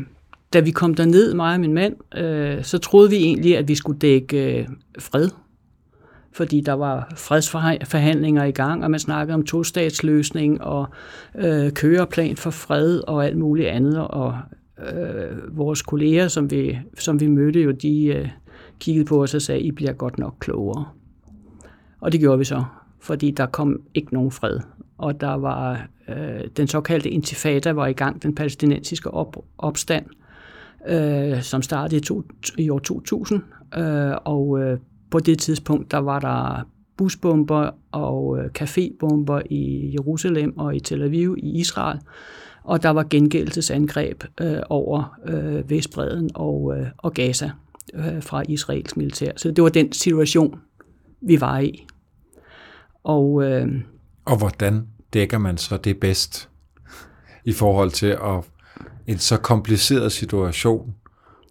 da 0.53 0.61
vi 0.61 0.71
kom 0.71 0.95
derned, 0.95 1.35
mig 1.35 1.55
og 1.55 1.61
min 1.61 1.75
mand, 1.75 2.19
øh, 2.19 2.65
så 2.65 2.79
troede 2.79 3.11
vi 3.11 3.17
egentlig, 3.17 3.59
at 3.59 3.69
vi 3.69 3.75
skulle 3.75 3.99
dække 3.99 4.59
øh, 4.59 4.69
fred. 4.99 5.29
Fordi 6.33 6.61
der 6.61 6.73
var 6.73 7.13
fredsforhandlinger 7.17 8.45
i 8.45 8.51
gang, 8.51 8.85
og 8.85 8.91
man 8.91 9.01
snakkede 9.01 9.35
om 9.35 9.45
to-statsløsning 9.45 10.63
og 10.63 10.87
øh, 11.39 11.73
køreplan 11.73 12.37
for 12.37 12.51
fred 12.51 12.99
og 12.99 13.27
alt 13.27 13.39
muligt 13.39 13.69
andet. 13.69 13.99
Og 14.09 14.39
øh, 14.79 15.57
vores 15.57 15.83
kolleger, 15.83 16.29
som 16.29 16.51
vi, 16.51 16.79
som 16.99 17.21
vi 17.21 17.27
mødte, 17.27 17.61
jo, 17.61 17.71
de 17.71 18.05
øh, 18.05 18.29
kiggede 18.81 19.05
på 19.05 19.23
os 19.23 19.35
og 19.35 19.43
sagde, 19.43 19.61
I 19.61 19.71
bliver 19.71 19.93
godt 19.93 20.19
nok 20.19 20.35
klogere. 20.41 20.85
Og 22.01 22.13
det 22.13 22.21
gjorde 22.21 22.39
vi 22.39 22.45
så, 22.45 22.65
fordi 23.01 23.31
der 23.31 23.47
kom 23.47 23.81
ikke 23.95 24.15
nogen 24.15 24.31
fred 24.31 24.61
og 25.03 25.21
der 25.21 25.35
var 25.35 25.89
øh, 26.09 26.45
den 26.57 26.69
såkaldte 26.69 27.11
intifada 27.11 27.73
var 27.73 27.87
i 27.87 27.93
gang, 27.93 28.23
den 28.23 28.35
palæstinensiske 28.35 29.11
op, 29.11 29.37
opstand, 29.59 30.07
øh, 30.89 31.43
som 31.43 31.63
startede 31.63 31.97
i, 31.97 32.01
to, 32.01 32.23
i 32.59 32.71
år 32.71 32.79
2000. 32.79 33.43
Øh, 33.77 34.13
og 34.25 34.61
øh, 34.61 34.79
på 35.11 35.19
det 35.19 35.39
tidspunkt, 35.39 35.91
der 35.91 35.99
var 35.99 36.21
der 36.21 36.69
busbomber 36.97 37.71
og 37.93 38.39
øh, 38.39 38.51
cafébomber 38.59 39.43
i 39.51 39.93
Jerusalem 39.93 40.59
og 40.59 40.77
i 40.77 40.81
Tel 40.81 41.03
Aviv 41.03 41.37
i 41.39 41.61
Israel. 41.61 41.99
Og 42.65 42.83
der 42.83 42.91
var 42.91 43.07
gengældelsesangreb 43.11 44.25
øh, 44.41 44.59
over 44.69 45.19
øh, 45.27 45.71
Vestbreden 45.71 46.31
og, 46.35 46.79
øh, 46.79 46.87
og 46.99 47.13
Gaza 47.13 47.51
øh, 47.95 48.23
fra 48.23 48.43
Israels 48.49 48.97
militær. 48.97 49.33
Så 49.37 49.51
det 49.51 49.65
var 49.65 49.71
den 49.71 49.93
situation, 49.93 50.61
vi 51.21 51.41
var 51.41 51.59
i. 51.59 51.87
Og, 53.05 53.43
øh, 53.45 53.69
og 54.25 54.39
hvordan 54.39 54.87
dækker 55.13 55.39
man 55.39 55.57
så 55.57 55.77
det 55.77 56.01
bedst 56.01 56.49
i 57.45 57.53
forhold 57.53 57.91
til 57.91 58.07
at 58.07 58.45
en 59.07 59.19
så 59.19 59.37
kompliceret 59.37 60.13
situation 60.13 60.95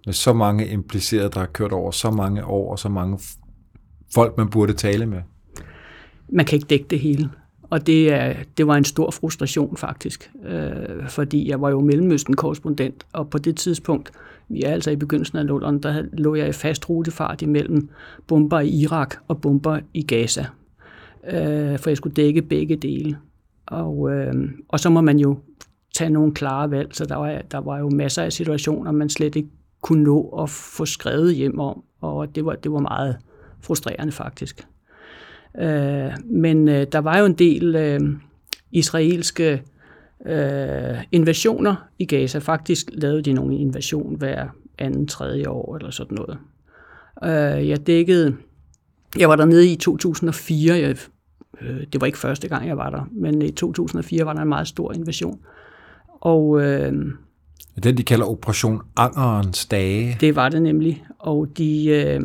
med 0.05 0.13
så 0.13 0.33
mange 0.33 0.67
implicerede, 0.67 1.29
der 1.29 1.39
har 1.39 1.47
kørt 1.47 1.71
over 1.71 1.91
så 1.91 2.11
mange 2.11 2.45
år 2.45 2.71
og 2.71 2.79
så 2.79 2.89
mange 2.89 3.19
folk, 4.13 4.37
man 4.37 4.49
burde 4.49 4.73
tale 4.73 5.05
med? 5.05 5.21
Man 6.29 6.45
kan 6.45 6.55
ikke 6.55 6.67
dække 6.67 6.85
det 6.89 6.99
hele. 6.99 7.29
Og 7.71 7.87
det, 7.87 8.13
er, 8.13 8.33
det 8.57 8.67
var 8.67 8.75
en 8.75 8.85
stor 8.85 9.11
frustration 9.11 9.77
faktisk, 9.77 10.31
øh, 10.45 11.09
fordi 11.09 11.49
jeg 11.49 11.61
var 11.61 11.69
jo 11.69 11.81
Mellemøsten-korrespondent, 11.81 13.05
og 13.13 13.29
på 13.29 13.37
det 13.37 13.57
tidspunkt, 13.57 14.11
vi 14.49 14.61
er 14.61 14.71
altså 14.71 14.91
i 14.91 14.95
begyndelsen 14.95 15.37
af 15.37 15.45
nullerne, 15.45 15.81
der 15.81 16.03
lå 16.13 16.35
jeg 16.35 16.49
i 16.49 16.51
fast 16.51 16.89
rutefart 16.89 17.41
imellem 17.41 17.89
bomber 18.27 18.59
i 18.59 18.69
Irak 18.69 19.15
og 19.27 19.41
bomber 19.41 19.79
i 19.93 20.01
Gaza, 20.01 20.45
øh, 21.27 21.79
for 21.79 21.89
jeg 21.89 21.97
skulle 21.97 22.13
dække 22.13 22.41
begge 22.41 22.75
dele. 22.75 23.17
Og, 23.65 24.11
øh, 24.11 24.33
og 24.69 24.79
så 24.79 24.89
må 24.89 25.01
man 25.01 25.19
jo 25.19 25.37
tage 25.93 26.09
nogle 26.09 26.33
klare 26.33 26.71
valg, 26.71 26.95
så 26.95 27.05
der 27.05 27.15
var, 27.15 27.41
der 27.51 27.57
var 27.57 27.79
jo 27.79 27.89
masser 27.89 28.23
af 28.23 28.33
situationer, 28.33 28.91
man 28.91 29.09
slet 29.09 29.35
ikke 29.35 29.49
kunne 29.81 30.03
nå 30.03 30.39
at 30.43 30.49
få 30.49 30.85
skrevet 30.85 31.35
hjem 31.35 31.59
om, 31.59 31.83
og 32.01 32.35
det 32.35 32.45
var, 32.45 32.55
det 32.55 32.71
var 32.71 32.79
meget 32.79 33.17
frustrerende 33.61 34.11
faktisk. 34.11 34.67
Øh, 35.59 36.11
men 36.25 36.67
øh, 36.67 36.87
der 36.91 36.99
var 36.99 37.17
jo 37.17 37.25
en 37.25 37.33
del 37.33 37.75
øh, 37.75 37.99
israelske 38.71 39.63
øh, 40.25 40.97
invasioner 41.11 41.75
i 41.99 42.05
Gaza. 42.05 42.39
Faktisk 42.39 42.89
lavede 42.93 43.21
de 43.21 43.33
nogle 43.33 43.57
invasion 43.57 44.15
hver 44.15 44.47
anden, 44.77 45.07
tredje 45.07 45.49
år 45.49 45.75
eller 45.75 45.91
sådan 45.91 46.17
noget. 46.17 46.37
Øh, 47.23 47.69
jeg 47.69 47.87
dækkede, 47.87 48.35
jeg 49.17 49.29
var 49.29 49.35
der 49.35 49.45
nede 49.45 49.71
i 49.71 49.75
2004, 49.75 50.73
jeg, 50.73 50.97
øh, 51.61 51.87
det 51.93 52.01
var 52.01 52.07
ikke 52.07 52.17
første 52.17 52.47
gang, 52.47 52.67
jeg 52.67 52.77
var 52.77 52.89
der, 52.89 53.09
men 53.11 53.41
i 53.41 53.51
2004 53.51 54.25
var 54.25 54.33
der 54.33 54.41
en 54.41 54.49
meget 54.49 54.67
stor 54.67 54.93
invasion. 54.93 55.39
Og 56.21 56.61
øh, 56.61 56.93
den, 57.83 57.97
de 57.97 58.03
kalder 58.03 58.25
Operation 58.25 58.81
Angerens 58.97 59.65
Dage. 59.65 60.17
Det 60.19 60.35
var 60.35 60.49
det 60.49 60.61
nemlig, 60.61 61.03
og 61.19 61.47
de, 61.57 61.87
øh, 61.87 62.21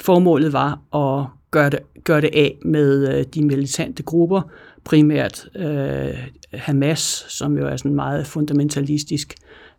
formålet 0.00 0.52
var 0.52 0.80
at 0.94 1.26
gøre 1.50 1.70
det, 1.70 1.78
gøre 2.04 2.20
det 2.20 2.30
af 2.32 2.58
med 2.64 3.18
øh, 3.18 3.24
de 3.34 3.44
militante 3.44 4.02
grupper, 4.02 4.42
primært 4.84 5.48
øh, 5.56 6.28
Hamas, 6.52 7.24
som 7.28 7.58
jo 7.58 7.66
er 7.66 7.76
sådan 7.76 7.90
en 7.90 7.96
meget 7.96 8.26
fundamentalistisk 8.26 9.34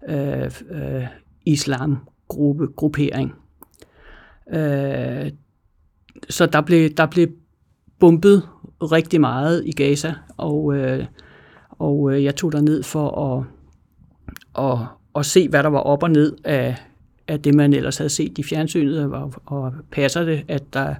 øh, 0.09 0.51
øh, 0.71 1.03
islamgruppe, 1.45 2.67
gruppering. 2.75 3.33
Øh, 4.53 5.31
så 6.29 6.45
der 6.45 6.61
blev, 6.61 6.89
der 6.89 7.05
blev 7.05 7.27
bumpet 7.99 8.43
rigtig 8.81 9.21
meget 9.21 9.65
i 9.65 9.71
Gaza, 9.71 10.13
og, 10.37 10.75
øh, 10.75 11.05
og 11.69 12.13
øh, 12.13 12.23
jeg 12.23 12.35
tog 12.35 12.51
der 12.51 12.61
ned 12.61 12.83
for 12.83 13.37
at, 13.37 13.45
og, 14.53 14.87
og 15.13 15.25
se, 15.25 15.49
hvad 15.49 15.63
der 15.63 15.69
var 15.69 15.79
op 15.79 16.03
og 16.03 16.11
ned 16.11 16.35
af, 16.43 16.75
af 17.27 17.41
det, 17.41 17.55
man 17.55 17.73
ellers 17.73 17.97
havde 17.97 18.09
set 18.09 18.37
i 18.37 18.43
fjernsynet, 18.43 19.03
og, 19.13 19.33
og 19.45 19.73
passer 19.91 20.23
det, 20.23 20.45
at 20.47 20.73
der 20.73 20.95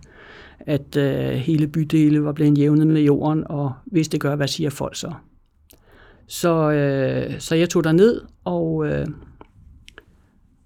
at 0.59 0.95
øh, 0.97 1.29
hele 1.29 1.67
bydele 1.67 2.23
var 2.23 2.31
blevet 2.31 2.57
jævnet 2.57 2.87
med 2.87 3.01
jorden, 3.01 3.43
og 3.49 3.71
hvis 3.85 4.07
det 4.07 4.19
gør, 4.21 4.35
hvad 4.35 4.47
siger 4.47 4.69
folk 4.69 4.95
så? 4.95 5.13
Så, 6.27 6.71
øh, 6.71 7.39
så 7.39 7.55
jeg 7.55 7.69
tog 7.69 7.83
der 7.83 7.91
ned 7.91 8.21
og, 8.43 8.87
øh, 8.87 9.07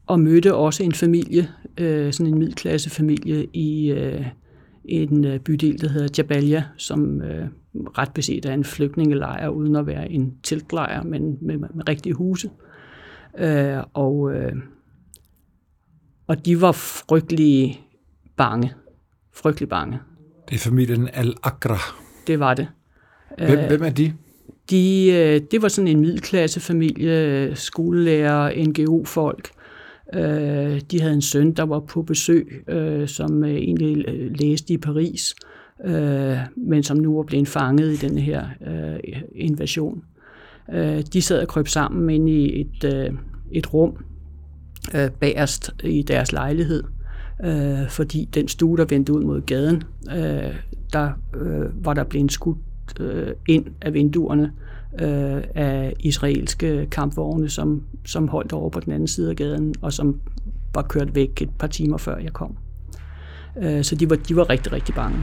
og 0.05 0.19
mødte 0.19 0.55
også 0.55 0.84
en 0.84 0.91
familie, 0.91 1.49
øh, 1.77 2.13
sådan 2.13 2.34
en 2.34 2.39
middelklassefamilie 2.39 3.45
i 3.53 3.91
øh, 3.91 4.25
en 4.86 5.25
øh, 5.25 5.39
bydel, 5.39 5.81
der 5.81 5.89
hedder 5.89 6.13
Jabalia, 6.17 6.63
som 6.77 7.21
øh, 7.21 7.47
ret 7.75 8.13
beset 8.13 8.45
er 8.45 8.53
en 8.53 8.63
flygtningelejr, 8.63 9.49
uden 9.49 9.75
at 9.75 9.88
være 9.88 10.11
en 10.11 10.34
teltlejr, 10.43 11.03
men 11.03 11.38
med, 11.41 11.57
med 11.57 11.89
rigtige 11.89 12.13
huse. 12.13 12.47
Øh, 12.47 12.62
og, 13.93 14.34
øh, 14.36 14.53
og 16.27 16.45
de 16.45 16.61
var 16.61 16.71
frygtelig 16.71 17.81
bange 18.38 18.73
frygtelig 19.34 19.69
bange. 19.69 19.99
Det 20.49 20.55
er 20.55 20.59
familien 20.59 21.09
Al-Akra. 21.13 21.77
Det 22.27 22.39
var 22.39 22.53
det. 22.53 22.67
Hvem, 23.38 23.59
hvem 23.67 23.84
er 23.84 23.89
de? 23.89 24.13
de? 24.69 25.11
Øh, 25.11 25.41
det 25.51 25.61
var 25.61 25.67
sådan 25.67 25.88
en 25.88 25.99
middelklassefamilie, 25.99 27.51
skolelærer, 27.55 28.65
NGO-folk. 28.67 29.49
Øh, 30.13 30.81
de 30.91 31.01
havde 31.01 31.13
en 31.13 31.21
søn, 31.21 31.53
der 31.53 31.63
var 31.63 31.79
på 31.79 32.01
besøg, 32.01 32.63
øh, 32.67 33.07
som 33.07 33.43
egentlig 33.43 34.05
læste 34.36 34.73
i 34.73 34.77
Paris, 34.77 35.36
men 36.55 36.84
som 36.84 36.97
nu 36.97 37.15
var 37.15 37.23
blevet 37.23 37.47
fanget 37.47 37.93
i 37.93 38.07
den 38.07 38.17
her 38.17 38.45
invasion 39.36 40.03
øh, 40.74 41.01
De 41.14 41.22
sad 41.22 41.41
og 41.41 41.47
krøb 41.47 41.68
sammen 41.68 42.09
ind 42.09 42.30
i 42.30 42.61
et, 42.61 42.93
øh, 42.93 43.14
et 43.51 43.74
rum 43.74 44.05
øh, 44.95 45.09
bagerst 45.11 45.72
i 45.84 46.01
deres 46.01 46.32
lejlighed 46.32 46.84
øh, 47.43 47.89
fordi 47.89 48.30
den 48.34 48.47
stue, 48.47 48.78
der 48.78 48.86
vendte 48.86 49.14
ud 49.14 49.24
mod 49.24 49.41
gaden, 49.41 49.84
øh, 50.16 50.55
der 50.93 51.11
øh, 51.36 51.86
var 51.86 51.93
der 51.93 52.03
blevet 52.03 52.32
skudt 52.32 52.57
øh, 52.99 53.32
ind 53.47 53.66
af 53.82 53.93
vinduerne 53.93 54.51
øh, 54.99 55.43
af 55.55 55.93
israelske 55.99 56.88
kampvogne, 56.91 57.49
som, 57.49 57.84
som 58.05 58.28
holdt 58.28 58.53
over 58.53 58.70
på 58.70 58.80
den 58.80 58.93
anden 58.93 59.07
side 59.07 59.30
af 59.30 59.36
gaden, 59.36 59.76
og 59.82 59.93
som 59.93 60.22
var 60.76 60.82
kørt 60.82 61.16
væk 61.16 61.41
et 61.41 61.49
par 61.59 61.68
timer 61.68 61.97
før 61.97 62.18
jeg 62.18 62.34
kom. 62.34 62.57
Øh, 63.61 63.84
så 63.84 63.95
de 63.95 64.09
var, 64.09 64.16
de 64.16 64.36
var 64.36 64.49
rigtig, 64.49 64.72
rigtig 64.72 64.95
bange. 64.95 65.18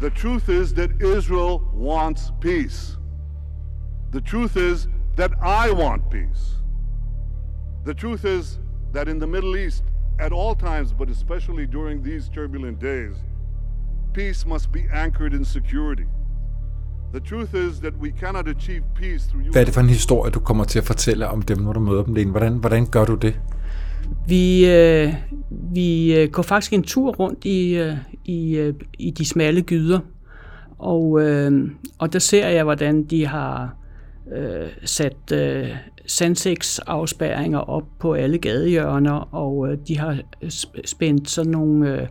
The 0.00 0.10
truth 0.10 0.48
is 0.48 0.72
that 0.74 0.90
Israel 1.02 1.62
wants 1.74 2.32
peace. 2.40 2.96
The 4.12 4.20
truth 4.22 4.56
is 4.56 4.88
that 5.16 5.32
I 5.42 5.70
want 5.72 6.10
peace. 6.10 6.54
The 7.84 7.92
truth 7.92 8.24
is 8.24 8.58
that 8.92 9.08
in 9.08 9.18
the 9.18 9.26
Middle 9.26 9.56
East, 9.56 9.84
at 10.18 10.32
all 10.32 10.54
times, 10.54 10.92
but 10.92 11.10
especially 11.10 11.66
during 11.66 12.02
these 12.02 12.30
turbulent 12.30 12.78
days, 12.80 13.14
peace 14.14 14.46
must 14.46 14.72
be 14.72 14.86
anchored 14.92 15.34
in 15.34 15.44
security. 15.44 16.06
The 17.12 17.20
truth 17.20 17.54
is 17.54 17.80
that 17.80 17.94
we 17.98 18.10
cannot 18.10 18.48
achieve 18.48 18.82
peace 18.94 19.26
through 19.26 19.52
Hvad 19.52 19.62
er 19.62 19.64
det 19.64 19.74
for 19.74 19.80
en 19.80 19.88
historie, 19.88 20.30
du 20.30 20.40
kommer 20.40 20.64
til 20.64 20.78
at 20.78 20.84
fortælle 20.84 21.28
om 21.28 21.42
dem, 21.42 21.58
når 21.58 21.72
du 21.72 21.80
møder 21.80 22.02
dem, 22.02 22.14
Lene? 22.14 22.30
Hvordan, 22.30 22.52
hvordan 22.56 22.86
gør 22.86 23.04
du 23.04 23.14
det? 23.14 23.40
Vi, 24.28 24.70
øh, 24.70 25.14
vi 25.72 26.20
øh, 26.20 26.30
går 26.30 26.42
faktisk 26.42 26.72
en 26.72 26.82
tur 26.82 27.12
rundt 27.12 27.44
i, 27.44 27.76
øh, 27.76 27.96
i, 28.24 28.56
øh, 28.56 28.74
i 28.98 29.10
de 29.10 29.24
smalle 29.24 29.62
gyder, 29.62 30.00
og, 30.78 31.20
øh, 31.22 31.70
og 31.98 32.12
der 32.12 32.18
ser 32.18 32.48
jeg, 32.48 32.64
hvordan 32.64 33.04
de 33.04 33.26
har 33.26 33.76
øh, 34.36 34.68
sat 34.84 35.32
øh, 35.32 35.68
sandseksafspærringer 36.06 37.58
op 37.58 37.84
på 37.98 38.12
alle 38.12 38.38
gadehjørner, 38.38 39.34
og 39.34 39.68
øh, 39.68 39.78
de 39.88 39.98
har 39.98 40.18
spændt 40.84 41.30
sådan 41.30 41.50
nogle, 41.50 42.00
øh, 42.00 42.06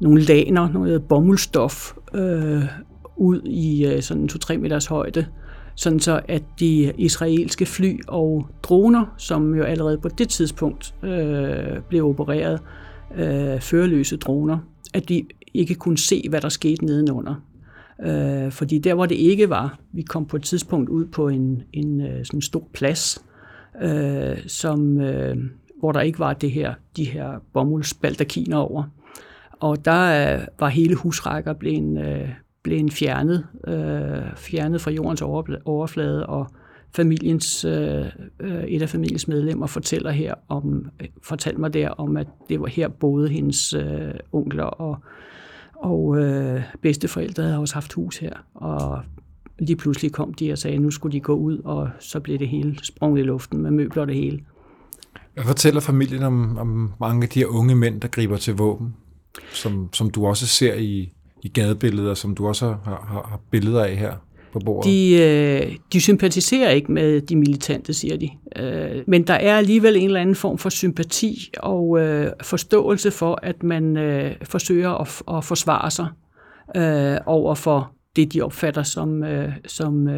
nogle 0.00 0.20
laner, 0.22 0.72
noget 0.72 1.04
bomuldstof 1.04 1.92
øh, 2.14 2.62
ud 3.16 3.42
i 3.44 3.86
øh, 3.86 4.02
sådan 4.02 4.28
2-3 4.32 4.56
meters 4.56 4.86
højde, 4.86 5.26
sådan 5.76 6.00
så 6.00 6.20
at 6.28 6.42
de 6.60 6.92
israelske 6.98 7.66
fly 7.66 8.00
og 8.08 8.46
droner, 8.62 9.14
som 9.18 9.54
jo 9.54 9.62
allerede 9.62 9.98
på 9.98 10.08
det 10.08 10.28
tidspunkt 10.28 10.94
øh, 11.02 11.82
blev 11.88 12.06
opereret, 12.06 12.60
øh, 13.14 13.60
førerløse 13.60 14.16
droner, 14.16 14.58
at 14.94 15.08
de 15.08 15.24
ikke 15.54 15.74
kunne 15.74 15.98
se, 15.98 16.26
hvad 16.28 16.40
der 16.40 16.48
skete 16.48 16.84
nedenunder. 16.84 17.34
Øh, 18.02 18.52
fordi 18.52 18.78
der, 18.78 18.94
hvor 18.94 19.06
det 19.06 19.14
ikke 19.14 19.50
var, 19.50 19.78
vi 19.92 20.02
kom 20.02 20.26
på 20.26 20.36
et 20.36 20.42
tidspunkt 20.42 20.88
ud 20.88 21.06
på 21.06 21.28
en, 21.28 21.62
en 21.72 22.00
øh, 22.00 22.24
sådan 22.24 22.42
stor 22.42 22.68
plads, 22.72 23.24
øh, 23.82 24.38
som, 24.46 25.00
øh, 25.00 25.36
hvor 25.80 25.92
der 25.92 26.00
ikke 26.00 26.18
var 26.18 26.32
det 26.32 26.50
her, 26.50 26.74
de 26.96 27.04
her 27.04 27.42
bomuldsbaldakiner 27.52 28.56
over. 28.56 28.84
Og 29.60 29.84
der 29.84 30.34
øh, 30.34 30.46
var 30.58 30.68
hele 30.68 30.94
husrækker 30.94 31.52
blevet, 31.52 32.06
øh, 32.06 32.28
blevet 32.66 32.92
fjernet, 32.92 33.46
øh, 33.68 34.36
fjernet 34.36 34.80
fra 34.80 34.90
jordens 34.90 35.22
overflade, 35.64 36.26
og 36.26 36.46
familiens, 36.96 37.64
øh, 37.64 38.06
øh, 38.40 38.64
et 38.64 38.82
af 38.82 38.88
familiens 38.88 39.28
medlemmer 39.28 39.66
fortæller 39.66 40.10
her 40.10 40.34
om, 40.48 40.90
fortalte 41.22 41.60
mig 41.60 41.74
der 41.74 41.88
om, 41.88 42.16
at 42.16 42.26
det 42.48 42.60
var 42.60 42.66
her 42.66 42.88
boede 42.88 43.28
hendes 43.28 43.72
øh, 43.72 44.14
onkler 44.32 44.64
og, 44.64 44.98
og 45.74 46.18
øh, 46.18 46.62
bedsteforældre 46.82 47.42
havde 47.42 47.58
også 47.58 47.74
haft 47.74 47.92
hus 47.92 48.18
her. 48.18 48.32
Og 48.54 49.02
lige 49.58 49.76
pludselig 49.76 50.12
kom 50.12 50.34
de 50.34 50.52
og 50.52 50.58
sagde, 50.58 50.76
at 50.76 50.82
nu 50.82 50.90
skulle 50.90 51.12
de 51.12 51.20
gå 51.20 51.34
ud, 51.34 51.58
og 51.58 51.90
så 51.98 52.20
blev 52.20 52.38
det 52.38 52.48
hele 52.48 52.76
sprunget 52.82 53.22
i 53.22 53.24
luften 53.24 53.62
med 53.62 53.70
møbler 53.70 54.02
og 54.02 54.08
det 54.08 54.16
hele. 54.16 54.40
Hvad 55.34 55.44
fortæller 55.44 55.80
familien 55.80 56.22
om, 56.22 56.58
om 56.58 56.92
mange 57.00 57.22
af 57.22 57.28
de 57.28 57.38
her 57.38 57.46
unge 57.46 57.74
mænd, 57.74 58.00
der 58.00 58.08
griber 58.08 58.36
til 58.36 58.54
våben, 58.54 58.94
som, 59.52 59.88
som 59.92 60.10
du 60.10 60.26
også 60.26 60.46
ser 60.46 60.74
i, 60.74 61.12
i 61.46 61.48
gadebilleder, 61.48 62.14
som 62.14 62.34
du 62.34 62.46
også 62.46 62.66
har, 62.66 63.06
har, 63.08 63.26
har 63.30 63.40
billeder 63.50 63.84
af 63.84 63.96
her 63.96 64.12
på 64.52 64.58
bordet? 64.64 64.90
De, 64.90 65.22
øh, 65.22 65.76
de 65.92 66.00
sympatiserer 66.00 66.70
ikke 66.70 66.92
med 66.92 67.20
de 67.20 67.36
militante, 67.36 67.94
siger 67.94 68.16
de. 68.16 68.30
Øh, 68.56 69.02
men 69.06 69.26
der 69.26 69.34
er 69.34 69.58
alligevel 69.58 69.96
en 69.96 70.06
eller 70.06 70.20
anden 70.20 70.34
form 70.34 70.58
for 70.58 70.68
sympati 70.68 71.50
og 71.60 72.00
øh, 72.00 72.30
forståelse 72.42 73.10
for, 73.10 73.38
at 73.42 73.62
man 73.62 73.96
forsøger 74.42 74.90
at, 74.90 75.36
at 75.36 75.44
forsvare 75.44 75.90
sig 75.90 76.06
øh, 76.76 77.16
over 77.26 77.54
for 77.54 77.92
det, 78.16 78.32
de 78.32 78.42
opfatter 78.42 78.82
som, 78.82 79.24
som 79.66 80.08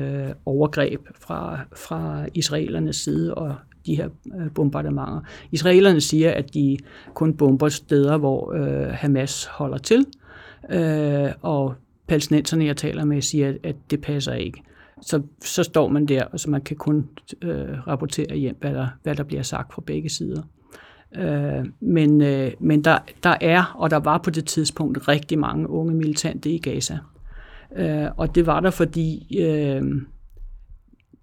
overgreb 0.46 1.00
fra, 1.20 1.58
fra 1.76 2.26
israelernes 2.34 2.96
side 2.96 3.34
og 3.34 3.54
de 3.86 3.96
her 3.96 4.08
bombardementer. 4.54 5.20
Israelerne 5.52 6.00
siger, 6.00 6.30
at 6.30 6.54
de 6.54 6.78
kun 7.14 7.34
bomber 7.34 7.68
steder, 7.68 8.16
hvor 8.16 8.52
øh, 8.52 8.88
Hamas 8.92 9.44
holder 9.44 9.78
til, 9.78 9.98
øh, 9.98 10.27
øh, 10.70 11.30
og 11.42 11.74
palæstinenserne, 12.06 12.64
jeg 12.64 12.76
taler 12.76 13.04
med, 13.04 13.22
siger, 13.22 13.54
at 13.62 13.76
det 13.90 14.00
passer 14.00 14.34
ikke. 14.34 14.62
Så, 15.02 15.22
så 15.44 15.62
står 15.62 15.88
man 15.88 16.06
der, 16.06 16.24
og 16.24 16.40
så 16.40 16.50
man 16.50 16.60
kan 16.60 16.76
kun 16.76 17.08
øh, 17.42 17.86
rapportere 17.86 18.36
hjem, 18.36 18.56
hvad 18.60 18.74
der, 18.74 18.88
hvad 19.02 19.14
der 19.14 19.22
bliver 19.22 19.42
sagt 19.42 19.74
fra 19.74 19.82
begge 19.86 20.08
sider. 20.08 20.42
Øh, 21.16 21.66
men 21.80 22.22
øh, 22.22 22.52
men 22.60 22.84
der, 22.84 22.98
der 23.22 23.36
er, 23.40 23.74
og 23.78 23.90
der 23.90 23.96
var 23.96 24.18
på 24.18 24.30
det 24.30 24.44
tidspunkt, 24.44 25.08
rigtig 25.08 25.38
mange 25.38 25.68
unge 25.70 25.94
militante 25.94 26.50
i 26.50 26.58
Gaza. 26.58 26.98
Øh, 27.76 28.06
og 28.16 28.34
det 28.34 28.46
var 28.46 28.60
der, 28.60 28.70
fordi 28.70 29.38
øh, 29.40 29.82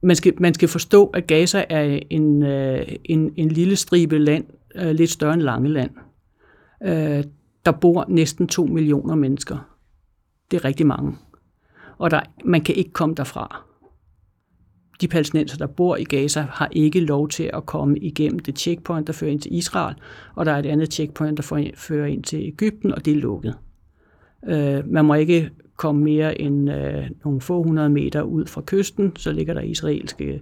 man, 0.01 0.15
skal, 0.15 0.33
man 0.39 0.53
skal 0.53 0.69
forstå, 0.69 1.05
at 1.05 1.27
Gaza 1.27 1.65
er 1.69 1.99
en, 2.09 2.43
øh, 2.43 2.87
en, 3.03 3.33
en 3.35 3.49
lille 3.49 3.75
stribe 3.75 4.17
land, 4.17 4.45
øh, 4.75 4.91
lidt 4.91 5.09
større 5.09 5.33
end 5.33 5.41
Langeland. 5.41 5.91
Øh, 6.83 7.23
der 7.65 7.71
bor 7.71 8.05
næsten 8.07 8.47
2 8.47 8.65
millioner 8.65 9.15
mennesker. 9.15 9.57
Det 10.51 10.57
er 10.57 10.65
rigtig 10.65 10.87
mange. 10.87 11.15
Og 11.97 12.11
der, 12.11 12.21
man 12.45 12.61
kan 12.61 12.75
ikke 12.75 12.91
komme 12.91 13.15
derfra. 13.15 13.65
De 15.01 15.07
palæstinenser, 15.07 15.57
der 15.57 15.67
bor 15.67 15.95
i 15.95 16.03
Gaza, 16.03 16.41
har 16.51 16.69
ikke 16.71 16.99
lov 16.99 17.29
til 17.29 17.49
at 17.53 17.65
komme 17.65 17.97
igennem 17.97 18.39
det 18.39 18.59
checkpoint, 18.59 19.07
der 19.07 19.13
fører 19.13 19.31
ind 19.31 19.41
til 19.41 19.55
Israel, 19.55 19.95
og 20.35 20.45
der 20.45 20.51
er 20.51 20.59
et 20.59 20.65
andet 20.65 20.93
checkpoint, 20.93 21.37
der 21.37 21.71
fører 21.75 22.05
ind 22.05 22.23
til 22.23 22.39
Ægypten, 22.39 22.93
og 22.93 23.05
det 23.05 23.13
er 23.13 23.17
lukket. 23.17 23.55
Øh, 24.47 24.87
man 24.87 25.05
må 25.05 25.13
ikke 25.13 25.49
komme 25.77 26.03
mere 26.03 26.41
end 26.41 26.71
øh, 26.71 27.09
nogle 27.23 27.41
få 27.41 27.63
hundrede 27.63 27.89
meter 27.89 28.21
ud 28.21 28.45
fra 28.45 28.61
kysten, 28.65 29.15
så 29.15 29.31
ligger 29.31 29.53
der 29.53 29.61
israelske 29.61 30.41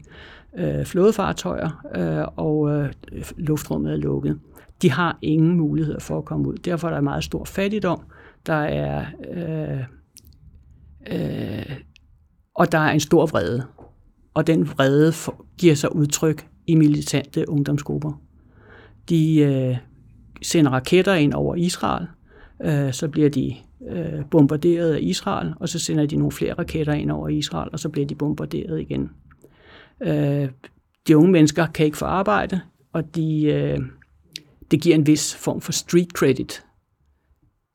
øh, 0.58 0.86
flådefartøjer, 0.86 1.86
øh, 1.96 2.28
og 2.36 2.70
øh, 2.70 2.94
luftrummet 3.38 3.92
er 3.92 3.98
lukket. 3.98 4.40
De 4.82 4.92
har 4.92 5.18
ingen 5.22 5.58
muligheder 5.58 6.00
for 6.00 6.18
at 6.18 6.26
komme 6.26 6.48
ud. 6.48 6.56
Derfor 6.56 6.88
er 6.88 6.94
der 6.94 7.02
meget 7.02 7.24
stor 7.24 7.46
fattigdom. 7.46 8.02
Der 8.46 8.54
er 8.54 9.06
øh, 9.34 9.80
øh, 11.12 11.80
og 12.56 12.72
der 12.72 12.78
er 12.78 12.92
en 12.92 13.00
stor 13.00 13.26
vrede. 13.26 13.64
Og 14.34 14.48
den 14.48 14.68
vrede 14.68 15.12
for, 15.12 15.46
giver 15.58 15.76
sig 15.76 15.96
udtryk 15.96 16.48
i 16.68 16.76
militante 16.76 17.50
ungdomsgrupper. 17.50 18.22
De 19.10 19.40
øh, 19.40 19.78
sender 20.42 20.72
raketter 20.72 21.14
ind 21.14 21.34
over 21.34 21.56
Israel, 21.56 22.08
øh, 22.64 22.94
så 22.94 23.08
bliver 23.08 23.30
de 23.30 23.56
øh, 23.90 24.26
bombarderet 24.32 24.94
af 24.94 25.00
Israel, 25.02 25.54
og 25.60 25.70
så 25.70 25.80
sender 25.80 26.06
de 26.06 26.16
nogle 26.16 26.32
flere 26.32 26.54
raketter 26.54 26.94
ind 26.94 27.12
over 27.12 27.30
Israel, 27.30 27.70
og 27.74 27.80
så 27.80 27.90
bliver 27.90 28.08
de 28.08 28.16
bombarderet 28.16 28.82
igen. 28.82 29.10
Øh, 30.04 30.50
de 31.08 31.18
unge 31.18 31.32
mennesker 31.32 31.68
kan 31.68 31.86
ikke 31.86 31.98
få 31.98 32.06
arbejde, 32.06 32.62
og 32.94 33.16
de, 33.16 33.44
øh, 33.44 33.80
det 34.72 34.82
giver 34.82 34.96
en 34.96 35.08
vis 35.08 35.36
form 35.36 35.62
for 35.62 35.72
street 35.72 36.12
credit, 36.12 36.64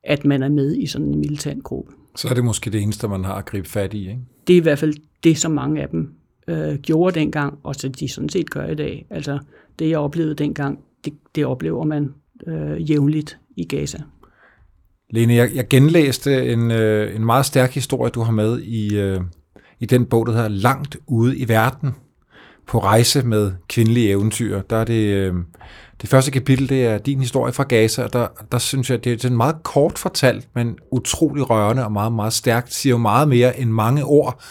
at 0.03 0.25
man 0.25 0.43
er 0.43 0.49
med 0.49 0.75
i 0.75 0.87
sådan 0.87 1.07
en 1.07 1.19
militant 1.19 1.63
gruppe. 1.63 1.91
Så 2.15 2.27
er 2.27 2.33
det 2.33 2.43
måske 2.43 2.69
det 2.69 2.81
eneste, 2.81 3.07
man 3.07 3.23
har 3.23 3.33
at 3.33 3.45
gribe 3.45 3.69
fat 3.69 3.93
i, 3.93 3.99
ikke? 3.99 4.21
Det 4.47 4.53
er 4.53 4.57
i 4.57 4.63
hvert 4.63 4.79
fald 4.79 4.93
det, 5.23 5.37
som 5.37 5.51
mange 5.51 5.81
af 5.81 5.89
dem 5.89 6.13
øh, 6.47 6.75
gjorde 6.75 7.19
dengang, 7.19 7.59
og 7.63 7.75
så 7.75 7.87
de 7.87 8.07
sådan 8.07 8.29
set 8.29 8.49
gør 8.49 8.65
i 8.65 8.75
dag. 8.75 9.05
Altså, 9.09 9.39
det 9.79 9.89
jeg 9.89 9.99
oplevede 9.99 10.35
dengang, 10.35 10.79
det, 11.05 11.13
det 11.35 11.45
oplever 11.45 11.83
man 11.83 12.13
øh, 12.47 12.91
jævnligt 12.91 13.39
i 13.57 13.65
Gaza. 13.65 13.97
Lene, 15.09 15.33
jeg, 15.33 15.49
jeg 15.55 15.67
genlæste 15.67 16.51
en, 16.51 16.71
øh, 16.71 17.15
en 17.15 17.25
meget 17.25 17.45
stærk 17.45 17.73
historie, 17.73 18.11
du 18.11 18.21
har 18.21 18.31
med 18.31 18.61
i, 18.61 18.97
øh, 18.99 19.21
i 19.79 19.85
den 19.85 20.05
bog, 20.05 20.25
der 20.25 20.31
hedder 20.31 20.47
Langt 20.47 20.97
ude 21.07 21.37
i 21.37 21.47
verden, 21.47 21.95
på 22.69 22.79
rejse 22.79 23.23
med 23.23 23.51
kvindelige 23.69 24.09
eventyr. 24.09 24.61
Der 24.61 24.77
er 24.77 24.83
det, 24.83 25.03
øh, 25.13 25.33
det 26.01 26.09
første 26.09 26.31
kapitel, 26.31 26.69
det 26.69 26.85
er 26.85 26.97
din 26.97 27.19
historie 27.19 27.53
fra 27.53 27.63
Gaza, 27.63 28.03
og 28.03 28.13
der, 28.13 28.27
der 28.51 28.57
synes 28.57 28.89
jeg, 28.89 29.03
det 29.03 29.13
er 29.13 29.17
sådan 29.19 29.37
meget 29.37 29.55
kort 29.63 29.99
fortalt, 29.99 30.47
men 30.55 30.77
utrolig 30.91 31.49
rørende 31.49 31.85
og 31.85 31.91
meget, 31.91 32.11
meget 32.11 32.33
stærkt. 32.33 32.73
siger 32.73 32.91
jo 32.91 32.97
meget 32.97 33.27
mere 33.27 33.59
end 33.59 33.69
mange 33.69 34.03
ord. 34.03 34.41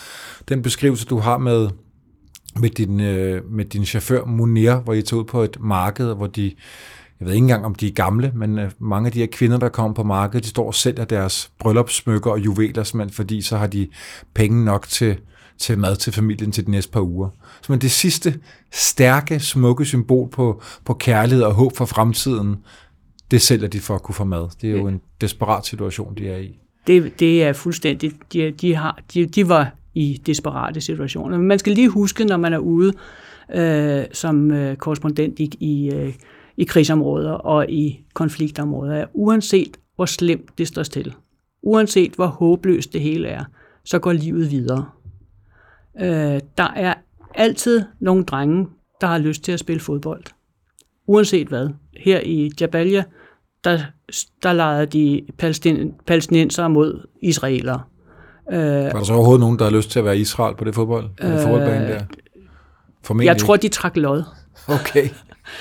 Den 0.49 0.63
beskrivelse, 0.63 1.07
du 1.07 1.19
har 1.19 1.39
med, 1.39 1.69
med, 2.61 2.71
din, 2.71 3.01
øh, 3.01 3.51
med 3.51 3.65
din 3.65 3.85
chauffør 3.85 4.25
Munir, 4.25 4.75
hvor 4.75 4.93
I 4.93 5.03
tog 5.03 5.19
ud 5.19 5.25
på 5.25 5.43
et 5.43 5.57
marked, 5.61 6.15
hvor 6.15 6.27
de 6.27 6.55
jeg 7.21 7.27
ved 7.27 7.35
ikke 7.35 7.43
engang, 7.43 7.65
om 7.65 7.75
de 7.75 7.89
er 7.89 7.93
gamle, 7.93 8.33
men 8.35 8.59
øh, 8.59 8.71
mange 8.79 9.07
af 9.07 9.13
de 9.13 9.19
her 9.19 9.27
kvinder, 9.33 9.59
der 9.59 9.69
kommer 9.69 9.95
på 9.95 10.03
markedet, 10.03 10.45
de 10.45 10.49
står 10.49 10.67
og 10.67 10.75
sælger 10.75 11.05
deres 11.05 11.51
bryllupssmykker 11.59 12.31
og 12.31 12.39
juveler, 12.39 12.83
simpelthen, 12.83 13.15
fordi 13.15 13.43
så 13.43 13.57
har 13.57 13.67
de 13.67 13.89
penge 14.35 14.65
nok 14.65 14.89
til, 14.89 15.17
til 15.59 15.79
mad 15.79 15.97
til 15.97 16.13
familien 16.13 16.53
til 16.53 16.67
de 16.67 16.71
næste 16.71 16.93
par 16.93 17.01
uger. 17.01 17.29
Så 17.63 17.73
men 17.73 17.81
det 17.81 17.91
sidste 17.91 18.41
stærke, 18.73 19.41
smukke 19.41 19.85
symbol 19.85 20.29
på, 20.31 20.63
på 20.85 20.95
kærlighed 20.95 21.45
og 21.45 21.55
håb 21.55 21.77
for 21.77 21.85
fremtiden, 21.85 22.57
det 23.31 23.43
sælger 23.43 23.69
de 23.69 23.81
for 23.81 23.95
at 23.95 24.03
kunne 24.03 24.15
få 24.15 24.25
mad. 24.25 24.49
Det 24.63 24.71
er 24.71 24.77
jo 24.77 24.89
en 24.89 25.01
desperat 25.21 25.67
situation, 25.67 26.15
de 26.15 26.29
er 26.29 26.39
i. 26.39 26.59
Det, 26.87 27.21
det 27.21 27.43
er 27.43 27.53
fuldstændig. 27.53 28.13
De, 28.33 28.51
de, 28.51 28.75
har, 28.75 29.01
de, 29.15 29.27
de 29.27 29.49
var 29.49 29.73
i 29.95 30.23
desperate 30.27 30.81
situationer. 30.81 31.39
Men 31.39 31.49
man 31.49 31.59
skal 31.59 31.73
lige 31.73 31.89
huske, 31.89 32.25
når 32.25 32.37
man 32.37 32.53
er 32.53 32.59
ude 32.59 32.93
øh, 33.55 34.05
som 34.13 34.51
øh, 34.51 34.77
korrespondent 34.77 35.39
i, 35.39 35.51
i 35.61 35.91
øh, 35.91 36.15
i 36.59 36.65
krigsområder 36.65 37.33
og 37.33 37.71
i 37.71 38.01
konfliktområder, 38.15 39.05
uanset 39.13 39.77
hvor 39.97 40.07
slemt 40.07 40.59
det 40.59 40.69
står 40.69 40.83
til, 40.83 41.15
uanset 41.63 42.13
hvor 42.13 42.27
håbløst 42.27 42.93
det 42.93 43.01
hele 43.01 43.29
er, 43.29 43.45
så 43.85 43.99
går 43.99 44.13
livet 44.13 44.51
videre. 44.51 44.85
Øh, 46.01 46.41
der 46.59 46.73
er 46.77 46.95
altid 47.35 47.83
nogle 48.01 48.25
drenge, 48.25 48.67
der 49.01 49.07
har 49.07 49.19
lyst 49.19 49.43
til 49.43 49.53
at 49.53 49.61
spille 49.61 49.81
fodbold. 49.81 50.25
Uanset 51.07 51.49
hvad. 51.49 51.69
Her 51.97 52.21
i 52.21 52.51
Jabalia, 52.61 53.05
der, 53.65 53.79
der 54.43 54.53
legede 54.53 54.87
de 54.87 55.23
palæstin, 55.39 55.95
palæstinenser 56.07 56.69
mod 56.69 57.07
israelere. 57.23 57.81
Øh, 58.53 58.59
var 58.59 58.91
der 58.91 59.03
så 59.03 59.13
overhovedet 59.13 59.41
nogen, 59.41 59.59
der 59.59 59.65
har 59.65 59.73
lyst 59.73 59.91
til 59.91 59.99
at 59.99 60.05
være 60.05 60.19
Israel 60.19 60.57
på 60.57 60.65
det 60.65 60.75
fodbold? 60.75 61.09
På 61.21 61.27
øh, 61.27 61.39
fodboldbane 61.39 61.89
der? 61.89 62.01
Formentlig. 63.05 63.27
Jeg 63.27 63.37
tror, 63.37 63.57
de 63.57 63.69
trak 63.69 63.97
lod. 63.97 64.23
Okay. 64.69 65.09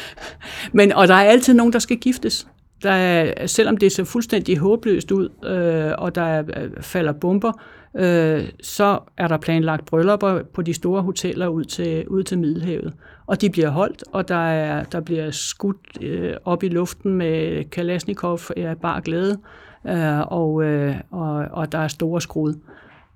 Men, 0.77 0.91
og 0.91 1.07
der 1.07 1.13
er 1.13 1.23
altid 1.29 1.53
nogen, 1.53 1.73
der 1.73 1.79
skal 1.79 1.97
giftes. 1.97 2.47
Der 2.83 2.91
er, 2.91 3.47
selvom 3.47 3.77
det 3.77 3.91
ser 3.91 4.03
fuldstændig 4.03 4.57
håbløst 4.57 5.11
ud, 5.11 5.29
øh, 5.45 5.93
og 5.97 6.15
der 6.15 6.21
er, 6.21 6.43
øh, 6.57 6.69
falder 6.81 7.11
bomber, 7.13 7.49
øh, 7.49 7.76
øh, 7.95 8.43
så 8.61 8.99
er 9.17 9.27
der 9.27 9.37
planlagt 9.37 9.85
bryllupper 9.85 10.43
på 10.53 10.61
de 10.61 10.73
store 10.73 11.01
hoteller 11.01 11.47
ud 11.47 11.63
til, 11.63 12.07
ud 12.07 12.23
til 12.23 12.39
Middelhavet. 12.39 12.93
Og 13.27 13.41
de 13.41 13.49
bliver 13.49 13.69
holdt, 13.69 14.03
og 14.11 14.27
der, 14.27 14.35
er, 14.35 14.83
der 14.83 15.01
bliver 15.01 15.31
skudt 15.31 15.97
øh, 16.01 16.33
op 16.45 16.63
i 16.63 16.69
luften 16.69 17.15
med 17.15 17.63
Kalashnikov 17.63 18.39
er 18.57 18.75
bare 18.75 19.01
glæde, 19.01 19.39
øh, 19.87 20.19
og, 20.19 20.63
øh, 20.63 20.95
og, 21.11 21.35
og 21.51 21.71
der 21.71 21.77
er 21.77 21.87
store 21.87 22.21
skrud. 22.21 22.53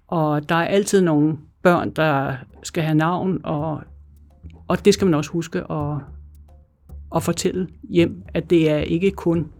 Og 0.07 0.49
der 0.49 0.55
er 0.55 0.67
altid 0.67 1.01
nogle 1.01 1.38
børn, 1.63 1.89
der 1.89 2.34
skal 2.63 2.84
have 2.84 2.95
navn, 2.95 3.41
og, 3.43 3.82
og 4.67 4.86
det 4.86 4.93
skal 4.93 5.05
man 5.05 5.13
også 5.13 5.32
huske 5.32 5.72
at, 5.72 5.95
at 7.15 7.24
fortælle 7.24 7.67
hjem, 7.89 8.24
at 8.34 8.49
det 8.49 8.72
er 8.72 8.78
ikke 8.78 9.11
kun 9.11 9.51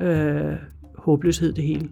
øh, 0.00 0.52
håbløshed 0.98 1.52
det 1.52 1.64
hele. 1.64 1.88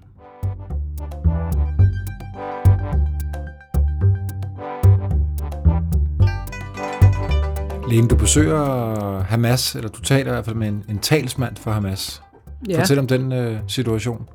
Lene, 7.90 8.08
du 8.08 8.16
besøger 8.16 9.20
Hamas, 9.20 9.74
eller 9.74 9.88
du 9.88 10.00
taler 10.00 10.30
i 10.30 10.34
hvert 10.34 10.44
fald 10.44 10.56
med 10.56 10.68
en, 10.68 10.84
en 10.88 10.98
talsmand 10.98 11.56
for 11.56 11.70
Hamas. 11.70 12.22
Ja. 12.68 12.80
Fortæl 12.80 12.98
om 12.98 13.06
den 13.06 13.32
øh, 13.32 13.56
situation. 13.66 14.28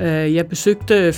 Øh, 0.00 0.34
jeg 0.34 0.46
besøgte 0.46 0.94
øh, 0.94 1.12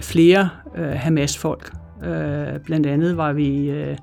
flere 0.00 0.48
øh, 0.76 0.90
Hamas-folk. 0.90 1.72
Øh, 2.04 2.60
blandt 2.64 2.86
andet 2.86 3.16
var 3.16 3.32
vi 3.32 3.70
øh, 3.70 3.96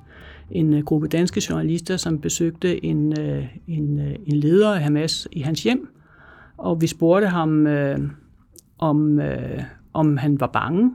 en 0.50 0.84
gruppe 0.84 1.08
danske 1.08 1.42
journalister, 1.50 1.96
som 1.96 2.18
besøgte 2.18 2.84
en, 2.84 3.20
øh, 3.20 3.44
en, 3.68 3.98
øh, 3.98 4.14
en 4.26 4.36
leder 4.36 4.74
af 4.74 4.82
Hamas 4.82 5.28
i 5.32 5.40
hans 5.40 5.62
hjem, 5.62 5.88
og 6.56 6.80
vi 6.80 6.86
spurgte 6.86 7.26
ham, 7.26 7.66
øh, 7.66 7.98
om, 8.78 9.20
øh, 9.20 9.62
om 9.92 10.16
han 10.16 10.40
var 10.40 10.46
bange 10.52 10.90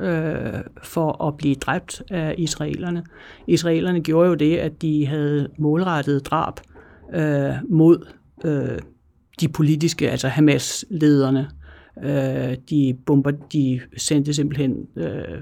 øh, 0.00 0.60
for 0.82 1.24
at 1.24 1.36
blive 1.36 1.54
dræbt 1.54 2.02
af 2.10 2.34
israelerne. 2.38 3.04
Israelerne 3.46 4.00
gjorde 4.00 4.28
jo 4.28 4.34
det, 4.34 4.56
at 4.56 4.82
de 4.82 5.06
havde 5.06 5.48
målrettet 5.58 6.26
drab 6.26 6.60
øh, 7.14 7.54
mod 7.68 8.06
øh, 8.44 8.78
de 9.40 9.48
politiske, 9.48 10.10
altså 10.10 10.28
Hamas-lederne. 10.28 11.48
Øh, 12.04 12.56
de, 12.70 12.96
bomber, 13.06 13.30
de 13.30 13.80
sendte 13.96 14.34
simpelthen 14.34 14.86
øh, 14.96 15.40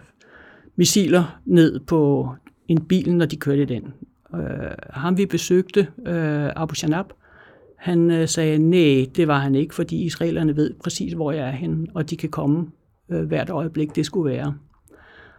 missiler 0.77 1.41
ned 1.45 1.81
på 1.81 2.29
en 2.69 2.81
bil, 2.81 3.15
når 3.15 3.27
de 3.27 3.37
kørte 3.37 3.65
den. 3.65 3.95
Øh, 4.35 4.41
ham 4.91 5.19
vi 5.19 5.27
besøgte, 5.27 5.87
øh, 6.07 6.51
Abu 6.57 6.75
Shanab, 6.75 7.07
han 7.77 8.11
øh, 8.11 8.29
sagde, 8.29 8.59
nej, 8.59 9.07
det 9.17 9.29
var 9.29 9.39
han 9.39 9.55
ikke, 9.55 9.75
fordi 9.75 10.05
israelerne 10.05 10.57
ved 10.57 10.75
præcis, 10.85 11.13
hvor 11.13 11.33
jeg 11.33 11.47
er 11.49 11.53
henne, 11.53 11.87
og 11.95 12.11
de 12.11 12.17
kan 12.17 12.29
komme 12.29 12.67
øh, 13.11 13.23
hvert 13.23 13.51
øjeblik, 13.51 13.97
det 13.97 14.07
skulle 14.07 14.31
være. 14.31 14.55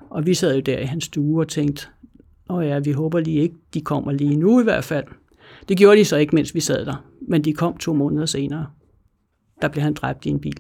Og 0.10 0.26
vi 0.26 0.34
sad 0.34 0.56
jo 0.56 0.62
der 0.62 0.80
i 0.80 0.86
hans 0.86 1.04
stue 1.04 1.42
og 1.42 1.48
tænkte, 1.48 1.88
Nå 2.50 2.62
ja, 2.62 2.80
vi 2.80 2.92
håber 2.92 3.20
lige 3.20 3.42
ikke, 3.42 3.56
de 3.74 3.82
kommer 3.82 4.12
lige 4.12 4.36
nu 4.36 4.60
i 4.60 4.64
hvert 4.64 4.84
fald. 4.84 5.06
Det 5.70 5.78
gjorde 5.78 5.98
de 5.98 6.06
så 6.06 6.18
ikke, 6.18 6.36
mens 6.36 6.56
vi 6.56 6.60
sad 6.60 6.86
der, 6.86 7.06
men 7.28 7.44
de 7.44 7.54
kom 7.54 7.78
to 7.78 7.94
måneder 7.94 8.26
senere. 8.26 8.68
Der 9.62 9.68
blev 9.68 9.84
han 9.84 9.94
dræbt 9.94 10.26
i 10.26 10.30
en 10.30 10.40
bil. 10.40 10.58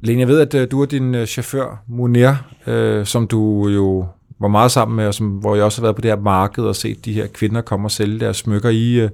Lene, 0.00 0.20
jeg 0.20 0.28
ved, 0.28 0.40
at 0.40 0.54
øh, 0.54 0.70
du 0.70 0.80
og 0.80 0.90
din 0.90 1.14
øh, 1.14 1.26
chauffør, 1.26 1.84
Munir, 1.86 2.32
øh, 2.66 3.06
som 3.06 3.26
du 3.26 3.68
jo 3.68 4.06
var 4.40 4.48
meget 4.48 4.70
sammen 4.70 4.96
med, 4.96 5.06
og 5.06 5.14
som, 5.14 5.28
hvor 5.28 5.54
jeg 5.54 5.64
også 5.64 5.80
har 5.80 5.86
været 5.86 5.96
på 5.96 6.02
det 6.02 6.10
her 6.10 6.20
marked 6.20 6.64
og 6.64 6.76
set 6.76 7.04
de 7.04 7.12
her 7.12 7.26
kvinder 7.26 7.60
komme 7.60 7.86
og 7.86 7.90
sælge 7.90 8.20
deres 8.20 8.36
smykker. 8.36 8.68
I, 8.68 9.00
øh, 9.00 9.10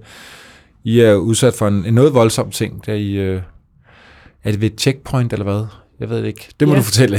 I 0.85 1.01
er 1.01 1.15
udsat 1.15 1.55
for 1.55 1.69
en, 1.69 1.87
en 1.87 1.95
noget 1.95 2.15
voldsom 2.15 2.51
ting, 2.51 2.87
der 2.87 2.95
I, 2.95 3.13
øh, 3.13 3.43
er 4.45 4.51
det 4.51 4.61
ved 4.61 4.71
et 4.71 4.81
checkpoint 4.81 5.33
eller 5.33 5.45
hvad? 5.45 5.67
Jeg 6.01 6.11
ved 6.11 6.19
det 6.19 6.27
ikke. 6.27 6.49
Det 6.61 6.69
må 6.69 6.75
ja. 6.75 6.81
du 6.81 6.85
fortælle. 6.85 7.19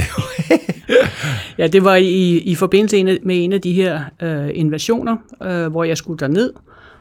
ja, 1.58 1.66
det 1.66 1.84
var 1.84 1.96
i, 1.96 2.38
i 2.38 2.54
forbindelse 2.54 3.18
med 3.22 3.44
en 3.44 3.52
af 3.52 3.60
de 3.60 3.72
her 3.72 4.04
øh, 4.22 4.50
invasioner, 4.54 5.16
øh, 5.42 5.66
hvor 5.66 5.84
jeg 5.84 5.96
skulle 5.96 6.18
derned, 6.18 6.52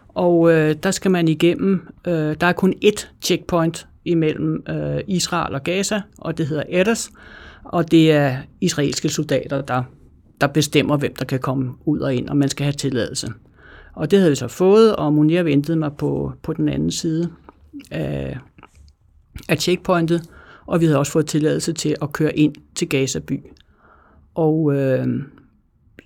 og 0.07 0.51
øh, 0.51 0.75
der 0.84 0.91
skal 0.91 1.11
man 1.11 1.28
igennem, 1.28 1.88
øh, 2.07 2.36
der 2.41 2.47
er 2.47 2.53
kun 2.53 2.73
ét 2.86 3.07
checkpoint 3.21 3.88
imellem 4.05 4.63
øh, 4.69 4.99
Israel 5.07 5.55
og 5.55 5.63
Gaza, 5.63 6.01
og 6.17 6.38
det 6.38 6.47
hedder 6.47 6.63
Edders, 6.69 7.09
og 7.63 7.91
det 7.91 8.11
er 8.11 8.38
israelske 8.61 9.09
soldater, 9.09 9.61
der, 9.61 9.84
der 10.41 10.47
bestemmer, 10.47 10.97
hvem 10.97 11.15
der 11.19 11.25
kan 11.25 11.39
komme 11.39 11.71
ud 11.86 11.99
og 11.99 12.15
ind, 12.15 12.30
og 12.30 12.38
man 12.38 12.49
skal 12.49 12.63
have 12.63 12.73
tilladelse. 12.73 13.28
Og 13.95 14.11
det 14.11 14.19
havde 14.19 14.32
vi 14.32 14.36
så 14.36 14.47
fået, 14.47 14.95
og 14.95 15.13
Munir 15.13 15.43
ventede 15.43 15.78
mig 15.78 15.91
på, 15.97 16.34
på 16.43 16.53
den 16.53 16.69
anden 16.69 16.91
side 16.91 17.30
af, 17.91 18.38
af 19.49 19.57
checkpointet, 19.57 20.30
og 20.68 20.82
vi 20.82 20.86
havde 20.86 20.99
også 20.99 21.11
fået 21.11 21.26
tilladelse 21.26 21.74
til 21.74 21.95
at 22.01 22.13
køre 22.13 22.38
ind 22.38 22.55
til 22.76 22.89
Gaza 22.89 23.20
by. 23.20 23.43
Og 24.36 24.76
øh, 24.76 25.07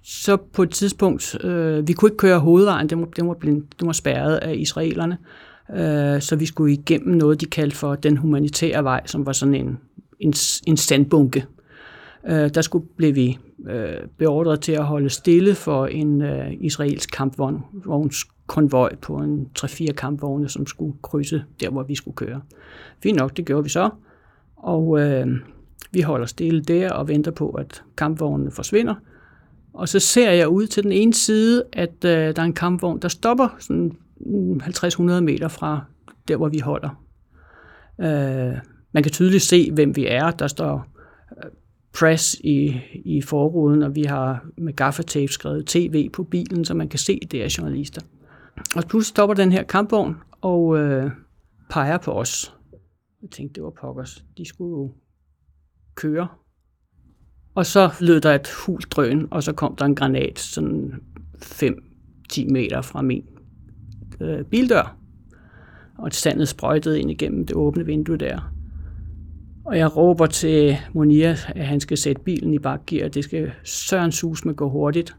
så 0.03 0.37
på 0.37 0.63
et 0.63 0.69
tidspunkt, 0.69 1.45
øh, 1.45 1.87
vi 1.87 1.93
kunne 1.93 2.07
ikke 2.07 2.17
køre 2.17 2.39
hovedvejen, 2.39 2.89
den 2.89 2.99
var, 2.99 3.05
den 3.05 3.27
var, 3.27 3.33
blevet, 3.33 3.63
den 3.79 3.87
var 3.87 3.93
spærret 3.93 4.35
af 4.35 4.55
israelerne, 4.55 5.17
øh, 5.75 6.21
så 6.21 6.35
vi 6.35 6.45
skulle 6.45 6.73
igennem 6.73 7.15
noget, 7.15 7.41
de 7.41 7.45
kaldte 7.45 7.77
for 7.77 7.95
den 7.95 8.17
humanitære 8.17 8.83
vej, 8.83 9.01
som 9.05 9.25
var 9.25 9.31
sådan 9.31 9.55
en, 9.55 9.77
en, 10.19 10.33
en 10.67 10.77
sandbunke. 10.77 11.45
Øh, 12.27 12.49
der 12.53 12.61
skulle 12.61 12.87
blev 12.97 13.15
vi 13.15 13.39
øh, 13.69 14.07
beordret 14.17 14.61
til 14.61 14.71
at 14.71 14.85
holde 14.85 15.09
stille 15.09 15.55
for 15.55 15.85
en 15.85 16.21
øh, 16.21 16.53
israelsk 16.59 17.11
kampvognskonvoj 17.11 18.95
på 18.95 19.15
en 19.15 19.47
3-4 19.59 19.85
kampvogne, 19.85 20.49
som 20.49 20.67
skulle 20.67 20.93
krydse 21.01 21.43
der, 21.59 21.69
hvor 21.69 21.83
vi 21.83 21.95
skulle 21.95 22.15
køre. 22.15 22.41
Fint 23.03 23.17
nok, 23.17 23.37
det 23.37 23.45
gjorde 23.45 23.63
vi 23.63 23.69
så. 23.69 23.89
Og 24.63 24.99
øh, 24.99 25.27
vi 25.91 26.01
holder 26.01 26.25
stille 26.25 26.61
der 26.61 26.91
og 26.91 27.07
venter 27.07 27.31
på, 27.31 27.49
at 27.49 27.83
kampvognene 27.97 28.51
forsvinder. 28.51 28.95
Og 29.73 29.89
så 29.89 29.99
ser 29.99 30.31
jeg 30.31 30.47
ud 30.47 30.67
til 30.67 30.83
den 30.83 30.91
ene 30.91 31.13
side, 31.13 31.63
at 31.73 32.05
øh, 32.05 32.35
der 32.35 32.41
er 32.41 32.45
en 32.45 32.53
kampvogn, 32.53 32.99
der 32.99 33.07
stopper 33.07 33.55
sådan 33.59 33.91
50-100 34.21 35.01
meter 35.19 35.47
fra 35.47 35.81
der, 36.27 36.37
hvor 36.37 36.49
vi 36.49 36.59
holder. 36.59 37.03
Øh, 38.01 38.57
man 38.91 39.03
kan 39.03 39.11
tydeligt 39.11 39.43
se, 39.43 39.71
hvem 39.71 39.95
vi 39.95 40.07
er. 40.07 40.31
Der 40.31 40.47
står 40.47 40.85
øh, 41.37 41.51
press 41.93 42.33
i, 42.43 42.79
i 43.05 43.21
forruden, 43.21 43.83
og 43.83 43.95
vi 43.95 44.03
har 44.03 44.45
med 44.57 44.73
gaffatape 44.73 45.31
skrevet 45.31 45.65
tv 45.65 46.09
på 46.09 46.23
bilen, 46.23 46.65
så 46.65 46.73
man 46.73 46.89
kan 46.89 46.99
se, 46.99 47.19
det 47.31 47.43
er 47.43 47.55
journalister. 47.57 48.01
Og 48.75 48.83
pludselig 48.83 49.09
stopper 49.09 49.33
den 49.33 49.51
her 49.51 49.63
kampvogn 49.63 50.15
og 50.41 50.77
øh, 50.77 51.11
peger 51.69 51.97
på 51.97 52.11
os. 52.11 52.55
Jeg 53.21 53.29
tænkte, 53.29 53.53
det 53.53 53.63
var 53.63 53.69
pokkers. 53.69 54.25
De 54.37 54.45
skulle 54.45 54.71
jo 54.71 54.91
køre. 55.95 56.27
Og 57.55 57.65
så 57.65 57.89
lød 58.01 58.21
der 58.21 58.35
et 58.35 58.51
hul 58.65 58.79
drøn, 58.81 59.27
og 59.31 59.43
så 59.43 59.53
kom 59.53 59.75
der 59.75 59.85
en 59.85 59.95
granat 59.95 60.39
sådan 60.39 60.93
5-10 61.35 62.51
meter 62.51 62.81
fra 62.81 63.01
min 63.01 63.25
øh, 64.19 64.45
bildør. 64.45 64.97
Og 65.97 66.13
sandet 66.13 66.47
sprøjtede 66.47 66.99
ind 66.99 67.11
igennem 67.11 67.45
det 67.45 67.55
åbne 67.55 67.85
vindue 67.85 68.17
der. 68.17 68.53
Og 69.65 69.77
jeg 69.77 69.97
råber 69.97 70.25
til 70.25 70.77
Monia, 70.93 71.35
at 71.47 71.65
han 71.65 71.79
skal 71.79 71.97
sætte 71.97 72.21
bilen 72.21 72.53
i 72.53 72.59
bakgear. 72.59 73.07
Det 73.07 73.23
skal 73.23 73.51
søren 73.63 74.11
sus 74.11 74.45
med 74.45 74.53
gå 74.53 74.69
hurtigt. 74.69 75.15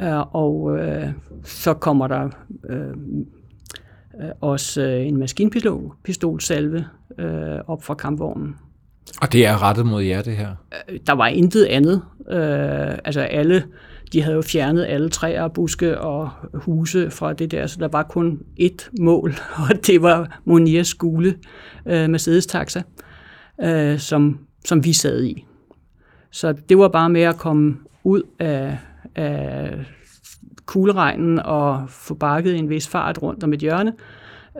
Øh, 0.00 0.34
og 0.34 0.78
øh, 0.78 1.12
så 1.44 1.74
kommer 1.74 2.08
der 2.08 2.30
øh, 2.68 2.96
øh, 4.20 4.28
også 4.40 4.82
øh, 4.82 5.06
en 5.06 5.16
maskinpistolsalve 5.16 6.84
øh, 7.18 7.58
op 7.66 7.82
fra 7.82 7.94
kampvognen. 7.94 8.56
Og 9.22 9.32
det 9.32 9.46
er 9.46 9.62
rettet 9.62 9.86
mod 9.86 10.02
jer, 10.02 10.22
det 10.22 10.36
her? 10.36 10.54
Øh, 10.88 10.98
der 11.06 11.12
var 11.12 11.26
intet 11.26 11.64
andet. 11.64 12.02
Øh, 12.30 12.98
altså 13.04 13.20
alle, 13.20 13.64
de 14.12 14.22
havde 14.22 14.36
jo 14.36 14.42
fjernet 14.42 14.84
alle 14.84 15.08
træer, 15.08 15.48
buske 15.48 15.98
og 16.00 16.30
huse 16.54 17.10
fra 17.10 17.32
det 17.32 17.50
der, 17.50 17.66
så 17.66 17.76
der 17.80 17.88
var 17.88 18.02
kun 18.02 18.40
ét 18.60 18.90
mål, 19.00 19.34
og 19.70 19.86
det 19.86 20.02
var 20.02 20.40
Moniers 20.44 20.88
skole 20.88 21.34
øh, 21.86 22.10
Mercedes-taxa, 22.10 22.82
øh, 23.62 23.98
som, 23.98 24.38
som 24.64 24.84
vi 24.84 24.92
sad 24.92 25.24
i. 25.24 25.46
Så 26.30 26.52
det 26.68 26.78
var 26.78 26.88
bare 26.88 27.10
med 27.10 27.22
at 27.22 27.36
komme 27.36 27.76
ud 28.04 28.22
af, 28.38 28.78
af 29.14 29.74
kugleregnen 30.66 31.38
og 31.38 31.84
få 31.88 32.14
bakket 32.14 32.56
en 32.56 32.68
vis 32.68 32.88
fart 32.88 33.22
rundt 33.22 33.44
om 33.44 33.52
et 33.52 33.60
hjørne, 33.60 33.92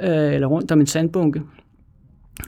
øh, 0.03 0.35
eller 0.35 0.47
rundt 0.47 0.73
om 0.73 0.81
en 0.81 0.87
sandbunke. 0.87 1.43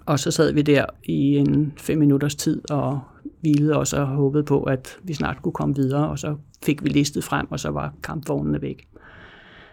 Og 0.06 0.18
så 0.18 0.30
sad 0.30 0.52
vi 0.52 0.62
der 0.62 0.86
i 1.04 1.36
en 1.36 1.72
fem 1.76 1.98
minutters 1.98 2.34
tid 2.34 2.70
og 2.70 3.00
hvilede 3.40 3.76
os 3.76 3.92
og 3.92 4.06
håbede 4.06 4.44
på, 4.44 4.62
at 4.62 4.98
vi 5.02 5.14
snart 5.14 5.42
kunne 5.42 5.52
komme 5.52 5.74
videre, 5.74 6.08
og 6.08 6.18
så 6.18 6.36
fik 6.64 6.84
vi 6.84 6.88
listet 6.88 7.24
frem, 7.24 7.46
og 7.50 7.60
så 7.60 7.70
var 7.70 7.94
kampvognene 8.02 8.62
væk. 8.62 8.88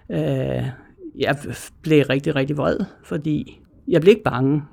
Øh, 0.10 0.66
jeg 1.20 1.38
blev 1.82 2.06
rigtig, 2.10 2.36
rigtig 2.36 2.58
vred, 2.58 2.78
fordi 3.04 3.62
jeg 3.88 4.02
blev 4.02 4.12
ikke 4.12 4.24
bange. 4.24 4.64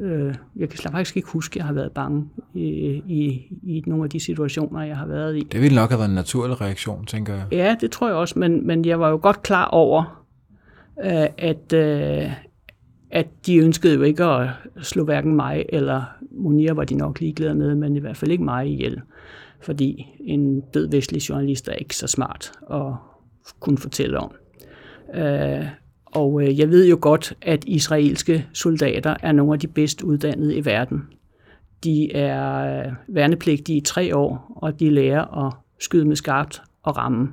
Øh, 0.00 0.34
jeg 0.56 0.68
kan 0.68 0.92
faktisk 0.92 1.16
ikke 1.16 1.28
huske, 1.28 1.52
at 1.52 1.56
jeg 1.56 1.64
har 1.64 1.72
været 1.72 1.92
bange 1.92 2.28
i, 2.54 2.60
i, 3.08 3.46
i 3.62 3.82
nogle 3.86 4.04
af 4.04 4.10
de 4.10 4.20
situationer, 4.20 4.82
jeg 4.82 4.96
har 4.96 5.06
været 5.06 5.36
i. 5.36 5.46
Det 5.52 5.60
ville 5.60 5.74
nok 5.74 5.90
have 5.90 5.98
været 5.98 6.08
en 6.08 6.14
naturlig 6.14 6.60
reaktion, 6.60 7.06
tænker 7.06 7.34
jeg. 7.34 7.46
Ja, 7.52 7.76
det 7.80 7.90
tror 7.90 8.06
jeg 8.06 8.16
også, 8.16 8.38
men, 8.38 8.66
men 8.66 8.84
jeg 8.84 9.00
var 9.00 9.10
jo 9.10 9.18
godt 9.22 9.42
klar 9.42 9.64
over, 9.64 10.24
øh, 11.04 11.26
at, 11.38 11.72
øh, 11.72 12.32
at 13.10 13.26
de 13.46 13.56
ønskede 13.56 13.94
jo 13.94 14.02
ikke 14.02 14.24
at 14.24 14.48
slå 14.82 15.04
hverken 15.04 15.36
mig 15.36 15.64
eller 15.68 16.02
Munir 16.30 16.72
var 16.72 16.84
de 16.84 16.94
nok 16.94 17.20
ligeglade 17.20 17.54
med, 17.54 17.74
men 17.74 17.96
i 17.96 18.00
hvert 18.00 18.16
fald 18.16 18.30
ikke 18.30 18.44
mig 18.44 18.66
ihjel. 18.66 19.00
Fordi 19.60 20.06
en 20.20 20.60
død 20.60 20.90
vestlig 20.90 21.28
journalist 21.28 21.68
er 21.68 21.72
ikke 21.72 21.96
så 21.96 22.06
smart 22.06 22.52
at 22.72 22.92
kunne 23.60 23.78
fortælle 23.78 24.18
om. 24.18 24.32
Øh, 25.14 25.66
og 26.14 26.42
øh, 26.42 26.58
jeg 26.58 26.70
ved 26.70 26.88
jo 26.88 26.98
godt, 27.00 27.34
at 27.42 27.64
israelske 27.66 28.46
soldater 28.52 29.16
er 29.22 29.32
nogle 29.32 29.52
af 29.52 29.60
de 29.60 29.66
bedst 29.66 30.02
uddannede 30.02 30.56
i 30.56 30.64
verden. 30.64 31.02
De 31.84 32.12
er 32.12 32.54
øh, 32.86 32.92
værnepligtige 33.08 33.78
i 33.78 33.80
tre 33.80 34.16
år, 34.16 34.52
og 34.56 34.80
de 34.80 34.90
lærer 34.90 35.46
at 35.46 35.52
skyde 35.80 36.04
med 36.04 36.16
skarpt 36.16 36.62
og 36.82 36.96
ramme. 36.96 37.28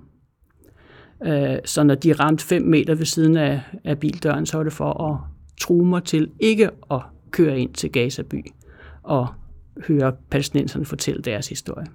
Øh, 1.24 1.58
så 1.66 1.84
når 1.84 1.96
de 1.96 2.14
ramt 2.14 2.42
fem 2.42 2.62
meter 2.62 2.96
ved 2.96 3.06
siden 3.06 3.38
af, 3.38 3.62
af 3.84 4.00
bildøren, 4.00 4.46
så 4.46 4.60
er 4.60 4.64
det 4.64 4.74
for 4.74 5.04
at 5.04 5.18
true 5.62 5.86
mig 5.86 6.04
til 6.04 6.30
ikke 6.40 6.70
at 6.92 7.02
køre 7.32 7.60
ind 7.60 7.74
til 7.74 7.92
Gaza 7.92 8.22
by 8.22 8.46
og 9.04 9.28
høre 9.88 10.14
palæstinenserne 10.30 10.86
fortælle 10.86 11.22
deres 11.22 11.50
historie. 11.50 11.88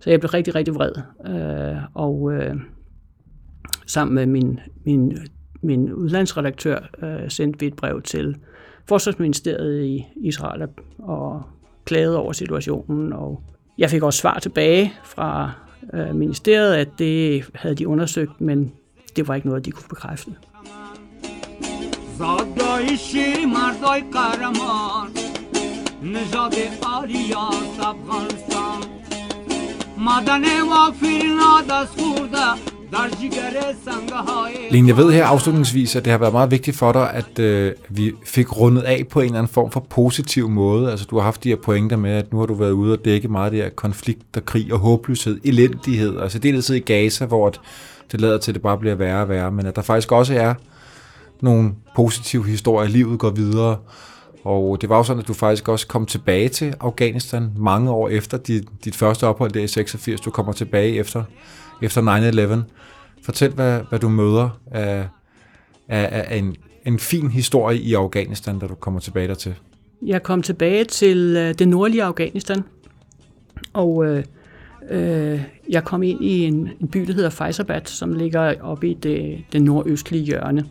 Så 0.00 0.10
jeg 0.10 0.20
blev 0.20 0.30
rigtig, 0.30 0.54
rigtig 0.54 0.74
vred. 0.74 0.92
Øh, 1.26 1.82
og 1.94 2.32
øh, 2.32 2.56
sammen 3.86 4.14
med 4.14 4.26
min, 4.26 4.60
min, 4.84 5.18
min 5.61 5.93
udlandsredaktør 5.93 6.79
øh, 7.03 7.31
sendte 7.31 7.59
vi 7.59 7.67
et 7.67 7.75
brev 7.75 8.01
til 8.01 8.37
Forsvarsministeriet 8.87 9.85
i 9.85 10.05
Israel 10.15 10.67
og 10.99 11.43
klagede 11.85 12.17
over 12.17 12.31
situationen. 12.31 13.13
Og 13.13 13.43
jeg 13.77 13.89
fik 13.89 14.03
også 14.03 14.19
svar 14.19 14.39
tilbage 14.39 14.93
fra 15.03 15.51
øh, 15.93 16.15
ministeriet, 16.15 16.75
at 16.75 16.87
det 16.99 17.45
havde 17.55 17.75
de 17.75 17.87
undersøgt, 17.87 18.41
men 18.41 18.71
det 19.15 19.27
var 19.27 19.35
ikke 19.35 19.47
noget, 19.47 19.65
de 19.65 19.71
kunne 19.71 19.89
bekræfte. 19.89 20.31
زادای 22.17 22.97
شیر 22.97 23.45
مردای 23.45 24.01
قهرمان 24.01 25.09
نژاد 26.03 26.55
آریاس 26.83 27.79
افغانستان 27.79 28.81
Lene, 34.70 34.88
jeg 34.88 34.96
ved 34.96 35.12
her 35.12 35.24
afslutningsvis, 35.24 35.96
at 35.96 36.04
det 36.04 36.10
har 36.10 36.18
været 36.18 36.32
meget 36.32 36.50
vigtigt 36.50 36.76
for 36.76 36.92
dig, 36.92 37.12
at 37.12 37.38
øh, 37.38 37.72
vi 37.88 38.12
fik 38.24 38.56
rundet 38.56 38.82
af 38.82 39.04
på 39.10 39.20
en 39.20 39.26
eller 39.26 39.38
anden 39.38 39.52
form 39.52 39.70
for 39.70 39.86
positiv 39.90 40.48
måde. 40.48 40.90
Altså, 40.90 41.06
du 41.10 41.16
har 41.16 41.22
haft 41.22 41.44
de 41.44 41.48
her 41.48 41.56
pointer 41.56 41.96
med, 41.96 42.10
at 42.10 42.32
nu 42.32 42.38
har 42.38 42.46
du 42.46 42.54
været 42.54 42.70
ude 42.70 42.92
og 42.92 43.04
dække 43.04 43.28
meget 43.28 43.44
af 43.44 43.50
det 43.50 43.62
her 43.62 43.70
konflikt 43.70 44.36
og 44.36 44.44
krig 44.44 44.72
og 44.72 44.78
håbløshed, 44.78 45.40
elendighed. 45.44 46.20
Altså, 46.20 46.38
det 46.38 46.70
er 46.70 46.74
i 46.74 46.78
Gaza, 46.78 47.24
hvor 47.24 47.52
det 48.12 48.20
lader 48.20 48.38
til, 48.38 48.50
at 48.50 48.54
det 48.54 48.62
bare 48.62 48.78
bliver 48.78 48.94
værre 48.94 49.22
og 49.22 49.28
værre, 49.28 49.52
men 49.52 49.66
at 49.66 49.76
der 49.76 49.82
faktisk 49.82 50.12
også 50.12 50.34
er 50.34 50.54
nogle 51.40 51.72
positive 51.96 52.46
historier, 52.46 52.88
livet 52.88 53.18
går 53.18 53.30
videre. 53.30 53.76
Og 54.44 54.80
det 54.80 54.88
var 54.88 54.96
jo 54.96 55.02
sådan, 55.02 55.20
at 55.20 55.28
du 55.28 55.34
faktisk 55.34 55.68
også 55.68 55.86
kom 55.86 56.06
tilbage 56.06 56.48
til 56.48 56.74
Afghanistan 56.80 57.50
mange 57.56 57.90
år 57.90 58.08
efter 58.08 58.38
dit, 58.38 58.64
dit 58.84 58.96
første 58.96 59.26
ophold 59.26 59.50
der 59.50 59.60
i 59.60 59.68
86. 59.68 60.20
Du 60.20 60.30
kommer 60.30 60.52
tilbage 60.52 60.96
efter, 60.96 61.24
efter 61.82 62.62
9-11. 62.64 62.72
Fortæl, 63.22 63.50
hvad, 63.50 63.80
hvad 63.88 63.98
du 63.98 64.08
møder 64.08 64.60
af, 64.70 65.08
af, 65.88 66.24
af 66.30 66.36
en, 66.36 66.56
en 66.86 66.98
fin 66.98 67.30
historie 67.30 67.78
i 67.78 67.94
Afghanistan, 67.94 68.58
da 68.58 68.66
du 68.66 68.74
kommer 68.74 69.00
tilbage 69.00 69.28
dertil. 69.28 69.54
Jeg 70.02 70.22
kom 70.22 70.42
tilbage 70.42 70.84
til 70.84 71.36
øh, 71.36 71.54
det 71.54 71.68
nordlige 71.68 72.02
Afghanistan, 72.02 72.62
og 73.72 74.04
øh, 74.06 74.24
øh, 74.90 75.42
jeg 75.68 75.84
kom 75.84 76.02
ind 76.02 76.24
i 76.24 76.44
en, 76.44 76.70
en 76.80 76.88
by, 76.88 77.00
der 77.00 77.12
hedder 77.12 77.30
Faisalabad, 77.30 77.80
som 77.84 78.12
ligger 78.12 78.54
oppe 78.60 78.90
i 78.90 78.94
det, 78.94 79.44
det 79.52 79.62
nordøstlige 79.62 80.24
hjørne 80.24 80.64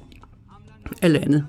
af 1.02 1.14
landet. 1.14 1.46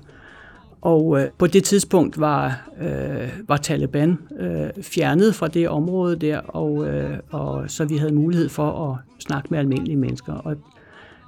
Og 0.81 1.21
øh, 1.21 1.29
på 1.37 1.47
det 1.47 1.63
tidspunkt 1.63 2.19
var, 2.19 2.69
øh, 2.81 3.29
var 3.47 3.57
Taliban 3.57 4.17
øh, 4.39 4.83
fjernet 4.83 5.35
fra 5.35 5.47
det 5.47 5.69
område 5.69 6.15
der, 6.15 6.37
og, 6.37 6.87
øh, 6.87 7.17
og 7.31 7.63
så 7.67 7.85
vi 7.85 7.97
havde 7.97 8.13
mulighed 8.13 8.49
for 8.49 8.91
at 8.91 8.97
snakke 9.19 9.47
med 9.51 9.59
almindelige 9.59 9.97
mennesker. 9.97 10.33
Og 10.33 10.55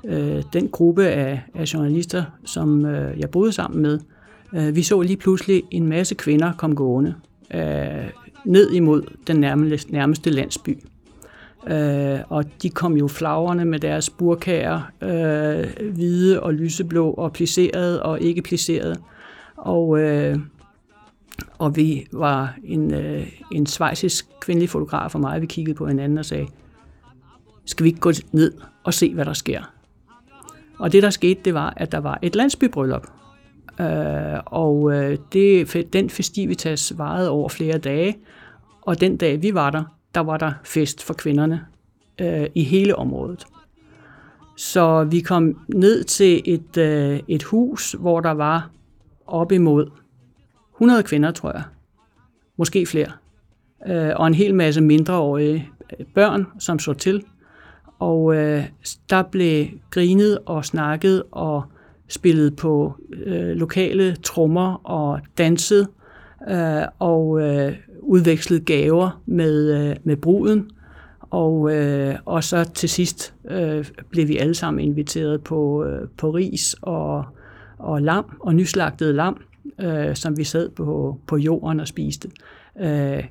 øh, 0.05 0.43
den 0.53 0.67
gruppe 0.67 1.07
af, 1.07 1.41
af 1.53 1.73
journalister, 1.73 2.23
som 2.45 2.85
øh, 2.85 3.19
jeg 3.19 3.29
boede 3.29 3.51
sammen 3.51 3.81
med, 3.81 3.99
øh, 4.53 4.75
vi 4.75 4.83
så 4.83 5.01
lige 5.01 5.17
pludselig 5.17 5.63
en 5.71 5.87
masse 5.87 6.15
kvinder 6.15 6.51
komme 6.57 6.75
gående 6.75 7.15
øh, 7.53 8.09
ned 8.45 8.71
imod 8.71 9.03
den 9.27 9.35
nærmeste, 9.35 9.91
nærmeste 9.91 10.29
landsby. 10.29 10.77
Øh, 11.67 12.19
og 12.29 12.45
de 12.61 12.69
kom 12.69 12.97
jo 12.97 13.07
flagrende 13.07 13.65
med 13.65 13.79
deres 13.79 14.09
burkager, 14.09 14.81
øh, 15.01 15.91
hvide 15.93 16.43
og 16.43 16.53
lyseblå 16.53 17.11
og 17.11 17.33
plisserede 17.33 18.03
og 18.03 18.21
ikke 18.21 18.41
plisserede. 18.41 18.95
Og, 19.63 19.99
øh, 19.99 20.39
og 21.57 21.75
vi 21.75 22.07
var 22.11 22.55
en, 22.63 22.93
øh, 22.93 23.27
en 23.51 23.65
svejsisk 23.65 24.25
kvindelig 24.41 24.69
fotograf 24.69 25.15
og 25.15 25.21
mig, 25.21 25.41
vi 25.41 25.45
kiggede 25.45 25.75
på 25.75 25.87
hinanden 25.87 26.17
og 26.17 26.25
sagde, 26.25 26.47
skal 27.65 27.83
vi 27.83 27.89
ikke 27.89 27.99
gå 27.99 28.11
ned 28.31 28.53
og 28.83 28.93
se, 28.93 29.13
hvad 29.13 29.25
der 29.25 29.33
sker? 29.33 29.61
Og 30.79 30.91
det, 30.91 31.03
der 31.03 31.09
skete, 31.09 31.41
det 31.45 31.53
var, 31.53 31.73
at 31.77 31.91
der 31.91 31.97
var 31.97 32.19
et 32.21 32.35
landsbybryllup. 32.35 33.07
Øh, 33.79 34.39
og 34.45 34.93
øh, 34.93 35.17
det, 35.33 35.93
den 35.93 36.09
festivitas 36.09 36.93
varede 36.97 37.29
over 37.29 37.49
flere 37.49 37.77
dage, 37.77 38.17
og 38.81 39.01
den 39.01 39.17
dag, 39.17 39.41
vi 39.41 39.53
var 39.53 39.69
der, 39.69 39.83
der 40.15 40.21
var 40.21 40.37
der 40.37 40.51
fest 40.63 41.03
for 41.03 41.13
kvinderne 41.13 41.65
øh, 42.21 42.47
i 42.55 42.63
hele 42.63 42.95
området. 42.95 43.45
Så 44.57 45.03
vi 45.03 45.19
kom 45.19 45.57
ned 45.67 46.03
til 46.03 46.41
et, 46.45 46.77
øh, 46.77 47.19
et 47.27 47.43
hus, 47.43 47.95
hvor 47.99 48.19
der 48.19 48.31
var 48.31 48.69
op 49.27 49.51
imod 49.51 49.89
100 50.75 51.03
kvinder, 51.03 51.31
tror 51.31 51.51
jeg. 51.51 51.63
Måske 52.57 52.85
flere. 52.85 53.11
Øh, 53.87 54.11
og 54.15 54.27
en 54.27 54.33
hel 54.33 54.55
masse 54.55 54.81
mindreårige 54.81 55.69
øh, 55.99 56.05
børn, 56.05 56.47
som 56.59 56.79
så 56.79 56.93
til. 56.93 57.23
Og 57.99 58.35
øh, 58.35 58.65
der 59.09 59.23
blev 59.23 59.65
grinet 59.89 60.39
og 60.45 60.65
snakket 60.65 61.23
og 61.31 61.63
spillet 62.07 62.55
på 62.55 62.95
øh, 63.25 63.49
lokale 63.49 64.15
trommer 64.15 64.81
og 64.83 65.19
danset 65.37 65.87
øh, 66.49 66.83
og 66.99 67.41
øh, 67.41 67.75
udvekslet 67.99 68.65
gaver 68.65 69.21
med, 69.25 69.89
øh, 69.89 69.95
med 70.03 70.17
bruden. 70.17 70.69
Og, 71.29 71.75
øh, 71.75 72.15
og 72.25 72.43
så 72.43 72.63
til 72.63 72.89
sidst 72.89 73.33
øh, 73.49 73.85
blev 74.09 74.27
vi 74.27 74.37
alle 74.37 74.55
sammen 74.55 74.85
inviteret 74.85 75.43
på, 75.43 75.85
øh, 75.85 76.07
på 76.17 76.29
ris 76.29 76.75
og, 76.81 77.25
og 77.83 78.01
lam, 78.01 78.25
og 78.39 78.55
nyslagtet 78.55 79.15
lam, 79.15 79.41
øh, 79.79 80.15
som 80.15 80.37
vi 80.37 80.43
sad 80.43 80.69
på, 80.69 81.19
på 81.27 81.37
jorden 81.37 81.79
og 81.79 81.87
spiste. 81.87 82.29
Øh, 82.79 83.23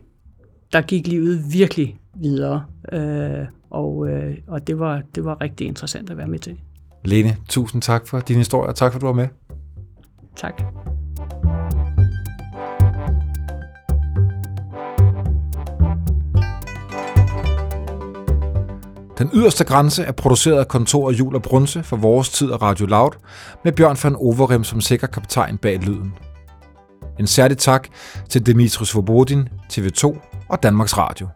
der 0.72 0.80
gik 0.80 1.06
livet 1.06 1.44
virkelig 1.52 2.00
videre, 2.14 2.64
øh, 2.92 3.46
og, 3.70 4.08
øh, 4.08 4.38
og 4.46 4.66
det, 4.66 4.78
var, 4.78 5.02
det 5.14 5.24
var 5.24 5.40
rigtig 5.40 5.66
interessant 5.66 6.10
at 6.10 6.16
være 6.16 6.28
med 6.28 6.38
til. 6.38 6.56
Lene, 7.04 7.36
tusind 7.48 7.82
tak 7.82 8.06
for 8.06 8.20
din 8.20 8.36
historie, 8.36 8.68
og 8.68 8.74
tak 8.74 8.92
for, 8.92 8.96
at 8.96 9.00
du 9.00 9.06
var 9.06 9.12
med. 9.12 9.28
Tak. 10.36 10.62
Den 19.22 19.30
yderste 19.34 19.64
grænse 19.64 20.02
er 20.02 20.12
produceret 20.12 20.58
af 20.58 20.68
kontor 20.68 21.06
og 21.06 21.12
Jul 21.12 21.34
og 21.34 21.42
Brunse 21.42 21.82
for 21.82 21.96
vores 21.96 22.28
tid 22.28 22.50
og 22.50 22.62
Radio 22.62 22.86
Loud, 22.86 23.10
med 23.64 23.72
Bjørn 23.72 23.96
van 24.02 24.16
Overem 24.16 24.64
som 24.64 24.80
sikker 24.80 25.06
kaptajn 25.06 25.58
bag 25.58 25.78
lyden. 25.78 26.14
En 27.18 27.26
særlig 27.26 27.58
tak 27.58 27.88
til 28.28 28.46
Dimitris 28.46 28.88
Svobodin, 28.88 29.48
TV2 29.72 30.18
og 30.48 30.62
Danmarks 30.62 30.98
Radio. 30.98 31.28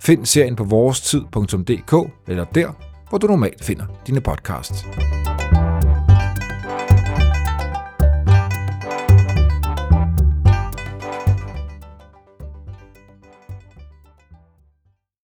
Find 0.00 0.26
serien 0.26 0.56
på 0.56 0.64
vorestid.dk 0.64 2.12
eller 2.28 2.44
der, 2.44 2.68
hvor 3.08 3.18
du 3.18 3.26
normalt 3.26 3.64
finder 3.64 3.84
dine 4.06 4.20
podcasts. 4.20 4.84